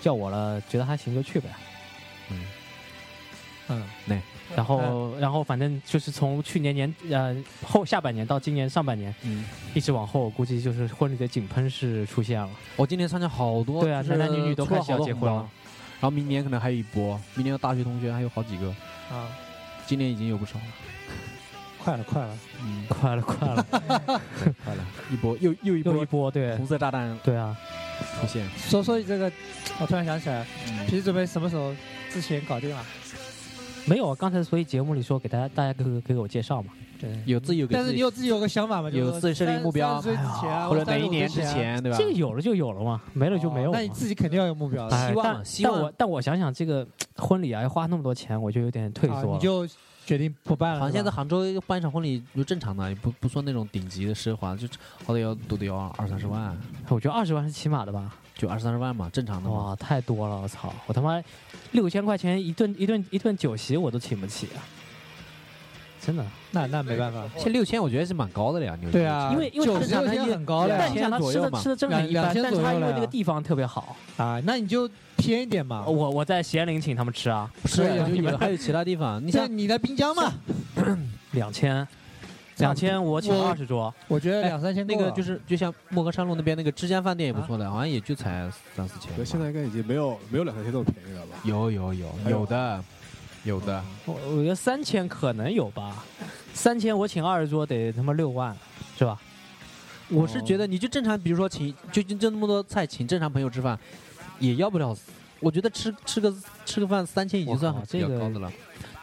[0.00, 1.48] 叫我了，觉得还行就去呗。
[2.30, 2.44] 嗯，
[3.68, 3.82] 嗯，
[4.56, 9.44] 然后然后反正就是从去年年呃后下半年到今年上半年，嗯，
[9.74, 12.48] 一直往后，估计就是婚礼的井喷式出现了。
[12.76, 15.48] 我今年参加好多，对啊男男女女都开始要结婚了，
[16.00, 18.68] 然后明年可能还有一波，明年的大学同学还有好几个，
[19.10, 19.28] 啊，
[19.86, 20.64] 今年已经有不少了，
[21.78, 23.66] 快了 快了，嗯，快了快了，
[24.64, 27.56] 快了，一波又又一波又一波，对红色炸弹对啊，
[28.20, 29.30] 出现，说说这个，
[29.78, 30.86] 我突然想起来，嗯。
[30.86, 31.74] 皮准备什么时候
[32.10, 32.82] 之前搞定了？
[33.86, 37.10] 没有啊，刚才所以节目里说给大家大家给给给我介绍嘛，对。
[37.26, 38.90] 有自己有个但是你有自己有个想法吗？
[38.90, 41.98] 就是有自己设定目标三十岁之前啊，或者哪一年之之前对吧？
[41.98, 43.78] 这个有了就有了嘛，没了就没有嘛。
[43.78, 44.96] 哦那你自己肯定要有目标的。
[44.96, 46.86] 哎希望但希望但我但我想想这个
[47.16, 49.34] 婚礼啊，要花那么多钱，我就有点退啊缩了。
[49.34, 49.66] 你就
[50.04, 50.80] 决定不办了。
[50.80, 54.66] 好像现在杭州办一场婚礼就正常的，也不不算那种顶级的奢华，就
[55.04, 56.56] 好歹要都得要二三十万，
[56.88, 58.14] 我觉得二十万是起码的吧？
[58.38, 59.66] 就二三十万嘛，正常的嘛。
[59.66, 60.40] 哇，太多了！
[60.40, 61.20] 我操，我他妈
[61.72, 64.62] 六千块钱一顿一顿一顿酒席我都请不起啊！
[66.00, 67.24] 真的，那那没办法。
[67.34, 75.84] 现在六千我觉得是蛮高的了呀，你对啊，因为因为九十六正常的一天很高的但你想他吃的吃的真很一般，但是他因为那个地方特别好，啊，那你就偏一点嘛。
[75.84, 80.32] 我我在咸宁请他们吃啊，不是啊就有还有其他地方，你像你在滨江嘛，
[81.32, 81.86] 两千，
[82.58, 89.14] 两千我请我二十桌，我觉得两三千那个就是是就像莫格山路那边那个之江饭店也不错的，好像也就才三四千。
[89.16, 91.38] 对，现在应该已经没有没有两三千这么便宜了吧？
[91.44, 92.84] 有有有有有的
[93.44, 96.04] 有的，我我觉得三千可能有吧，
[96.52, 98.56] 三千我请二十桌得他妈六万，
[98.98, 99.20] 是吧？
[100.10, 103.78] 我是觉得你就正常，比如说请就就就那么多菜，请正常朋友吃饭，
[104.38, 104.96] 也要不了。
[105.40, 106.34] 我觉得吃吃个
[106.66, 108.52] 吃个饭三千已经算很比较我靠这个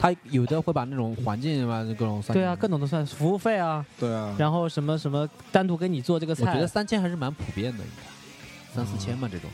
[0.06, 9.49] 他有的会把那种环境啊各种算对啊，各种都算服务费啊，对啊，然后什么什么单独给你做这个菜，我觉得三千还是蛮普遍的，应该三四千嘛这种。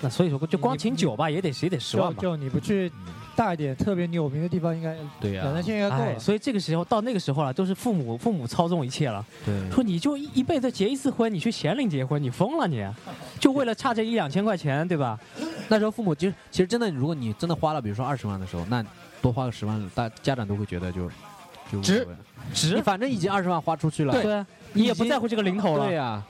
[0.00, 2.22] 那所以说就光请酒吧也得也得十万吧。
[2.22, 2.92] 就就你不去
[3.34, 6.18] 大一点特别有名的地方，应该对呀两三千应该够。
[6.20, 9.24] 所以这个时候到那个时候了，都是父母父母操纵一切了。
[9.44, 12.86] 对说你就一一辈子结一次婚，你去咸宁结婚，你疯了你？
[13.40, 15.18] 就为了差这一两千块钱，对吧？
[15.68, 18.84] 那时候父母其实其实真的，如果你真的花了，比如说二十万的时候，那
[19.22, 21.08] 多花个十万，大家长都会觉得就
[21.70, 22.06] 就无值
[22.54, 25.86] 值，反正已经二十万花出去了，对啊，你也不在乎这个零头了。
[25.86, 26.22] 对呀、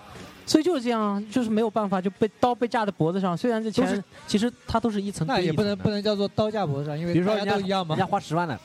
[0.46, 3.36] 所以就是这样，就是没有办法，就被刀被架在脖子上。
[3.36, 8.04] 虽然这钱其实它都是一层那也不能不能，叫做刀架脖子上，因为大比如说人家家都一样嘛人。
[8.04, 8.58] 家花十万了，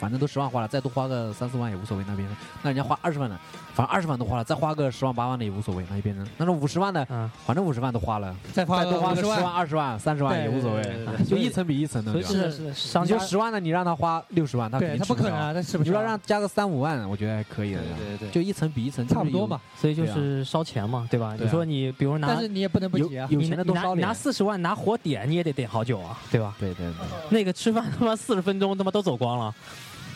[0.00, 2.28] 反正都十万花了，再多花个三四万也无所谓，那边
[2.62, 3.38] 那人家花二十万的，
[3.78, 16.02] 反正二十万都花了，再花个十万八万的也无所谓，那一边呢，那种五十万的，嗯，反正五十万都花了，再花再多花个十万、二十万、三十万也无所谓对对对，对就一层比一层的，所以对吧是是商家你就十万的，你让他花六十万，他肯对定吃了他不可能啊，他吃不你说。
[16.02, 19.60] 让加个三五万，我觉得还可以的，对对对就一层比一层，差不多嘛。。
[19.80, 21.36] 所以就是烧钱嘛，对吧？
[21.36, 23.28] 对啊你说你比如拿但是你也不能不有急啊。
[23.30, 26.52] 有钱你拿你拿你的多烧点拿四十万拿火点，你也得点好久啊，对吧？
[26.58, 29.54] 对对对，那个吃饭他妈四十分钟他妈都走光了，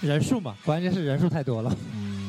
[0.01, 1.73] 人数嘛，关键是人数太多了。
[1.95, 2.22] 嗯哎，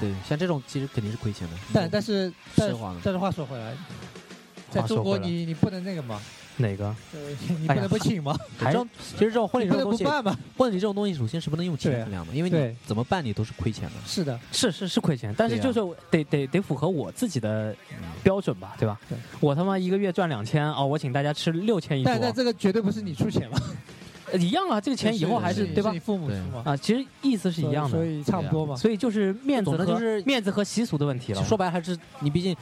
[0.00, 1.54] 对，像这种其实肯定是亏钱的。
[1.72, 3.74] 但但是但奢华的但是话说回来，
[4.70, 6.20] 在中国你你不能那个嘛，
[6.56, 6.86] 哪个？
[7.12, 7.20] 呃
[7.60, 10.04] 你不能不请吗，还这种其实这种婚礼这种东西。
[10.56, 13.94] 婚礼这种东西首先是不能用钱衡量的，因为你怎么办你都是亏钱的。
[14.06, 18.98] 是的，是是是亏钱，但是就是得得得符合我自己的嗯标准吧，对吧？
[19.40, 22.12] 我他妈一个月赚两千哦，我请大家吃六千一桌。
[22.12, 23.74] 但，但这个绝对不是你出钱嘛，呃
[24.38, 25.98] 一样啊，这个钱以后还是对吧你？
[25.98, 28.76] 父母出嘛，啊，其实意思是一样的，所以差不多嘛。
[28.76, 31.44] 所以就是面子那就是面子和习俗的问题了。
[31.44, 32.56] 说白了还是你毕竟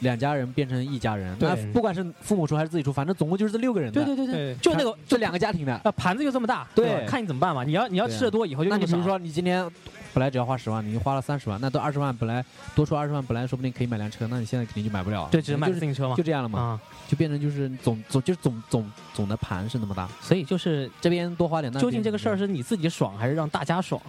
[0.00, 4.04] 两家人变成一家人，对那不管是父母出还是自己出，反正总共就是这六个人的。
[4.04, 5.80] 对对对对，就那个就两个家庭的。
[5.84, 7.64] 那盘子就这么大，对看你怎么办嘛。
[7.64, 9.68] 你要你要吃的多，以后就那你比如说你今天
[10.12, 15.28] 本来只要花十万，你花了三十万，那都二十万，本来多出二十万，本来说不定可以买辆车，那你现在肯定就买不了。
[15.30, 16.22] 对，只能买自行车嘛就。
[16.22, 24.00] 这样了嘛，啊，就变成就是总总就是总总总的盘是那么大，所以就是这边多花点，那究竟这个事儿是你自己爽还是让大家爽？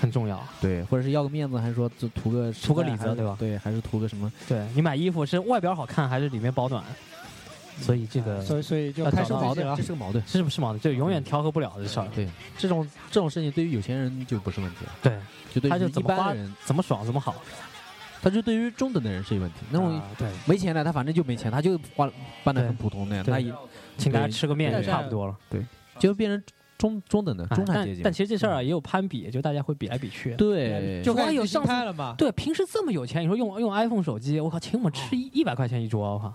[0.00, 0.42] 很重要。
[0.62, 4.32] 对，或者是要个面子，还是说就图个图个里子对吧对，还是图个什么？
[4.48, 6.82] 对你买衣服是外表好看还是里面保暖？
[7.80, 9.82] 所以这个所以所以就要开找到始矛盾了这。
[9.82, 10.24] 是个矛盾。
[10.26, 10.80] 是不是矛盾？
[10.80, 12.06] 就永远调和不了的事儿。
[12.14, 12.28] 对，
[12.58, 15.18] 这种这种事情对于有钱人就不是问题了，对，
[15.52, 17.34] 就对他就于一怎么花般人，怎么爽怎么好。
[18.22, 19.56] 他就对于中等的人是有问题。
[19.70, 19.98] 那种
[20.44, 22.10] 没钱的，他反正就没钱，他就花
[22.44, 23.50] 办的很普通的，对他也
[23.96, 25.34] 请大家吃个面就差不多了。
[25.48, 25.64] 对
[25.98, 26.42] 就变成
[26.80, 28.00] 中中等的中产阶级。
[28.02, 30.34] 但其实这事儿啊也有攀比，就大家会比来比去。
[30.36, 32.14] 对，就看你哇有上次拍了嘛？
[32.16, 36.34] 对，平时这么有钱，你说用用 iPhone 手机，我靠，请我们吃一一百块钱一桌，我靠，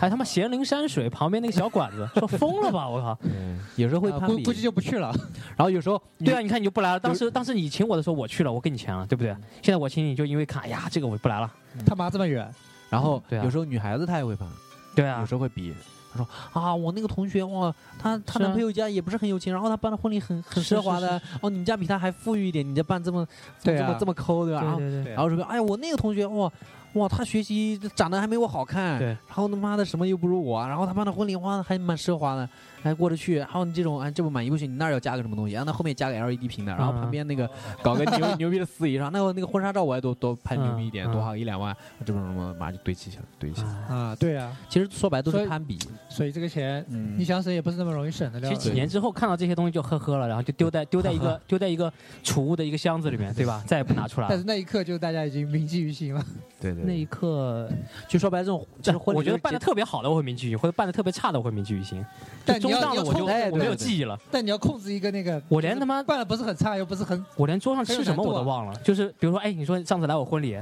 [0.00, 3.18] 还他妈咸灵山水旁边那个小馆子，说疯了吧，我靠。
[3.24, 5.12] 嗯有时候会攀比，啊估估计就不去了。
[5.56, 7.00] 然后有时候 对啊，你看你就不来了。
[7.00, 9.30] 当时当时你请我的时候我去了，我给你钱了，对不对？
[9.62, 11.52] 现在我请你就因为看，哎呀，这个我不来了。
[11.86, 12.48] 他妈这么远，
[12.90, 14.46] 然后有时候女孩子她也会攀，
[14.94, 15.72] 对啊有，时候会比。
[16.12, 23.26] 她说啊，我那个同学哇，她她男朋友家也不是很有钱，然后她办的婚礼很很奢华的，哦，你们家比她还富裕一点，你家办这么
[23.62, 24.78] 这么这么抠对吧？
[25.14, 26.50] 然后说，哎呀，我那个同学哇
[26.94, 29.08] 哇，他学习长得还没我好看，对。
[29.08, 32.46] 然后他妈的什么又不如我，然后他办的婚礼哇还蛮奢华的，
[32.82, 33.40] 还过得去。
[33.42, 37.48] 还有你这种哎这不满意不行，你那儿要加个什么东西，然后那后面加个 LED 屏的，然后嗯旁边那个
[37.82, 43.72] 搞个牛 牛逼的司仪上，那我那个婚纱照我还多多拍牛逼一点，嗯多花个一两万，这种什么马上就堆砌起来，堆砌起来。
[43.88, 45.78] 哎啊，对啊，其实说白都是攀比，
[46.08, 48.48] 所以这个钱嗯你想省也不是那么容易省的了。
[48.48, 51.92] 其实几年之后看到这些东西就呵呵了，然后就丢在丢在一个 丢在一个
[52.22, 53.62] 储物的一个箱子里面，对吧？
[53.66, 54.26] 再也不拿出来。
[54.28, 56.24] 但是那一刻就大家已经铭记于心了。
[56.60, 57.68] 对对那一刻，
[58.08, 62.04] 就说白了这种，就是我觉得办的特别好的我会铭记于心，或者办的特别差的我会铭记于心。
[62.44, 68.74] 但就要你要档的我就我没有记忆了，但你要控制一个那个，我连他妈办的不是很差，又不是很我连桌上吃什么我都忘了。
[68.84, 70.58] 就是比如说，哎，你说上次来我婚礼，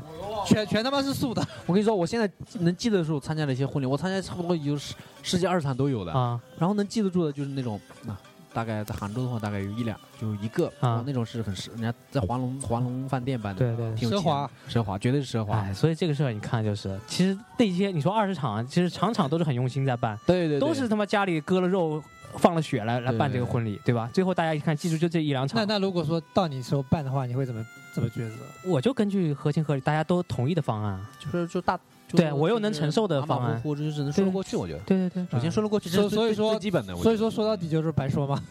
[0.47, 1.41] 全全他妈是素的。
[1.67, 2.31] 我跟你说，我现在
[2.61, 6.13] 能记得住参加的一些婚礼，我参加差不多有十十几二十场都有的。
[6.13, 8.19] 啊，然后能记得住的就是那种啊，
[8.53, 15.73] 大概在杭州的话，大概有一两，就一个啊哦那种是很奢，人家在华龙华龙饭店办的，对对奢华，奢华，绝对是奢华哎，。
[15.73, 22.03] 所以这个事儿你看，就是其实那些你说二十场，其实场场都是很用心在办，对对，对都是他妈家里割了肉
[22.37, 24.09] 放了血来来办这个婚礼，对吧？
[24.13, 28.37] 最后大家一看，记住就这一两场，那那如果说到你时候办的话，你会怎么怎么抉择？
[28.65, 31.01] 我就根据合情合理，大家都同意的方案。
[31.19, 31.83] 就是就大，就
[32.17, 34.57] 对我又能承受的方案虎虎，这就只能说得过去。
[34.57, 36.93] 我觉得，对对对，首先说得过去，所所以说最基本的。
[36.95, 38.43] 我觉所以说说到底就是白说嘛。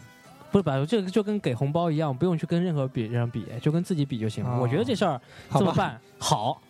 [0.52, 0.84] 不是吧？
[0.84, 4.56] 这个就跟给红包一样，不用去跟任何别人比，就跟自己比就行了。
[4.56, 6.60] 哦我觉得这事儿好，这么办好，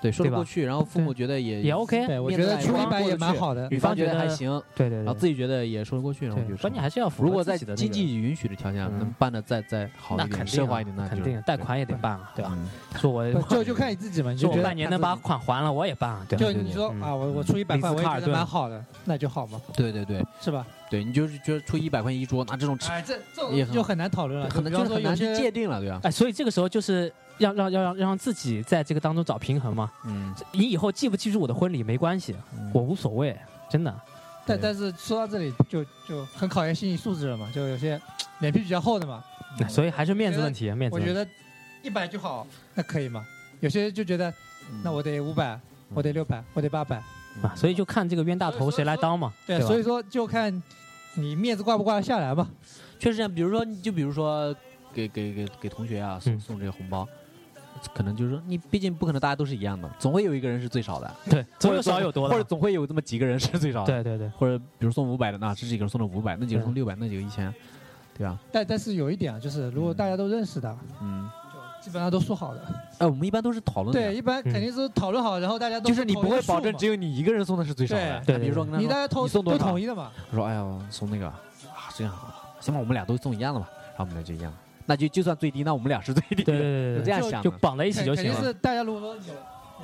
[0.00, 2.06] 对说得过去，然后父母觉得也也 OK。
[2.06, 3.68] 对我觉得出一百也蛮好的。
[3.70, 12.50] 女方觉得还行，对对对，然后自己觉得也说得过去，然后就关键还是要符合如果在自己的那个经济允许的条件能办的再再好那一点、肯定啊奢华一点，那就肯定贷款也得办啊，对吧？
[12.54, 12.68] 嗯
[13.00, 16.44] 说我就就看你自己嘛，就半年能把款还了，我也办啊，对吧？
[16.44, 20.66] 就对对嗯你说啊，我我出一百块，我也觉得蛮好的，那就好嘛，对对对是吧？
[20.90, 26.00] 对，你就是觉得出一百块钱一桌，那这种吃哎，这这种也很就很难讨论了，很难比方说就是很难去界定了，对吧？
[26.02, 29.90] 哎，所以这个时候就是让让要让让自己在这个当中找平衡嘛。
[30.04, 32.34] 嗯，你以后记不记住我的婚礼没关系，
[32.72, 33.36] 我无所谓，
[33.70, 33.94] 真的。
[34.44, 38.00] 但但是说到这里就就很考验心理素质了嘛，就有些
[38.40, 39.22] 脸皮比较厚的嘛，
[39.68, 40.96] 所以还是面子问题，面子。
[40.96, 41.26] 我觉得
[41.82, 43.24] 一百就好，那可以吗？
[43.60, 44.28] 有些人就觉得
[44.70, 45.58] 嗯那我得五百，
[45.94, 46.96] 我得六百，我得八百，
[47.40, 50.62] 啊，所以就看这个冤大头谁来当嘛，对，吧所以说就看
[51.14, 52.48] 你面子挂不挂得下来吧。
[52.98, 53.32] 确实这样。
[53.32, 54.52] 比如说，你就比如说
[54.92, 57.06] 给给给给同学啊送嗯送这个红包，
[57.94, 63.86] 可能就是说你毕竟不可能大家都是一样的，总会有一个人是最少的，对，总有少有多的，或者总会有这么几个人是最少的。
[63.86, 67.52] 对对对，或者比如送五百的，那这几个人送了五百，那几个人送对六百，那几个一千，
[68.16, 68.38] 对吧？
[68.50, 71.28] 但但是有一点啊，就是如果大家都认识的，嗯，
[71.80, 72.60] 基本上都说好的。
[72.98, 74.00] 哎，我们一般都是讨论的。
[74.00, 78.22] 对，一般肯定是讨论好，然后大家都就是你不会保证只有你一个人送的是最少的。
[78.24, 78.36] 对。
[78.36, 79.66] 对比如说说你大家统都你送多少？
[79.66, 80.10] 统一的嘛。
[80.30, 81.40] 我说哎呀，送那个啊，
[81.96, 84.52] 这样好，行吧，我们俩都送一样的吧，然后我们俩就一样，
[84.86, 87.42] 那就就算最低，那我们俩是最低的，对对对对对，就这样想的。
[87.42, 88.34] 就绑在一起肯就行了。
[88.34, 89.22] 肯定是大家如果说有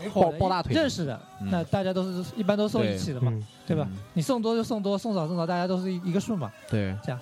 [0.01, 3.87] 有一伙人抱抱大腿认识的，嗯那大家都是一般都送一起的嘛，嗯，对吧？
[3.91, 6.51] 嗯你送多就送多，送少送少，大家都是一一个数嘛。
[6.71, 7.21] 对，这样，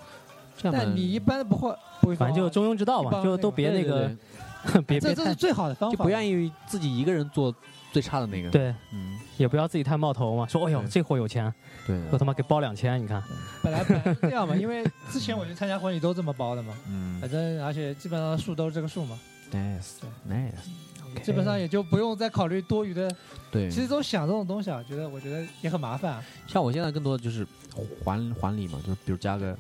[0.57, 4.17] 这样但你一般不会不会反正就中庸之道嘛，帮就都别那对个对
[4.87, 7.55] 别这这是最好的方法，就不愿意自己一个人做
[7.93, 10.47] 最差的那个。，对，嗯，也不要自己太冒头嘛。
[10.47, 11.53] 说哎呦这货有钱，
[11.87, 13.23] 对，我他妈给包两千，你看，
[13.63, 19.19] 本来本来是这样嘛，因为之前我去参加婚礼都这么包的嘛，嗯反正而且基本上数都是这个数嘛
[19.53, 23.11] ，，nice nice，基本上也就不用再考虑多余的。
[23.51, 26.23] 对，其实都想这种东西啊，觉得我觉得也很麻烦啊。
[26.47, 27.47] 像我现在更多的就是
[28.05, 29.57] 还还礼嘛，就是比如加个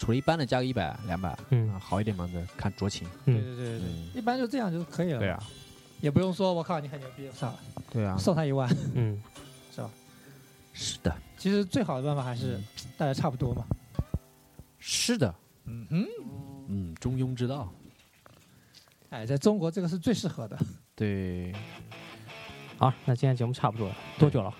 [0.00, 3.06] 除了一般的加个一百两百，嗯啊好一点嘛的看酌情。
[3.26, 5.18] 对嗯，对对对一般就这样就可以了。
[5.18, 5.38] 对啊，
[6.00, 7.58] 也不用说我靠你很牛逼，算了，
[7.92, 8.74] 对啊，送他一万。
[8.94, 9.22] 嗯，
[9.70, 9.90] 是吧？
[10.72, 12.64] 是的，其实最好的办法还是嗯
[12.96, 13.62] 大家差不多嘛。
[14.80, 15.34] 是的，
[15.66, 16.06] 嗯哼，
[16.68, 17.70] 嗯，中庸之道。
[19.10, 20.58] 哎，在中国这个是最适合的。
[20.94, 21.52] 对，
[22.78, 24.54] 好，那今天节目差不多了，多久了？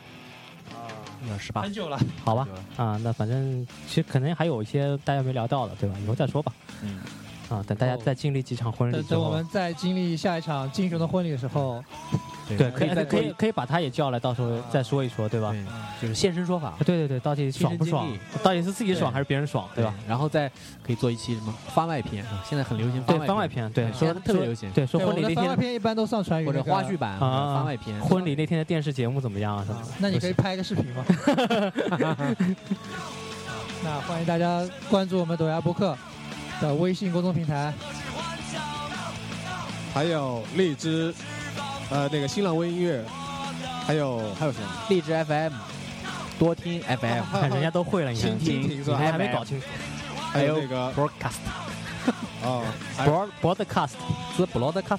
[1.38, 5.97] 十八，很久了，好吧，啊，那反正其实可能还有一些大家没聊到的，对吧？
[6.02, 6.52] 以后再说吧。
[6.82, 7.01] 嗯，
[7.51, 11.82] 啊，等大家再经历几场婚礼等等我们，再经历下一场金熊的婚礼的时候，
[12.56, 15.51] 对，可以再可以可以把他也叫来，到时候再说一说，对吧？
[15.51, 15.64] 对，
[16.02, 18.09] 就是现身说法，对对对，到底爽不爽？
[18.40, 19.93] 到底是自己爽还是别人爽，对吧？？
[20.06, 20.48] 然后再
[20.81, 28.01] 可以做一期什么番外篇，是吧现在很流行对，番番外篇，对，说特别流行，对，说婚礼那天番外婚礼那天片一般都上传于或者花絮版、啊番外篇。
[28.01, 29.64] 婚礼那天的电视节目怎么样啊？
[29.66, 29.89] 什么的？
[29.98, 31.05] 那你可以拍一个视频吗？
[33.82, 35.97] 那欢迎大家关注我们抖芽博客
[36.61, 37.73] 的微信公众平台，
[39.95, 41.15] 还有荔枝，
[41.91, 43.03] 呃，那个新浪微音乐，
[43.87, 44.69] 还有还有什么？
[44.89, 45.53] 荔枝 FM，
[46.39, 49.66] 多听 FM，看 人家都会了，你看蜻蜓是吧你还还没搞清楚。
[50.32, 51.41] 还有那个 broadcast，
[52.45, 52.65] 哦，
[52.97, 53.91] 还有 broad broadcast。
[54.37, 54.99] 是 broadcast。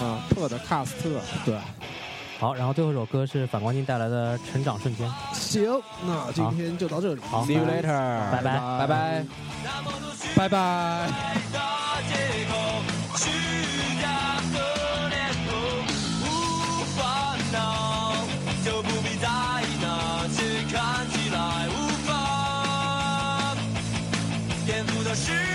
[0.00, 0.88] 啊，特的 cast
[1.44, 1.54] 对。
[2.42, 5.08] 好，然后最后一首歌是反光镜带来的《成长瞬间》。
[5.32, 7.20] 行，那今天就到这里。
[7.30, 7.86] 好 See you later，
[8.32, 9.24] 拜拜拜拜。
[10.34, 11.08] 拜拜。
[25.14, 25.51] 需